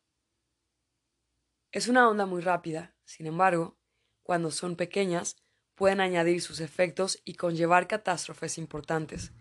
Es 1.71 1.87
una 1.87 2.09
onda 2.09 2.25
muy 2.25 2.41
rápida, 2.41 2.93
sin 3.05 3.27
embargo, 3.27 3.77
cuando 4.23 4.51
son 4.51 4.75
pequeñas, 4.75 5.37
pueden 5.79 6.01
añadir 6.01 6.41
sus 6.41 6.59
efectos 6.59 7.21
y 7.23 7.35
conllevar 7.35 7.87
catástrofes 7.87 8.57
importantes. 8.57 9.31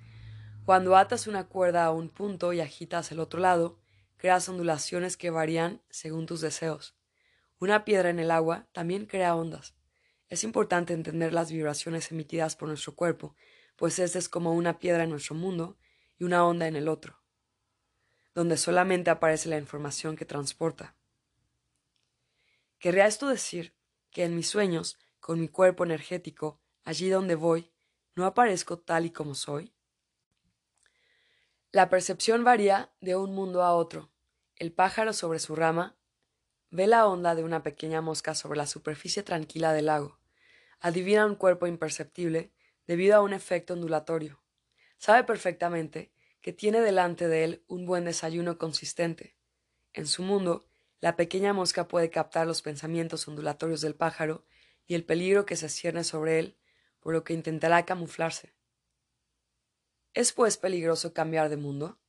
Cuando 0.64 0.96
atas 0.96 1.26
una 1.26 1.48
cuerda 1.48 1.84
a 1.84 1.90
un 1.90 2.08
punto 2.08 2.52
y 2.52 2.60
agitas 2.60 3.10
el 3.10 3.18
otro 3.18 3.40
lado, 3.40 3.80
creas 4.18 4.48
ondulaciones 4.48 5.16
que 5.16 5.30
varían 5.30 5.82
según 5.90 6.26
tus 6.26 6.40
deseos. 6.40 6.96
Una 7.58 7.84
piedra 7.84 8.10
en 8.10 8.20
el 8.20 8.30
agua 8.30 8.68
también 8.70 9.06
crea 9.06 9.34
ondas. 9.34 9.74
Es 10.28 10.44
importante 10.44 10.92
entender 10.94 11.32
las 11.32 11.50
vibraciones 11.50 12.12
emitidas 12.12 12.54
por 12.54 12.68
nuestro 12.68 12.94
cuerpo, 12.94 13.34
pues 13.74 13.98
este 13.98 14.20
es 14.20 14.28
como 14.28 14.54
una 14.54 14.78
piedra 14.78 15.02
en 15.02 15.10
nuestro 15.10 15.34
mundo 15.34 15.76
y 16.18 16.24
una 16.24 16.46
onda 16.46 16.68
en 16.68 16.76
el 16.76 16.86
otro, 16.86 17.20
donde 18.32 18.58
solamente 18.58 19.10
aparece 19.10 19.48
la 19.48 19.58
información 19.58 20.14
que 20.14 20.24
transporta. 20.24 20.94
¿Querría 22.78 23.06
esto 23.06 23.26
decir 23.26 23.74
que 24.12 24.22
en 24.22 24.36
mis 24.36 24.48
sueños, 24.48 24.98
con 25.20 25.40
mi 25.40 25.48
cuerpo 25.48 25.84
energético, 25.84 26.60
allí 26.84 27.08
donde 27.08 27.34
voy, 27.34 27.72
no 28.14 28.26
aparezco 28.26 28.78
tal 28.78 29.06
y 29.06 29.10
como 29.10 29.34
soy? 29.34 29.72
La 31.70 31.90
percepción 31.90 32.44
varía 32.44 32.90
de 33.00 33.14
un 33.14 33.34
mundo 33.34 33.62
a 33.62 33.74
otro. 33.74 34.10
El 34.56 34.72
pájaro 34.72 35.12
sobre 35.12 35.38
su 35.38 35.54
rama 35.54 35.98
ve 36.70 36.86
la 36.86 37.06
onda 37.06 37.34
de 37.34 37.44
una 37.44 37.62
pequeña 37.62 38.00
mosca 38.00 38.34
sobre 38.34 38.56
la 38.56 38.66
superficie 38.66 39.22
tranquila 39.22 39.72
del 39.72 39.86
lago. 39.86 40.18
Adivina 40.80 41.26
un 41.26 41.34
cuerpo 41.34 41.66
imperceptible 41.66 42.52
debido 42.86 43.16
a 43.16 43.20
un 43.20 43.34
efecto 43.34 43.74
ondulatorio. 43.74 44.42
Sabe 44.96 45.24
perfectamente 45.24 46.10
que 46.40 46.52
tiene 46.52 46.80
delante 46.80 47.28
de 47.28 47.44
él 47.44 47.64
un 47.68 47.84
buen 47.84 48.04
desayuno 48.04 48.58
consistente. 48.58 49.36
En 49.92 50.06
su 50.06 50.22
mundo, 50.22 50.66
la 51.00 51.16
pequeña 51.16 51.52
mosca 51.52 51.86
puede 51.86 52.10
captar 52.10 52.46
los 52.46 52.62
pensamientos 52.62 53.28
ondulatorios 53.28 53.80
del 53.80 53.94
pájaro 53.94 54.46
y 54.88 54.94
el 54.94 55.04
peligro 55.04 55.46
que 55.46 55.54
se 55.54 55.68
cierne 55.68 56.02
sobre 56.02 56.40
él, 56.40 56.58
por 56.98 57.12
lo 57.12 57.22
que 57.22 57.34
intentará 57.34 57.84
camuflarse. 57.84 58.54
¿Es 60.14 60.32
pues 60.32 60.56
peligroso 60.56 61.12
cambiar 61.12 61.50
de 61.50 61.58
mundo? 61.58 62.00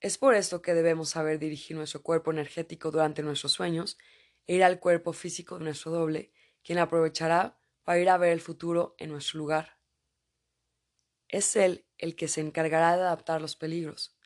Es 0.00 0.18
por 0.18 0.34
esto 0.34 0.62
que 0.62 0.74
debemos 0.74 1.10
saber 1.10 1.38
dirigir 1.38 1.76
nuestro 1.76 2.02
cuerpo 2.02 2.32
energético 2.32 2.90
durante 2.90 3.22
nuestros 3.22 3.52
sueños 3.52 3.98
e 4.46 4.56
ir 4.56 4.64
al 4.64 4.80
cuerpo 4.80 5.12
físico 5.12 5.58
de 5.58 5.64
nuestro 5.64 5.92
doble, 5.92 6.32
quien 6.62 6.78
aprovechará 6.78 7.58
para 7.84 8.00
ir 8.00 8.08
a 8.08 8.16
ver 8.16 8.32
el 8.32 8.40
futuro 8.40 8.96
en 8.98 9.10
nuestro 9.10 9.38
lugar. 9.38 9.78
Es 11.28 11.54
Él 11.54 11.86
el 11.98 12.16
que 12.16 12.28
se 12.28 12.40
encargará 12.40 12.96
de 12.96 13.02
adaptar 13.02 13.40
los 13.42 13.56
peligros. 13.56 14.16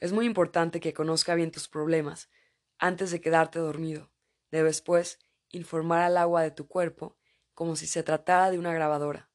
Es 0.00 0.12
muy 0.12 0.26
importante 0.26 0.80
que 0.80 0.92
conozca 0.92 1.34
bien 1.34 1.50
tus 1.50 1.68
problemas 1.68 2.30
antes 2.78 3.10
de 3.10 3.20
quedarte 3.22 3.58
dormido. 3.58 4.12
Debes, 4.50 4.82
pues, 4.82 5.18
informar 5.56 6.02
al 6.02 6.16
agua 6.16 6.42
de 6.42 6.50
tu 6.50 6.68
cuerpo 6.68 7.16
como 7.54 7.76
si 7.76 7.86
se 7.86 8.02
tratara 8.02 8.50
de 8.50 8.58
una 8.58 8.72
grabadora. 8.72 9.30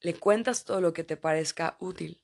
Le 0.00 0.14
cuentas 0.14 0.64
todo 0.64 0.80
lo 0.80 0.92
que 0.92 1.04
te 1.04 1.16
parezca 1.16 1.76
útil. 1.78 2.20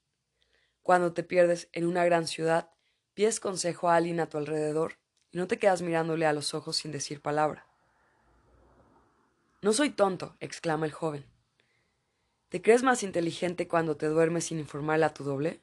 Cuando 0.82 1.12
te 1.12 1.22
pierdes 1.22 1.68
en 1.72 1.86
una 1.86 2.04
gran 2.04 2.26
ciudad, 2.26 2.70
pides 3.14 3.40
consejo 3.40 3.88
a 3.88 3.96
alguien 3.96 4.20
a 4.20 4.28
tu 4.28 4.38
alrededor 4.38 4.98
y 5.30 5.38
no 5.38 5.46
te 5.46 5.58
quedas 5.58 5.82
mirándole 5.82 6.26
a 6.26 6.32
los 6.32 6.54
ojos 6.54 6.76
sin 6.76 6.90
decir 6.90 7.22
palabra. 7.22 7.66
No 9.62 9.72
soy 9.72 9.90
tonto, 9.90 10.36
exclama 10.40 10.86
el 10.86 10.92
joven. 10.92 11.24
¿Te 12.48 12.62
crees 12.62 12.82
más 12.82 13.02
inteligente 13.02 13.68
cuando 13.68 13.96
te 13.96 14.06
duermes 14.06 14.46
sin 14.46 14.58
informarle 14.58 15.04
a 15.04 15.14
tu 15.14 15.22
doble? 15.22 15.62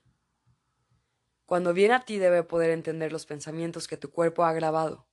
Cuando 1.47 1.73
viene 1.73 1.95
a 1.95 2.05
ti 2.05 2.17
debe 2.17 2.43
poder 2.43 2.69
entender 2.69 3.11
los 3.11 3.25
pensamientos 3.25 3.87
que 3.87 3.97
tu 3.97 4.11
cuerpo 4.11 4.45
ha 4.45 4.53
grabado. 4.53 5.06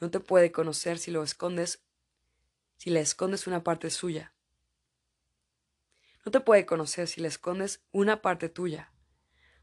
No 0.00 0.10
te 0.10 0.20
puede 0.20 0.52
conocer 0.52 0.98
si 0.98 1.10
lo 1.10 1.22
escondes, 1.22 1.84
si 2.76 2.90
le 2.90 3.00
escondes 3.00 3.46
una 3.46 3.62
parte 3.62 3.90
suya. 3.90 4.34
No 6.24 6.32
te 6.32 6.40
puede 6.40 6.66
conocer 6.66 7.06
si 7.06 7.20
le 7.20 7.28
escondes 7.28 7.84
una 7.92 8.22
parte 8.22 8.48
tuya. 8.48 8.92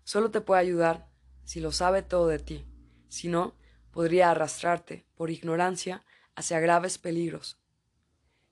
Solo 0.03 0.32
te 0.32 0.41
puede 0.41 0.61
ayudar 0.61 1.09
si 1.43 1.59
lo 1.59 1.71
sabe 1.71 2.01
todo 2.01 2.27
de 2.27 2.39
ti. 2.39 2.67
Si 3.09 3.27
no, 3.27 3.57
podría 3.91 4.32
arrastrarte, 4.32 5.05
por 5.15 5.32
ignorancia, 5.32 6.05
hacia 6.36 6.59
graves 6.59 6.97
peligros. 6.97 7.59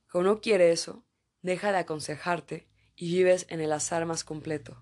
Como 0.08 0.24
no 0.24 0.42
quiere 0.42 0.72
eso, 0.72 1.06
deja 1.42 1.72
de 1.72 1.78
aconsejarte 1.78 2.68
y 2.96 3.14
vives 3.14 3.46
en 3.50 3.62
el 3.62 3.72
azar 3.72 4.06
más 4.06 4.24
completo. 4.24 4.80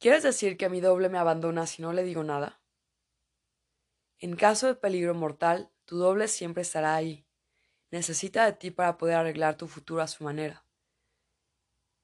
¿Quieres 0.00 0.22
decir 0.22 0.56
que 0.56 0.68
mi 0.68 0.80
doble 0.80 1.08
me 1.08 1.18
abandona 1.18 1.66
si 1.66 1.80
no 1.80 1.92
le 1.92 2.02
digo 2.02 2.24
nada? 2.24 2.60
En 4.18 4.36
caso 4.36 4.66
de 4.66 4.74
peligro 4.74 5.14
mortal, 5.14 5.70
tu 5.84 5.96
doble 5.98 6.28
siempre 6.28 6.62
estará 6.62 6.94
ahí. 6.94 7.26
Necesita 7.90 8.44
de 8.46 8.52
ti 8.52 8.70
para 8.70 8.96
poder 8.96 9.16
arreglar 9.16 9.56
tu 9.56 9.68
futuro 9.68 10.02
a 10.02 10.08
su 10.08 10.24
manera. 10.24 10.64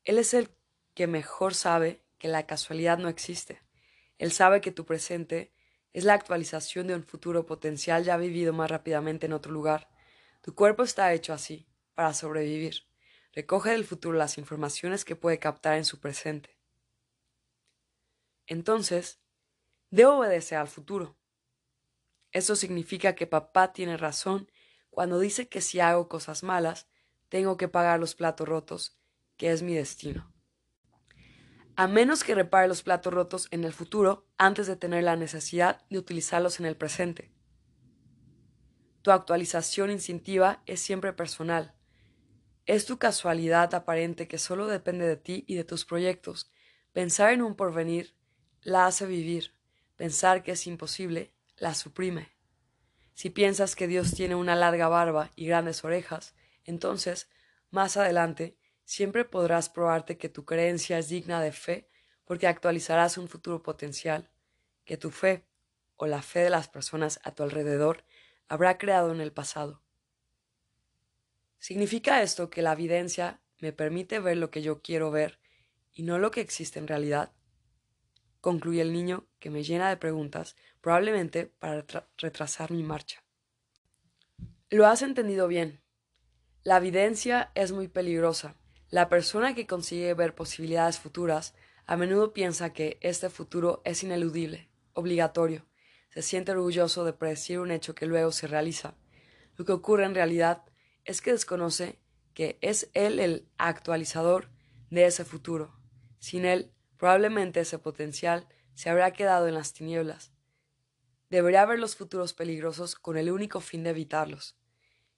Él 0.04 0.18
es 0.18 0.34
el 0.34 0.50
que 0.94 1.06
mejor 1.06 1.54
sabe 1.54 2.04
que 2.18 2.28
la 2.28 2.46
casualidad 2.46 2.98
no 2.98 3.08
existe. 3.08 3.62
Él 4.18 4.32
sabe 4.32 4.61
que 4.61 4.72
tu 4.72 4.84
presente 4.84 5.52
es 5.92 6.04
la 6.04 6.14
actualización 6.14 6.86
de 6.86 6.94
un 6.94 7.04
futuro 7.04 7.46
potencial 7.46 8.04
ya 8.04 8.16
vivido 8.16 8.52
más 8.52 8.70
rápidamente 8.70 9.26
en 9.26 9.32
otro 9.32 9.52
lugar. 9.52 9.88
Tu 10.42 10.54
cuerpo 10.54 10.82
está 10.82 11.12
hecho 11.12 11.32
así, 11.32 11.66
para 11.94 12.14
sobrevivir 12.14 12.90
recoge 13.32 13.70
del 13.70 13.84
futuro 13.84 14.16
las 14.16 14.38
informaciones 14.38 15.04
que 15.04 15.16
puede 15.16 15.38
captar 15.38 15.76
en 15.76 15.84
su 15.84 16.00
presente. 16.00 16.58
Entonces, 18.46 19.20
debo 19.90 20.18
obedecer 20.18 20.58
al 20.58 20.68
futuro. 20.68 21.16
Eso 22.32 22.56
significa 22.56 23.14
que 23.14 23.26
papá 23.26 23.72
tiene 23.72 23.96
razón 23.96 24.50
cuando 24.90 25.18
dice 25.18 25.48
que 25.48 25.60
si 25.60 25.80
hago 25.80 26.08
cosas 26.08 26.42
malas, 26.42 26.88
tengo 27.28 27.56
que 27.56 27.68
pagar 27.68 28.00
los 28.00 28.14
platos 28.14 28.48
rotos, 28.48 28.98
que 29.36 29.52
es 29.52 29.62
mi 29.62 29.74
destino. 29.74 30.32
A 31.76 31.86
menos 31.86 32.24
que 32.24 32.34
repare 32.34 32.68
los 32.68 32.82
platos 32.82 33.14
rotos 33.14 33.48
en 33.52 33.64
el 33.64 33.72
futuro 33.72 34.26
antes 34.36 34.66
de 34.66 34.76
tener 34.76 35.04
la 35.04 35.16
necesidad 35.16 35.86
de 35.88 35.98
utilizarlos 35.98 36.60
en 36.60 36.66
el 36.66 36.76
presente. 36.76 37.32
Tu 39.02 39.10
actualización 39.10 39.90
instintiva 39.90 40.62
es 40.66 40.80
siempre 40.80 41.12
personal. 41.12 41.74
Es 42.66 42.84
tu 42.84 42.98
casualidad 42.98 43.74
aparente 43.74 44.28
que 44.28 44.36
solo 44.36 44.66
depende 44.66 45.06
de 45.06 45.16
ti 45.16 45.44
y 45.46 45.54
de 45.54 45.64
tus 45.64 45.86
proyectos. 45.86 46.52
Pensar 46.92 47.32
en 47.32 47.40
un 47.40 47.54
porvenir 47.54 48.14
la 48.62 48.86
hace 48.86 49.06
vivir. 49.06 49.54
Pensar 49.96 50.42
que 50.42 50.52
es 50.52 50.66
imposible 50.66 51.32
la 51.61 51.74
suprime. 51.74 52.32
Si 53.14 53.28
piensas 53.28 53.76
que 53.76 53.86
Dios 53.86 54.14
tiene 54.14 54.34
una 54.34 54.56
larga 54.56 54.88
barba 54.88 55.30
y 55.36 55.46
grandes 55.46 55.84
orejas, 55.84 56.34
entonces, 56.64 57.28
más 57.70 57.98
adelante, 57.98 58.56
siempre 58.84 59.26
podrás 59.26 59.68
probarte 59.68 60.16
que 60.16 60.30
tu 60.30 60.46
creencia 60.46 60.98
es 60.98 61.08
digna 61.08 61.40
de 61.40 61.52
fe 61.52 61.88
porque 62.24 62.46
actualizarás 62.46 63.18
un 63.18 63.28
futuro 63.28 63.62
potencial, 63.62 64.30
que 64.84 64.96
tu 64.96 65.11
fe 65.11 65.44
o 65.96 66.06
la 66.06 66.22
fe 66.22 66.40
de 66.40 66.50
las 66.50 66.68
personas 66.68 67.20
a 67.22 67.34
tu 67.34 67.42
alrededor 67.42 68.04
habrá 68.48 68.78
creado 68.78 69.12
en 69.12 69.20
el 69.20 69.32
pasado. 69.32 69.82
¿Significa 71.58 72.22
esto 72.22 72.48
que 72.48 72.62
la 72.62 72.72
evidencia 72.72 73.42
me 73.58 73.74
permite 73.74 74.18
ver 74.18 74.38
lo 74.38 74.50
que 74.50 74.62
yo 74.62 74.80
quiero 74.80 75.11
ver 75.11 75.38
y 75.92 76.04
no 76.04 76.18
lo 76.18 76.30
que 76.30 76.40
existe 76.40 76.78
en 76.78 76.88
realidad? 76.88 77.32
Concluye 78.41 78.82
el 78.82 78.93
niño, 78.93 79.26
que 79.38 79.51
me 79.51 79.62
llena 79.62 79.88
de 79.88 79.97
preguntas, 79.97 80.57
probablemente 80.80 81.47
para 81.47 81.84
retrasar 82.18 82.70
mi 82.70 82.82
marcha. 82.82 83.22
Lo 84.70 84.86
has 84.86 85.03
entendido 85.03 85.49
bien. 85.49 85.80
La 86.62 86.76
evidencia 86.76 87.51
es 87.55 87.72
muy 87.72 87.88
peligrosa. 87.88 88.57
La 88.88 89.09
persona 89.09 89.55
que 89.55 89.66
consigue 89.66 90.14
ver 90.14 90.34
posibilidades 90.34 90.99
futuras 90.99 91.55
a 91.86 91.97
menudo 91.97 92.32
piensa 92.32 92.72
que 92.72 92.99
este 93.01 93.30
futuro 93.30 93.82
es 93.84 94.03
ineludible, 94.03 94.68
obligatorio. 94.93 95.66
Se 96.11 96.22
siente 96.22 96.53
orgulloso 96.53 97.05
de 97.05 97.12
predecir 97.12 97.61
un 97.61 97.70
hecho 97.70 97.95
que 97.95 98.07
luego 98.07 98.32
se 98.32 98.47
realiza. 98.47 98.95
Lo 99.57 99.64
que 99.64 99.72
ocurre 99.72 100.05
en 100.05 100.14
realidad 100.14 100.64
es 101.05 101.20
que 101.20 101.32
desconoce 101.32 101.99
que 102.34 102.59
es 102.61 102.91
él 102.95 103.18
el 103.20 103.49
actualizador 103.59 104.51
de 104.91 105.07
ese 105.07 105.24
futuro. 105.24 105.74
Sin 106.18 106.45
él, 106.45 106.72
Probablemente 107.01 107.61
ese 107.61 107.78
potencial 107.78 108.46
se 108.74 108.90
habrá 108.90 109.14
quedado 109.14 109.48
en 109.48 109.55
las 109.55 109.72
tinieblas. 109.72 110.34
Debería 111.30 111.64
ver 111.64 111.78
los 111.78 111.96
futuros 111.96 112.34
peligrosos 112.34 112.94
con 112.94 113.16
el 113.16 113.30
único 113.30 113.62
fin 113.62 113.82
de 113.84 113.90
evitarlos. 113.90 114.59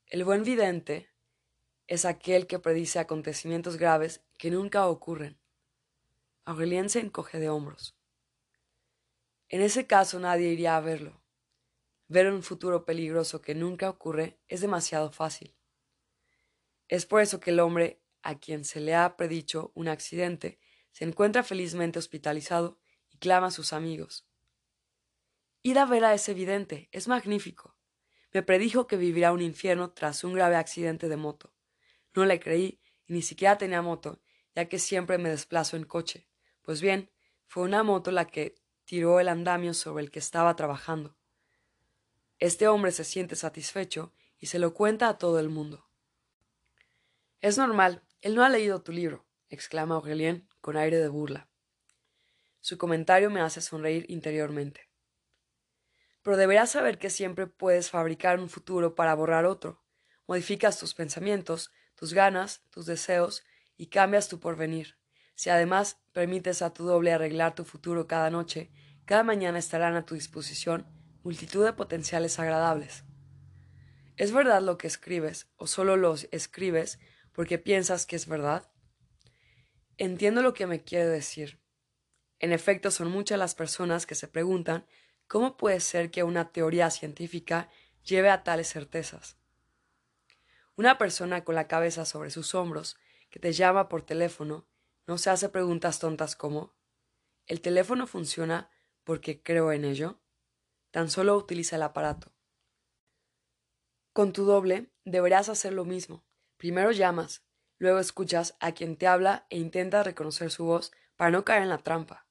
El 0.07 0.23
buen 0.23 0.45
vidente 0.45 1.11
es 1.89 2.05
aquel 2.05 2.47
que 2.47 2.61
predice 2.61 3.01
acontecimientos 3.01 3.79
graves 3.79 4.23
que 4.39 4.53
nunca 4.53 4.87
ocurren. 4.87 5.41
Aurelien 6.45 6.89
se 6.89 7.01
encoge 7.01 7.41
de 7.41 7.49
hombros. 7.49 7.97
En 9.49 9.61
ese 9.61 9.89
caso 9.89 10.21
nadie 10.21 10.53
iría 10.53 10.77
a 10.77 10.81
verlo. 10.81 11.21
Ver 12.07 12.31
un 12.31 12.45
futuro 12.45 12.85
peligroso 12.85 13.43
que 13.43 13.57
nunca 13.57 13.91
ocurre 13.91 14.39
es 14.47 14.61
demasiado 14.61 15.11
fácil. 15.11 15.57
Es 16.87 17.07
por 17.07 17.23
eso 17.23 17.41
que 17.41 17.51
el 17.51 17.59
hombre 17.59 18.01
a 18.23 18.39
quien 18.39 18.65
se 18.65 18.79
le 18.79 18.95
ha 18.95 19.17
predicho 19.17 19.73
un 19.75 19.89
accidente 19.89 20.61
se 20.93 21.05
encuentra 21.05 21.43
felizmente 21.43 21.99
hospitalizado 21.99 22.79
y 23.11 23.19
clama 23.19 23.49
a 23.49 23.51
sus 23.51 23.73
amigos. 23.73 24.27
Id 25.63 25.77
a 25.77 25.87
ver 25.87 26.05
a 26.05 26.15
ese 26.15 26.89
es 26.93 27.09
magnífico. 27.09 27.77
Me 28.33 28.43
predijo 28.43 28.87
que 28.87 28.97
vivirá 28.97 29.33
un 29.33 29.43
infierno 29.43 29.91
tras 29.91 30.25
un 30.25 30.33
grave 30.35 30.57
accidente 30.57 31.09
de 31.09 31.17
moto. 31.17 31.53
No 32.15 32.25
le 32.25 32.41
creí 32.41 32.81
y 33.07 33.13
ni 33.13 33.23
siquiera 33.23 33.59
tenía 33.59 33.83
moto, 33.83 34.21
ya 34.55 34.69
que 34.69 34.79
siempre 34.79 35.19
me 35.19 35.31
desplazo 35.31 35.77
en 35.77 35.85
coche. 35.85 36.29
Pues 36.63 36.81
bien, 36.81 37.11
fue 37.47 37.65
una 37.65 37.83
moto 37.83 38.11
la 38.11 38.27
que 38.27 38.55
tiró 38.85 39.21
el 39.21 39.29
andamio 39.29 39.75
sobre 39.75 40.05
el 40.05 40.11
que 40.11 40.19
estaba 40.19 40.57
trabajando. 40.57 41.17
Este 42.39 42.67
hombre 42.69 42.93
se 42.93 43.05
siente 43.05 43.37
satisfecho 43.37 44.13
y 44.39 44.47
se 44.47 44.59
lo 44.59 44.75
cuenta 44.75 45.09
a 45.09 45.19
todo 45.19 45.39
el 45.39 45.49
mundo. 45.49 45.87
Es 47.41 47.59
normal, 47.59 48.03
él 48.21 48.35
no 48.35 48.45
ha 48.45 48.49
leído 48.49 48.83
tu 48.83 48.93
libro, 48.93 49.25
exclama 49.55 49.97
Aurelien 49.97 50.49
con 50.61 50.77
aire 50.77 50.99
de 50.99 51.09
burla. 51.09 51.49
Su 52.61 52.79
comentario 52.79 53.31
me 53.31 53.41
hace 53.41 53.61
sonreír 53.61 54.07
interiormente. 54.09 54.89
Pero 56.23 56.37
deberás 56.37 56.71
saber 56.71 56.99
que 56.99 57.11
siempre 57.11 57.47
puedes 57.47 57.91
fabricar 57.91 58.39
un 58.39 58.49
futuro 58.49 58.95
para 58.95 59.15
borrar 59.15 59.45
otro. 59.45 59.83
Modificas 60.27 60.79
tus 60.79 60.95
pensamientos, 60.95 61.73
tus 61.97 62.15
ganas, 62.15 62.63
tus 62.71 62.87
deseos 62.87 63.43
y 63.77 63.89
cambias 63.89 64.29
tu 64.29 64.39
porvenir. 64.39 64.97
Si 65.35 65.51
además 65.51 66.01
permites 66.13 66.63
a 66.63 66.73
tu 66.73 66.85
doble 66.85 67.13
arreglar 67.13 67.55
tu 67.55 67.65
futuro 67.65 68.07
cada 68.07 68.31
noche, 68.31 68.71
cada 69.05 69.25
mañana 69.25 69.59
estarán 69.59 69.97
a 69.97 70.07
tu 70.07 70.15
disposición 70.15 70.87
multitud 71.23 71.65
de 71.65 71.73
potenciales 71.73 72.39
agradables. 72.39 73.05
¿Es 74.17 74.33
verdad 74.33 74.63
lo 74.63 74.79
que 74.79 74.87
escribes 74.87 75.49
o 75.57 75.67
solo 75.67 75.97
lo 75.97 76.15
escribes 76.31 76.99
porque 77.33 77.59
piensas 77.59 78.07
que 78.07 78.17
es 78.17 78.27
verdad? 78.27 78.72
Entiendo 79.99 80.43
lo 80.43 80.55
que 80.55 80.67
me 80.67 80.83
quiere 80.83 81.07
decir. 81.07 81.61
En 82.39 82.53
efecto, 82.53 82.91
son 82.91 83.11
muchas 83.11 83.39
las 83.39 83.55
personas 83.55 84.07
que 84.07 84.15
se 84.15 84.29
preguntan 84.29 84.87
cómo 85.29 85.57
puede 85.57 85.81
ser 85.81 86.11
que 86.11 86.23
una 86.23 86.51
teoría 86.53 86.91
científica 86.91 87.71
lleve 88.05 88.31
a 88.31 88.43
tales 88.43 88.69
certezas. 88.69 89.37
Una 90.77 90.99
persona 90.99 91.45
con 91.45 91.55
la 91.55 91.69
cabeza 91.69 92.05
sobre 92.05 92.31
sus 92.31 92.55
hombros 92.55 92.97
que 93.31 93.39
te 93.39 93.53
llama 93.53 93.89
por 93.89 94.03
teléfono 94.03 94.67
no 95.07 95.19
se 95.19 95.31
hace 95.31 95.49
preguntas 95.49 95.99
tontas 95.99 96.37
como 96.37 96.75
¿El 97.47 97.61
teléfono 97.61 98.07
funciona 98.07 98.71
porque 99.05 99.43
creo 99.43 99.73
en 99.73 99.85
ello? 99.85 100.21
Tan 100.91 101.11
solo 101.11 101.37
utiliza 101.37 101.77
el 101.77 101.83
aparato. 101.83 102.33
Con 104.13 104.33
tu 104.33 104.45
doble 104.45 104.91
deberás 105.05 105.49
hacer 105.49 105.73
lo 105.73 105.85
mismo. 105.85 106.25
Primero 106.57 106.93
llamas, 106.93 107.43
Luego 107.83 107.99
escuchas 107.99 108.55
a 108.61 108.71
quien 108.71 108.95
te 108.95 109.09
habla 109.09 109.45
e 109.51 109.59
intentas 109.59 110.07
reconocer 110.07 110.53
su 110.53 110.65
voz 110.65 110.93
para 111.17 111.33
no 111.33 111.45
caer 111.45 111.63
en 111.63 111.69
la 111.69 111.79
trampa. 111.79 112.29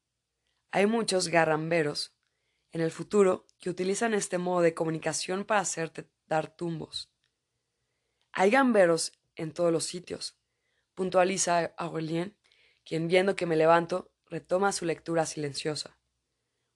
Hay 0.71 0.85
muchos 0.85 1.27
garramberos 1.27 2.15
en 2.71 2.79
el 2.79 2.89
futuro 2.89 3.45
que 3.59 3.69
utilizan 3.69 4.13
este 4.13 4.37
modo 4.37 4.61
de 4.61 4.73
comunicación 4.73 5.43
para 5.43 5.59
hacerte 5.59 6.09
dar 6.25 6.55
tumbos. 6.55 7.11
Hay 8.31 8.49
gamberos 8.49 9.11
en 9.35 9.51
todos 9.51 9.73
los 9.73 9.83
sitios, 9.83 10.39
puntualiza 10.95 11.73
Aurelien, 11.75 12.37
quien 12.85 13.09
viendo 13.09 13.35
que 13.35 13.45
me 13.45 13.57
levanto 13.57 14.13
retoma 14.27 14.71
su 14.71 14.85
lectura 14.85 15.25
silenciosa. 15.25 15.99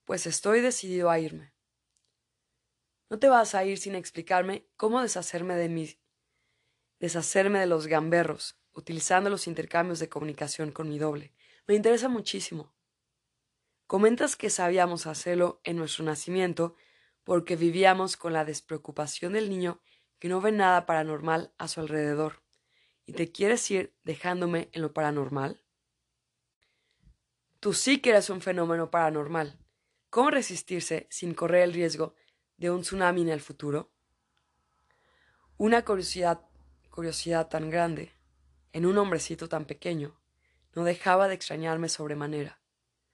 Pues 0.03 0.27
estoy 0.27 0.59
decidido 0.59 1.09
a 1.09 1.17
irme. 1.17 1.53
No 3.09 3.19
te 3.19 3.29
vas 3.29 3.55
a 3.55 3.63
ir 3.63 3.77
sin 3.77 3.95
explicarme 3.95 4.67
cómo 4.75 5.01
deshacerme 5.01 5.55
de 5.55 5.69
mis 5.69 5.97
deshacerme 6.99 7.59
de 7.59 7.67
los 7.67 7.87
gamberros, 7.87 8.57
utilizando 8.75 9.29
los 9.29 9.47
intercambios 9.47 9.99
de 9.99 10.09
comunicación 10.09 10.71
con 10.71 10.89
mi 10.89 10.99
doble. 10.99 11.33
Me 11.67 11.75
interesa 11.75 12.09
muchísimo. 12.09 12.73
Comentas 13.87 14.35
que 14.35 14.49
sabíamos 14.49 15.07
hacerlo 15.07 15.61
en 15.63 15.77
nuestro 15.77 16.03
nacimiento 16.03 16.75
porque 17.23 17.55
vivíamos 17.55 18.17
con 18.17 18.33
la 18.33 18.45
despreocupación 18.45 19.33
del 19.33 19.49
niño 19.49 19.81
que 20.19 20.27
no 20.27 20.41
ve 20.41 20.51
nada 20.51 20.85
paranormal 20.85 21.53
a 21.57 21.67
su 21.67 21.79
alrededor. 21.79 22.43
¿Y 23.05 23.13
te 23.13 23.31
quieres 23.31 23.69
ir 23.71 23.95
dejándome 24.03 24.69
en 24.73 24.81
lo 24.81 24.93
paranormal? 24.93 25.61
Tú 27.59 27.73
sí 27.73 27.99
que 27.99 28.11
eres 28.11 28.29
un 28.29 28.41
fenómeno 28.41 28.91
paranormal. 28.91 29.57
¿Cómo 30.09 30.31
resistirse 30.31 31.07
sin 31.09 31.33
correr 31.33 31.63
el 31.63 31.73
riesgo 31.73 32.15
de 32.57 32.71
un 32.71 32.81
tsunami 32.81 33.21
en 33.21 33.29
el 33.29 33.41
futuro? 33.41 33.91
Una 35.57 35.83
curiosidad, 35.85 36.41
curiosidad 36.89 37.47
tan 37.47 37.69
grande 37.69 38.14
en 38.75 38.85
un 38.85 38.97
hombrecito 38.97 39.47
tan 39.47 39.63
pequeño, 39.63 40.19
no 40.73 40.83
dejaba 40.83 41.29
de 41.29 41.33
extrañarme 41.33 41.87
sobremanera. 41.87 42.59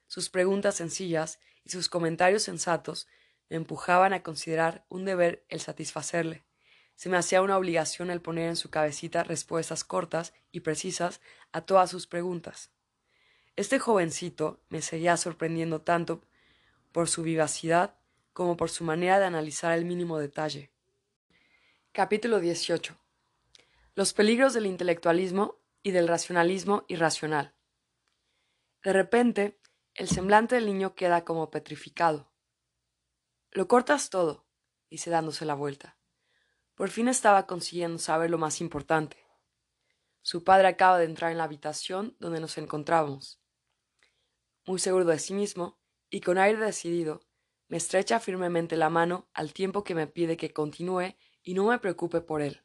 Sus 0.08 0.28
preguntas 0.28 0.74
sencillas 0.74 1.40
y 1.64 1.70
sus 1.70 1.88
comentarios 1.88 2.42
sensatos 2.42 3.08
me 3.48 3.58
empujaban 3.58 4.12
a 4.14 4.24
considerar 4.24 4.86
un 4.90 5.06
deber 5.06 5.46
el 5.50 5.60
satisfacerle. 5.60 6.44
Se 6.96 7.10
me 7.10 7.18
hacía 7.18 7.44
una 7.44 7.60
obligación 7.60 8.10
el 8.10 8.22
poner 8.22 8.50
en 8.50 8.56
su 8.56 8.72
cabecita 8.72 9.24
respuestas 9.24 9.84
cortas 9.84 10.34
y 10.52 10.62
precisas 10.62 11.22
a 11.52 11.62
todas 11.62 11.92
sus 11.92 12.08
preguntas. 12.08 12.72
Este 13.56 13.78
jovencito 13.78 14.64
me 14.70 14.82
seguía 14.82 15.16
sorprendiendo 15.16 15.82
tanto 15.82 16.24
por 16.92 17.08
su 17.08 17.22
vivacidad 17.22 17.94
como 18.34 18.58
por 18.58 18.72
su 18.72 18.84
manera 18.84 19.20
de 19.20 19.26
analizar 19.26 19.78
el 19.78 19.86
mínimo 19.86 20.18
detalle. 20.18 20.72
Capítulo 21.92 22.40
18 22.40 23.01
los 23.94 24.14
peligros 24.14 24.54
del 24.54 24.66
intelectualismo 24.66 25.60
y 25.84 25.92
del 25.92 26.08
racionalismo 26.08 26.86
irracional. 26.88 27.56
De 28.84 28.94
repente, 28.94 29.60
el 29.94 30.08
semblante 30.08 30.56
del 30.56 30.66
niño 30.66 30.96
queda 30.96 31.26
como 31.26 31.52
petrificado. 31.52 32.32
Lo 33.52 33.68
cortas 33.68 34.10
todo, 34.10 34.48
dice 34.90 35.10
dándose 35.10 35.46
la 35.46 35.56
vuelta. 35.56 35.98
Por 36.76 36.90
fin 36.90 37.10
estaba 37.10 37.46
consiguiendo 37.48 38.00
saber 38.00 38.30
lo 38.30 38.38
más 38.38 38.62
importante. 38.62 39.18
su 40.24 40.44
padre 40.44 40.68
acaba 40.68 41.00
de 41.00 41.06
entrar 41.06 41.32
en 41.32 41.40
la 41.40 41.46
habitación 41.46 42.16
donde 42.20 42.40
nos 42.40 42.58
encontrábamos. 42.60 43.42
Muy 44.66 44.78
seguro 44.78 45.04
de 45.04 45.18
sí 45.18 45.34
mismo 45.34 45.80
y 46.12 46.22
con 46.22 46.38
aire 46.38 46.64
decidido, 46.64 47.22
me 47.68 47.78
estrecha 47.78 48.20
firmemente 48.20 48.78
la 48.78 48.90
mano 48.90 49.30
al 49.34 49.52
tiempo 49.52 49.84
que 49.84 49.96
me 49.96 50.06
pide 50.06 50.38
que 50.38 50.54
continúe 50.54 51.16
y 51.42 51.56
no 51.56 51.66
me 51.66 51.80
preocupe 51.80 52.22
por 52.22 52.42
él. 52.42 52.62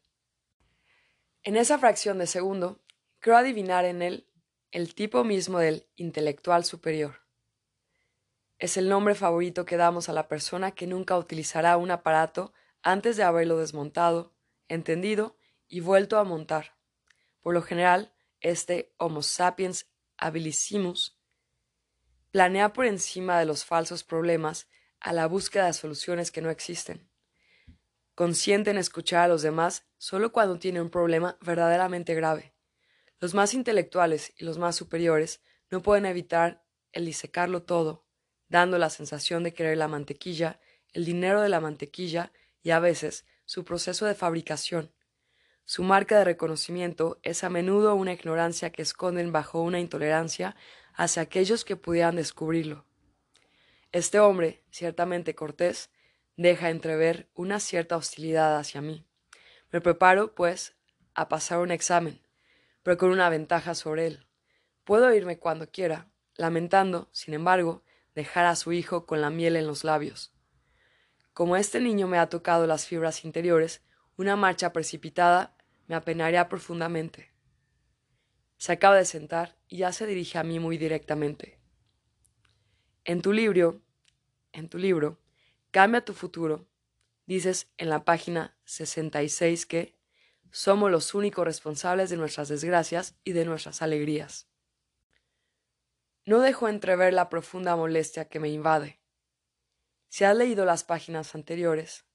En 1.47 1.55
esa 1.57 1.79
fracción 1.79 2.19
de 2.19 2.27
segundo, 2.27 2.83
creo 3.21 3.37
adivinar 3.37 3.85
en 3.85 4.03
él 4.03 4.29
el 4.73 4.97
tipo 4.97 5.23
mismo 5.23 5.61
del 5.61 5.87
intelectual 5.95 6.65
superior. 6.65 7.21
Es 8.59 8.77
el 8.77 8.89
nombre 8.89 9.15
favorito 9.15 9.65
que 9.65 9.77
damos 9.77 10.09
a 10.09 10.13
la 10.13 10.27
persona 10.27 10.73
que 10.73 10.89
nunca 10.89 11.17
utilizará 11.17 11.77
un 11.77 11.93
aparato 11.93 12.53
antes 12.83 13.17
de 13.17 13.23
haberlo 13.23 13.59
desmontado, 13.59 14.35
entendido 14.67 15.39
y 15.69 15.79
vuelto 15.79 16.19
a 16.19 16.25
montar. 16.25 16.75
Por 17.43 17.55
lo 17.55 17.63
general, 17.63 18.13
este 18.41 18.93
Homo 18.97 19.23
sapiens 19.23 19.87
habilissimus 20.17 21.17
planea 22.33 22.73
por 22.73 22.87
encima 22.87 23.39
de 23.39 23.47
los 23.47 23.65
falsos 23.65 24.03
problemas 24.03 24.69
a 24.99 25.13
la 25.13 25.29
búsqueda 25.29 25.67
de 25.67 25.75
soluciones 25.75 26.33
que 26.33 26.43
no 26.43 26.51
existen. 26.51 27.09
Consciente 28.17 28.71
en 28.71 28.79
escuchar 28.79 29.25
a 29.25 29.29
los 29.29 29.43
demás 29.43 29.85
solo 29.99 30.33
cuando 30.33 30.59
tiene 30.59 30.81
un 30.81 30.89
problema 30.89 31.37
verdaderamente 31.43 32.15
grave. 32.15 32.55
Los 33.21 33.35
más 33.35 33.53
intelectuales 33.53 34.33
y 34.39 34.45
los 34.47 34.57
más 34.57 34.75
superiores 34.75 35.43
no 35.71 35.83
pueden 35.83 36.07
evitar 36.07 36.65
el 36.93 37.05
disecarlo 37.05 37.65
todo, 37.65 38.07
dando 38.49 38.79
la 38.79 38.89
sensación 38.89 39.43
de 39.43 39.53
querer 39.53 39.77
la 39.77 39.87
mantequilla, 39.87 40.61
el 40.95 41.05
dinero 41.05 41.43
de 41.43 41.51
la 41.51 41.61
mantequilla 41.61 42.33
y 42.63 42.71
a 42.71 42.79
veces 42.79 43.27
su 43.45 43.67
proceso 43.67 44.07
de 44.07 44.15
fabricación. 44.15 44.95
Su 45.67 45.83
marca 45.83 46.17
de 46.17 46.25
reconocimiento 46.25 47.19
es 47.23 47.45
a 47.45 47.51
menudo 47.51 47.95
una 47.95 48.15
ignorancia 48.15 48.71
que 48.71 48.81
esconden 48.81 49.31
bajo 49.31 49.61
una 49.61 49.79
intolerancia 49.79 50.57
hacia 50.95 51.21
aquellos 51.21 51.67
que 51.67 51.77
pudieran 51.77 52.17
descubrirlo. 52.17 52.87
Este 53.93 54.21
hombre, 54.21 54.65
ciertamente 54.71 55.35
cortés, 55.35 55.91
deja 56.37 56.71
entrever 56.71 57.29
una 57.35 57.61
cierta 57.61 57.97
hostilidad 57.97 58.57
hacia 58.59 58.81
mí. 58.81 59.07
Me 59.73 59.81
preparo, 59.81 60.35
pues, 60.35 60.77
a 61.15 61.29
pasar 61.29 61.59
un 61.59 61.71
examen, 61.71 62.21
pero 62.83 62.99
con 62.99 63.11
una 63.11 63.29
ventaja 63.29 63.75
sobre 63.75 64.07
él. 64.07 64.27
Puedo 64.85 65.13
irme 65.13 65.39
cuando 65.39 65.71
quiera, 65.71 66.09
lamentando, 66.37 67.09
sin 67.13 67.35
embargo, 67.35 67.83
dejar 68.15 68.47
a 68.47 68.57
su 68.57 68.73
hijo 68.73 69.07
con 69.07 69.21
la 69.21 69.31
miel 69.31 69.57
en 69.57 69.67
los 69.67 69.83
labios. 69.83 70.33
Como 71.33 71.57
este 71.57 71.81
niño 71.81 72.07
me 72.07 72.19
ha 72.19 72.29
tocado 72.29 72.67
las 72.67 72.87
fibras 72.87 73.25
interiores, 73.25 73.83
una 74.17 74.37
marcha 74.37 74.73
precipitada 74.73 75.57
me 75.87 75.95
apenaría 75.95 76.49
profundamente. 76.49 77.31
Se 78.59 78.73
acaba 78.73 78.97
de 78.97 79.05
sentar 79.05 79.57
y 79.69 79.79
ya 79.79 79.93
se 79.93 80.07
dirige 80.07 80.39
a 80.39 80.45
mí 80.45 80.59
muy 80.59 80.79
directamente. 80.79 81.59
En 83.05 83.21
tu 83.21 83.33
libro, 83.33 83.83
en 84.53 84.69
tu 84.69 84.79
libro, 84.79 85.19
Cambia 85.77 86.03
tu 86.03 86.15
futuro, 86.15 86.67
dices 87.27 87.71
en 87.77 87.91
la 87.91 88.07
página 88.07 88.57
66 88.65 89.67
que 89.67 89.95
somos 90.51 90.91
los 90.91 91.13
únicos 91.13 91.45
responsables 91.45 92.09
de 92.09 92.17
nuestras 92.17 92.49
desgracias 92.49 93.19
y 93.25 93.33
de 93.33 93.45
nuestras 93.45 93.83
alegrías. 93.83 94.49
No 96.25 96.41
dejo 96.41 96.69
entrever 96.69 97.13
la 97.13 97.29
profunda 97.29 97.77
molestia 97.77 98.27
que 98.27 98.41
me 98.41 98.49
invade. 98.49 99.03
Si 100.09 100.25
has 100.25 100.35
leído 100.35 100.65
las 100.65 100.83
páginas 100.83 101.35
anteriores, 101.35 102.07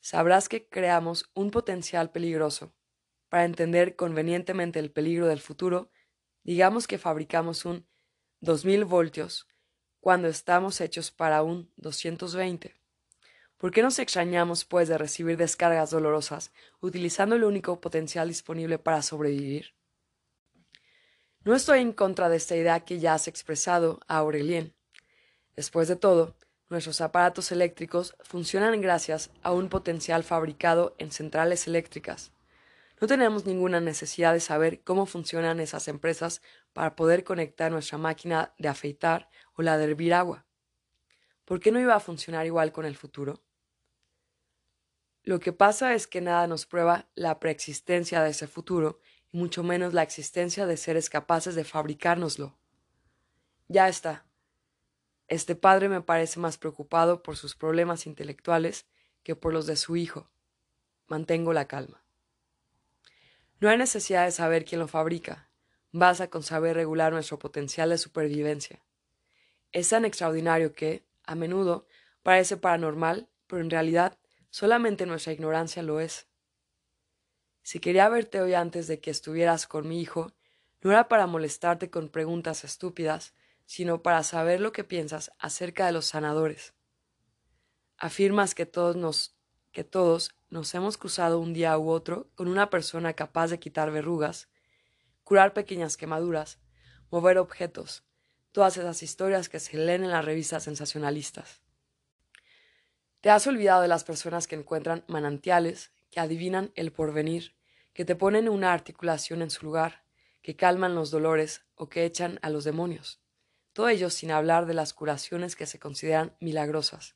sabrás 0.00 0.48
que 0.48 0.70
creamos 0.70 1.30
un 1.34 1.50
potencial 1.50 2.12
peligroso. 2.12 2.74
Para 3.28 3.44
entender 3.44 3.94
convenientemente 3.94 4.78
el 4.78 4.90
peligro 4.90 5.26
del 5.26 5.40
futuro, 5.40 5.90
digamos 6.44 6.86
que 6.86 6.96
fabricamos 6.96 7.66
un 7.66 7.86
2000 8.40 8.86
voltios 8.86 9.51
cuando 10.02 10.26
estamos 10.26 10.80
hechos 10.80 11.12
para 11.12 11.44
un 11.44 11.70
220. 11.76 12.74
¿Por 13.56 13.70
qué 13.70 13.82
nos 13.82 14.00
extrañamos, 14.00 14.64
pues, 14.64 14.88
de 14.88 14.98
recibir 14.98 15.36
descargas 15.36 15.90
dolorosas, 15.90 16.50
utilizando 16.80 17.36
el 17.36 17.44
único 17.44 17.80
potencial 17.80 18.26
disponible 18.26 18.80
para 18.80 19.00
sobrevivir? 19.00 19.74
No 21.44 21.54
estoy 21.54 21.78
en 21.78 21.92
contra 21.92 22.28
de 22.28 22.36
esta 22.36 22.56
idea 22.56 22.80
que 22.80 22.98
ya 22.98 23.14
has 23.14 23.28
expresado 23.28 24.00
a 24.08 24.16
Aurelien. 24.16 24.74
Después 25.54 25.86
de 25.86 25.94
todo, 25.94 26.34
nuestros 26.68 27.00
aparatos 27.00 27.52
eléctricos 27.52 28.16
funcionan 28.22 28.80
gracias 28.80 29.30
a 29.44 29.52
un 29.52 29.68
potencial 29.68 30.24
fabricado 30.24 30.96
en 30.98 31.12
centrales 31.12 31.68
eléctricas. 31.68 32.32
No 33.00 33.06
tenemos 33.06 33.46
ninguna 33.46 33.80
necesidad 33.80 34.32
de 34.32 34.40
saber 34.40 34.80
cómo 34.82 35.06
funcionan 35.06 35.60
esas 35.60 35.86
empresas 35.86 36.42
para 36.72 36.96
poder 36.96 37.22
conectar 37.22 37.70
nuestra 37.70 37.98
máquina 37.98 38.52
de 38.58 38.68
afeitar 38.68 39.28
o 39.54 39.62
la 39.62 39.78
de 39.78 39.84
hervir 39.84 40.14
agua. 40.14 40.46
¿Por 41.44 41.60
qué 41.60 41.72
no 41.72 41.80
iba 41.80 41.94
a 41.94 42.00
funcionar 42.00 42.46
igual 42.46 42.72
con 42.72 42.84
el 42.84 42.96
futuro? 42.96 43.42
Lo 45.24 45.38
que 45.38 45.52
pasa 45.52 45.94
es 45.94 46.06
que 46.06 46.20
nada 46.20 46.46
nos 46.46 46.66
prueba 46.66 47.08
la 47.14 47.38
preexistencia 47.38 48.22
de 48.22 48.30
ese 48.30 48.46
futuro 48.46 48.98
y 49.30 49.38
mucho 49.38 49.62
menos 49.62 49.94
la 49.94 50.02
existencia 50.02 50.66
de 50.66 50.76
seres 50.76 51.08
capaces 51.08 51.54
de 51.54 51.64
fabricárnoslo. 51.64 52.58
Ya 53.68 53.88
está. 53.88 54.26
Este 55.28 55.54
padre 55.54 55.88
me 55.88 56.00
parece 56.00 56.40
más 56.40 56.58
preocupado 56.58 57.22
por 57.22 57.36
sus 57.36 57.54
problemas 57.54 58.06
intelectuales 58.06 58.86
que 59.22 59.36
por 59.36 59.52
los 59.52 59.66
de 59.66 59.76
su 59.76 59.96
hijo. 59.96 60.30
Mantengo 61.06 61.52
la 61.52 61.66
calma. 61.68 62.02
No 63.60 63.68
hay 63.68 63.78
necesidad 63.78 64.24
de 64.24 64.32
saber 64.32 64.64
quién 64.64 64.80
lo 64.80 64.88
fabrica, 64.88 65.48
basta 65.92 66.28
con 66.28 66.42
saber 66.42 66.74
regular 66.74 67.12
nuestro 67.12 67.38
potencial 67.38 67.90
de 67.90 67.98
supervivencia. 67.98 68.82
Es 69.72 69.88
tan 69.88 70.04
extraordinario 70.04 70.74
que, 70.74 71.06
a 71.24 71.34
menudo, 71.34 71.86
parece 72.22 72.56
paranormal, 72.56 73.28
pero 73.46 73.62
en 73.62 73.70
realidad 73.70 74.18
solamente 74.50 75.06
nuestra 75.06 75.32
ignorancia 75.32 75.82
lo 75.82 75.98
es. 75.98 76.28
Si 77.62 77.80
quería 77.80 78.08
verte 78.08 78.40
hoy 78.40 78.54
antes 78.54 78.86
de 78.86 79.00
que 79.00 79.10
estuvieras 79.10 79.66
con 79.66 79.88
mi 79.88 80.00
hijo, 80.00 80.32
no 80.82 80.90
era 80.90 81.08
para 81.08 81.26
molestarte 81.26 81.90
con 81.90 82.08
preguntas 82.08 82.64
estúpidas, 82.64 83.34
sino 83.66 84.02
para 84.02 84.22
saber 84.24 84.60
lo 84.60 84.72
que 84.72 84.84
piensas 84.84 85.32
acerca 85.38 85.86
de 85.86 85.92
los 85.92 86.06
sanadores. 86.06 86.74
Afirmas 87.96 88.54
que 88.54 88.66
todos 88.66 88.96
nos 88.96 89.36
que 89.70 89.84
todos 89.84 90.34
nos 90.50 90.74
hemos 90.74 90.98
cruzado 90.98 91.40
un 91.40 91.54
día 91.54 91.78
u 91.78 91.88
otro 91.88 92.30
con 92.34 92.46
una 92.48 92.68
persona 92.68 93.14
capaz 93.14 93.48
de 93.48 93.58
quitar 93.58 93.90
verrugas, 93.90 94.50
curar 95.24 95.54
pequeñas 95.54 95.96
quemaduras, 95.96 96.58
mover 97.10 97.38
objetos, 97.38 98.04
todas 98.52 98.76
esas 98.76 99.02
historias 99.02 99.48
que 99.48 99.58
se 99.58 99.76
leen 99.76 100.04
en 100.04 100.10
las 100.10 100.24
revistas 100.24 100.64
sensacionalistas. 100.64 101.60
Te 103.20 103.30
has 103.30 103.46
olvidado 103.46 103.82
de 103.82 103.88
las 103.88 104.04
personas 104.04 104.46
que 104.46 104.56
encuentran 104.56 105.04
manantiales, 105.08 105.92
que 106.10 106.20
adivinan 106.20 106.72
el 106.74 106.92
porvenir, 106.92 107.54
que 107.94 108.04
te 108.04 108.16
ponen 108.16 108.48
una 108.48 108.72
articulación 108.72 109.42
en 109.42 109.50
su 109.50 109.64
lugar, 109.64 110.04
que 110.42 110.56
calman 110.56 110.94
los 110.94 111.10
dolores 111.10 111.62
o 111.74 111.88
que 111.88 112.04
echan 112.04 112.38
a 112.42 112.50
los 112.50 112.64
demonios. 112.64 113.20
Todo 113.72 113.88
ello 113.88 114.10
sin 114.10 114.30
hablar 114.30 114.66
de 114.66 114.74
las 114.74 114.92
curaciones 114.92 115.56
que 115.56 115.66
se 115.66 115.78
consideran 115.78 116.36
milagrosas. 116.40 117.14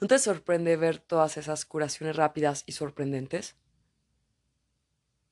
¿No 0.00 0.06
te 0.06 0.18
sorprende 0.18 0.76
ver 0.76 0.98
todas 0.98 1.36
esas 1.36 1.64
curaciones 1.64 2.16
rápidas 2.16 2.62
y 2.66 2.72
sorprendentes? 2.72 3.56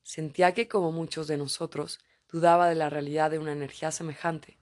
Sentía 0.03 0.53
que, 0.53 0.69
como 0.69 0.91
muchos 0.91 1.29
de 1.29 1.37
nosotros, 1.37 2.01
dudaba 2.31 2.69
de 2.69 2.75
la 2.75 2.91
realidad 2.91 3.31
de 3.31 3.39
una 3.39 3.53
energía 3.53 3.91
semejante, 3.91 4.59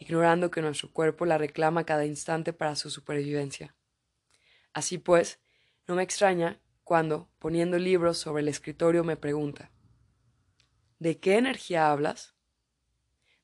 ignorando 0.00 0.50
que 0.50 0.62
nuestro 0.62 0.90
cuerpo 0.90 1.26
la 1.26 1.38
reclama 1.38 1.84
cada 1.84 2.06
instante 2.06 2.52
para 2.52 2.74
su 2.74 2.90
supervivencia. 2.90 3.76
Así 4.72 4.98
pues, 4.98 5.38
no 5.86 5.94
me 5.94 6.02
extraña 6.02 6.60
cuando, 6.84 7.30
poniendo 7.38 7.78
libros 7.78 8.18
sobre 8.18 8.42
el 8.42 8.48
escritorio, 8.48 9.04
me 9.04 9.16
pregunta 9.16 9.70
¿De 10.98 11.20
qué 11.20 11.36
energía 11.36 11.90
hablas? 11.90 12.34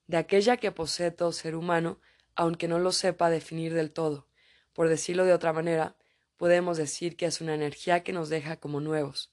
De 0.07 0.17
aquella 0.17 0.57
que 0.57 0.73
posee 0.73 1.11
todo 1.11 1.31
ser 1.33 1.55
humano, 1.55 2.01
aunque 2.35 2.69
no 2.69 2.79
lo 2.79 2.91
sepa 2.91 3.31
definir 3.31 3.75
del 3.75 3.93
todo, 3.93 4.29
por 4.73 4.89
decirlo 4.89 5.25
de 5.25 5.35
otra 5.35 5.53
manera, 5.53 5.97
podemos 6.37 6.79
decir 6.79 7.17
que 7.17 7.27
es 7.27 7.41
una 7.41 7.55
energía 7.55 8.03
que 8.03 8.13
nos 8.13 8.29
deja 8.29 8.59
como 8.59 8.81
nuevos. 8.81 9.33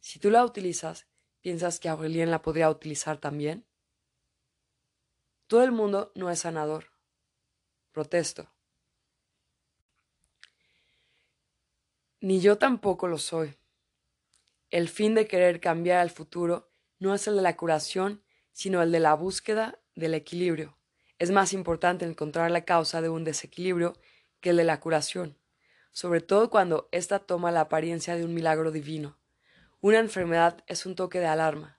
Si 0.00 0.18
tú 0.18 0.30
la 0.30 0.44
utilizas, 0.44 1.06
¿piensas 1.40 1.78
que 1.78 1.88
Aurelien 1.88 2.30
la 2.30 2.42
podría 2.42 2.70
utilizar 2.70 3.18
también? 3.18 3.66
Todo 5.52 5.64
el 5.64 5.72
mundo 5.72 6.12
no 6.14 6.30
es 6.30 6.38
sanador. 6.38 6.86
Protesto. 7.92 8.48
Ni 12.22 12.40
yo 12.40 12.56
tampoco 12.56 13.06
lo 13.06 13.18
soy. 13.18 13.58
El 14.70 14.88
fin 14.88 15.14
de 15.14 15.28
querer 15.28 15.60
cambiar 15.60 16.02
el 16.02 16.08
futuro 16.08 16.70
no 17.00 17.14
es 17.14 17.26
el 17.26 17.36
de 17.36 17.42
la 17.42 17.54
curación, 17.54 18.22
sino 18.52 18.80
el 18.80 18.92
de 18.92 19.00
la 19.00 19.12
búsqueda 19.12 19.78
del 19.94 20.14
equilibrio. 20.14 20.78
Es 21.18 21.30
más 21.30 21.52
importante 21.52 22.06
encontrar 22.06 22.50
la 22.50 22.64
causa 22.64 23.02
de 23.02 23.10
un 23.10 23.22
desequilibrio 23.22 23.92
que 24.40 24.48
el 24.48 24.56
de 24.56 24.64
la 24.64 24.80
curación, 24.80 25.36
sobre 25.90 26.22
todo 26.22 26.48
cuando 26.48 26.88
ésta 26.92 27.18
toma 27.18 27.52
la 27.52 27.60
apariencia 27.60 28.16
de 28.16 28.24
un 28.24 28.32
milagro 28.32 28.70
divino, 28.70 29.18
Una 29.82 29.98
enfermedad 29.98 30.64
es 30.66 30.86
un 30.86 30.94
toque 30.94 31.20
de 31.20 31.26
alarma. 31.26 31.78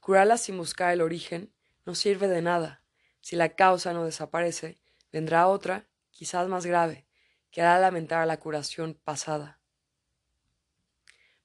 Curarla 0.00 0.38
sin 0.38 0.56
buscar 0.56 0.94
el 0.94 1.02
origen 1.02 1.52
no 1.88 1.94
sirve 1.94 2.28
de 2.28 2.42
nada. 2.42 2.82
Si 3.22 3.34
la 3.34 3.54
causa 3.54 3.94
no 3.94 4.04
desaparece, 4.04 4.78
vendrá 5.10 5.48
otra, 5.48 5.88
quizás 6.10 6.46
más 6.46 6.66
grave, 6.66 7.06
que 7.50 7.62
hará 7.62 7.80
lamentar 7.80 8.26
la 8.26 8.36
curación 8.36 8.92
pasada. 8.92 9.58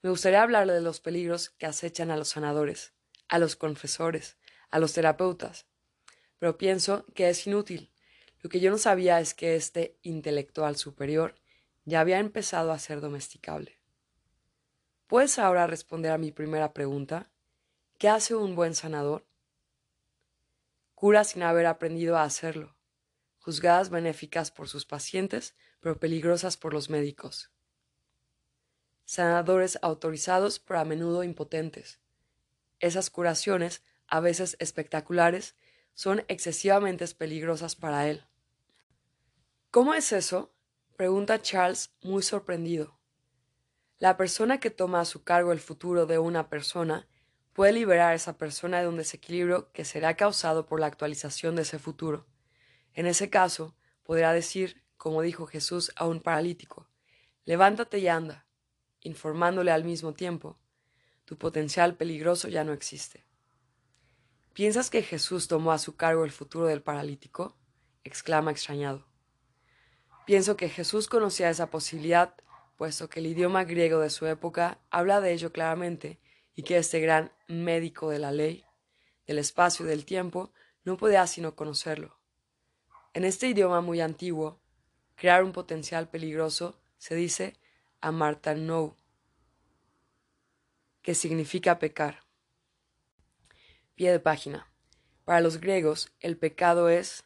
Me 0.02 0.10
gustaría 0.10 0.42
hablarle 0.42 0.74
de 0.74 0.82
los 0.82 1.00
peligros 1.00 1.48
que 1.48 1.64
acechan 1.64 2.10
a 2.10 2.18
los 2.18 2.28
sanadores, 2.28 2.92
a 3.28 3.38
los 3.38 3.56
confesores, 3.56 4.36
a 4.68 4.78
los 4.80 4.92
terapeutas, 4.92 5.64
pero 6.38 6.58
pienso 6.58 7.06
que 7.14 7.30
es 7.30 7.46
inútil. 7.46 7.90
Lo 8.42 8.50
que 8.50 8.60
yo 8.60 8.70
no 8.70 8.76
sabía 8.76 9.20
es 9.20 9.32
que 9.32 9.56
este 9.56 9.98
intelectual 10.02 10.76
superior 10.76 11.36
ya 11.86 12.00
había 12.00 12.18
empezado 12.18 12.70
a 12.70 12.78
ser 12.78 13.00
domesticable. 13.00 13.80
¿Puedes 15.06 15.38
ahora 15.38 15.66
responder 15.66 16.12
a 16.12 16.18
mi 16.18 16.32
primera 16.32 16.74
pregunta? 16.74 17.30
¿Qué 17.96 18.10
hace 18.10 18.34
un 18.34 18.54
buen 18.54 18.74
sanador? 18.74 19.24
Cura 20.94 21.24
sin 21.24 21.42
haber 21.42 21.66
aprendido 21.66 22.16
a 22.16 22.22
hacerlo, 22.22 22.76
juzgadas 23.38 23.90
benéficas 23.90 24.50
por 24.50 24.68
sus 24.68 24.86
pacientes, 24.86 25.54
pero 25.80 25.98
peligrosas 25.98 26.56
por 26.56 26.72
los 26.72 26.88
médicos. 26.88 27.50
Sanadores 29.04 29.78
autorizados, 29.82 30.58
pero 30.58 30.80
a 30.80 30.84
menudo 30.84 31.24
impotentes. 31.24 32.00
Esas 32.80 33.10
curaciones, 33.10 33.82
a 34.06 34.20
veces 34.20 34.56
espectaculares, 34.60 35.56
son 35.94 36.24
excesivamente 36.28 37.06
peligrosas 37.08 37.76
para 37.76 38.08
él. 38.08 38.24
¿Cómo 39.70 39.94
es 39.94 40.12
eso? 40.12 40.54
pregunta 40.96 41.42
Charles 41.42 41.92
muy 42.02 42.22
sorprendido. 42.22 42.98
La 43.98 44.16
persona 44.16 44.58
que 44.58 44.70
toma 44.70 45.00
a 45.00 45.04
su 45.04 45.24
cargo 45.24 45.52
el 45.52 45.60
futuro 45.60 46.06
de 46.06 46.18
una 46.18 46.48
persona 46.48 47.08
puede 47.54 47.72
liberar 47.72 48.10
a 48.10 48.14
esa 48.14 48.36
persona 48.36 48.80
de 48.80 48.88
un 48.88 48.96
desequilibrio 48.96 49.70
que 49.72 49.84
será 49.84 50.14
causado 50.16 50.66
por 50.66 50.80
la 50.80 50.86
actualización 50.86 51.56
de 51.56 51.62
ese 51.62 51.78
futuro. 51.78 52.26
En 52.92 53.06
ese 53.06 53.30
caso, 53.30 53.74
podrá 54.02 54.32
decir, 54.32 54.82
como 54.96 55.22
dijo 55.22 55.46
Jesús 55.46 55.92
a 55.96 56.06
un 56.06 56.20
paralítico, 56.20 56.88
levántate 57.44 57.98
y 58.00 58.08
anda, 58.08 58.46
informándole 59.00 59.70
al 59.70 59.84
mismo 59.84 60.14
tiempo, 60.14 60.58
tu 61.24 61.38
potencial 61.38 61.96
peligroso 61.96 62.48
ya 62.48 62.64
no 62.64 62.72
existe. 62.72 63.24
¿Piensas 64.52 64.90
que 64.90 65.02
Jesús 65.02 65.48
tomó 65.48 65.72
a 65.72 65.78
su 65.78 65.96
cargo 65.96 66.24
el 66.24 66.32
futuro 66.32 66.66
del 66.66 66.82
paralítico? 66.82 67.56
exclama 68.02 68.50
extrañado. 68.50 69.06
Pienso 70.26 70.56
que 70.56 70.68
Jesús 70.68 71.08
conocía 71.08 71.50
esa 71.50 71.70
posibilidad 71.70 72.34
puesto 72.76 73.08
que 73.08 73.20
el 73.20 73.26
idioma 73.26 73.64
griego 73.64 74.00
de 74.00 74.10
su 74.10 74.26
época 74.26 74.78
habla 74.90 75.20
de 75.20 75.32
ello 75.32 75.52
claramente 75.52 76.20
y 76.54 76.62
que 76.62 76.76
este 76.76 77.00
gran 77.00 77.32
médico 77.48 78.10
de 78.10 78.18
la 78.18 78.32
ley, 78.32 78.64
del 79.26 79.38
espacio 79.38 79.84
y 79.84 79.88
del 79.88 80.04
tiempo, 80.04 80.52
no 80.84 80.96
podía 80.96 81.26
sino 81.26 81.56
conocerlo. 81.56 82.18
En 83.12 83.24
este 83.24 83.48
idioma 83.48 83.80
muy 83.80 84.00
antiguo, 84.00 84.60
crear 85.14 85.44
un 85.44 85.52
potencial 85.52 86.08
peligroso 86.08 86.80
se 86.98 87.14
dice 87.14 87.58
amartanou, 88.00 88.96
que 91.02 91.14
significa 91.14 91.78
pecar. 91.78 92.24
Pie 93.94 94.10
de 94.10 94.20
página. 94.20 94.70
Para 95.24 95.40
los 95.40 95.58
griegos, 95.58 96.12
el 96.20 96.36
pecado 96.36 96.88
es 96.88 97.24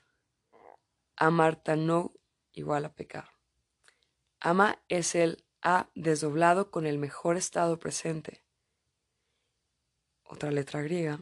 amartanou 1.16 2.12
igual 2.52 2.84
a 2.84 2.94
pecar. 2.94 3.30
Ama 4.40 4.80
es 4.88 5.14
el 5.14 5.44
A 5.60 5.88
desdoblado 5.96 6.70
con 6.70 6.86
el 6.86 6.98
mejor 6.98 7.36
estado 7.36 7.80
presente. 7.80 8.44
Otra 10.28 10.50
letra 10.50 10.82
griega. 10.82 11.20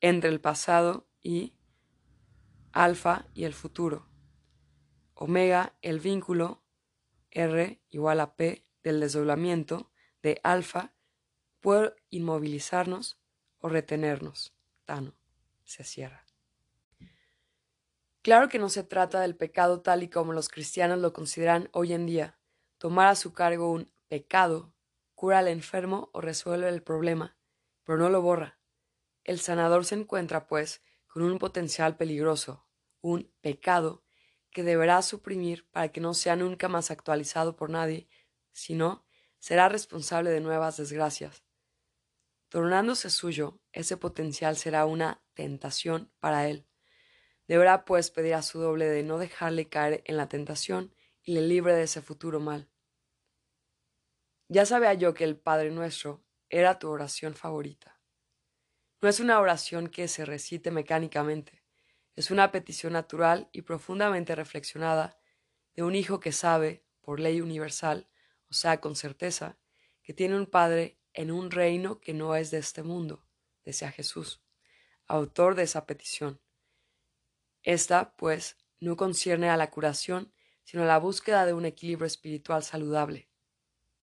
Entre 0.00 0.28
el 0.28 0.40
pasado 0.40 1.08
y 1.22 1.54
alfa 2.72 3.26
y 3.32 3.44
el 3.44 3.54
futuro. 3.54 4.08
Omega, 5.14 5.76
el 5.82 6.00
vínculo 6.00 6.64
R 7.30 7.80
igual 7.90 8.18
a 8.18 8.34
P 8.34 8.66
del 8.82 8.98
desdoblamiento 8.98 9.92
de 10.20 10.40
alfa 10.42 10.92
puede 11.60 11.94
inmovilizarnos 12.10 13.20
o 13.58 13.68
retenernos. 13.68 14.52
Tano. 14.84 15.14
Se 15.62 15.84
cierra. 15.84 16.26
Claro 18.20 18.48
que 18.48 18.58
no 18.58 18.68
se 18.68 18.82
trata 18.82 19.20
del 19.20 19.36
pecado 19.36 19.80
tal 19.80 20.02
y 20.02 20.08
como 20.08 20.32
los 20.32 20.48
cristianos 20.48 20.98
lo 20.98 21.12
consideran 21.12 21.68
hoy 21.72 21.92
en 21.92 22.06
día. 22.06 22.38
Tomar 22.78 23.06
a 23.06 23.14
su 23.14 23.32
cargo 23.32 23.70
un 23.70 23.90
pecado 24.08 24.74
cura 25.14 25.38
al 25.38 25.48
enfermo 25.48 26.10
o 26.12 26.20
resuelve 26.20 26.68
el 26.68 26.82
problema, 26.82 27.33
pero 27.84 27.98
no 27.98 28.08
lo 28.08 28.22
borra. 28.22 28.58
El 29.22 29.40
sanador 29.40 29.84
se 29.84 29.94
encuentra, 29.94 30.46
pues, 30.46 30.82
con 31.06 31.22
un 31.22 31.38
potencial 31.38 31.96
peligroso, 31.96 32.66
un 33.00 33.32
pecado, 33.40 34.04
que 34.50 34.62
deberá 34.62 35.02
suprimir 35.02 35.68
para 35.70 35.88
que 35.88 36.00
no 36.00 36.14
sea 36.14 36.36
nunca 36.36 36.68
más 36.68 36.90
actualizado 36.90 37.56
por 37.56 37.70
nadie, 37.70 38.08
sino 38.52 39.04
será 39.38 39.68
responsable 39.68 40.30
de 40.30 40.40
nuevas 40.40 40.76
desgracias. 40.76 41.44
Tornándose 42.48 43.10
suyo, 43.10 43.60
ese 43.72 43.96
potencial 43.96 44.56
será 44.56 44.86
una 44.86 45.24
tentación 45.34 46.12
para 46.20 46.48
él. 46.48 46.68
Deberá 47.48 47.84
pues 47.84 48.10
pedir 48.10 48.34
a 48.34 48.42
su 48.42 48.60
doble 48.60 48.86
de 48.86 49.02
no 49.02 49.18
dejarle 49.18 49.68
caer 49.68 50.02
en 50.06 50.16
la 50.16 50.28
tentación 50.28 50.94
y 51.22 51.34
le 51.34 51.42
libre 51.42 51.74
de 51.74 51.82
ese 51.82 52.00
futuro 52.00 52.38
mal. 52.38 52.70
Ya 54.48 54.66
sabía 54.66 54.94
yo 54.94 55.14
que 55.14 55.24
el 55.24 55.36
Padre 55.36 55.72
nuestro 55.72 56.23
era 56.58 56.78
tu 56.78 56.88
oración 56.88 57.34
favorita. 57.34 57.98
No 59.00 59.08
es 59.08 59.18
una 59.18 59.40
oración 59.40 59.88
que 59.88 60.06
se 60.06 60.24
recite 60.24 60.70
mecánicamente, 60.70 61.64
es 62.14 62.30
una 62.30 62.52
petición 62.52 62.92
natural 62.92 63.48
y 63.50 63.62
profundamente 63.62 64.36
reflexionada 64.36 65.18
de 65.74 65.82
un 65.82 65.96
hijo 65.96 66.20
que 66.20 66.30
sabe, 66.30 66.84
por 67.00 67.18
ley 67.18 67.40
universal, 67.40 68.08
o 68.48 68.54
sea, 68.54 68.80
con 68.80 68.94
certeza, 68.94 69.58
que 70.04 70.14
tiene 70.14 70.36
un 70.36 70.46
Padre 70.46 71.00
en 71.12 71.32
un 71.32 71.50
reino 71.50 71.98
que 71.98 72.14
no 72.14 72.36
es 72.36 72.52
de 72.52 72.58
este 72.58 72.84
mundo, 72.84 73.26
decía 73.64 73.90
Jesús, 73.90 74.40
autor 75.06 75.56
de 75.56 75.64
esa 75.64 75.86
petición. 75.86 76.40
Esta, 77.64 78.14
pues, 78.14 78.58
no 78.78 78.96
concierne 78.96 79.50
a 79.50 79.56
la 79.56 79.72
curación, 79.72 80.32
sino 80.62 80.84
a 80.84 80.86
la 80.86 80.98
búsqueda 80.98 81.46
de 81.46 81.52
un 81.52 81.64
equilibrio 81.64 82.06
espiritual 82.06 82.62
saludable. 82.62 83.28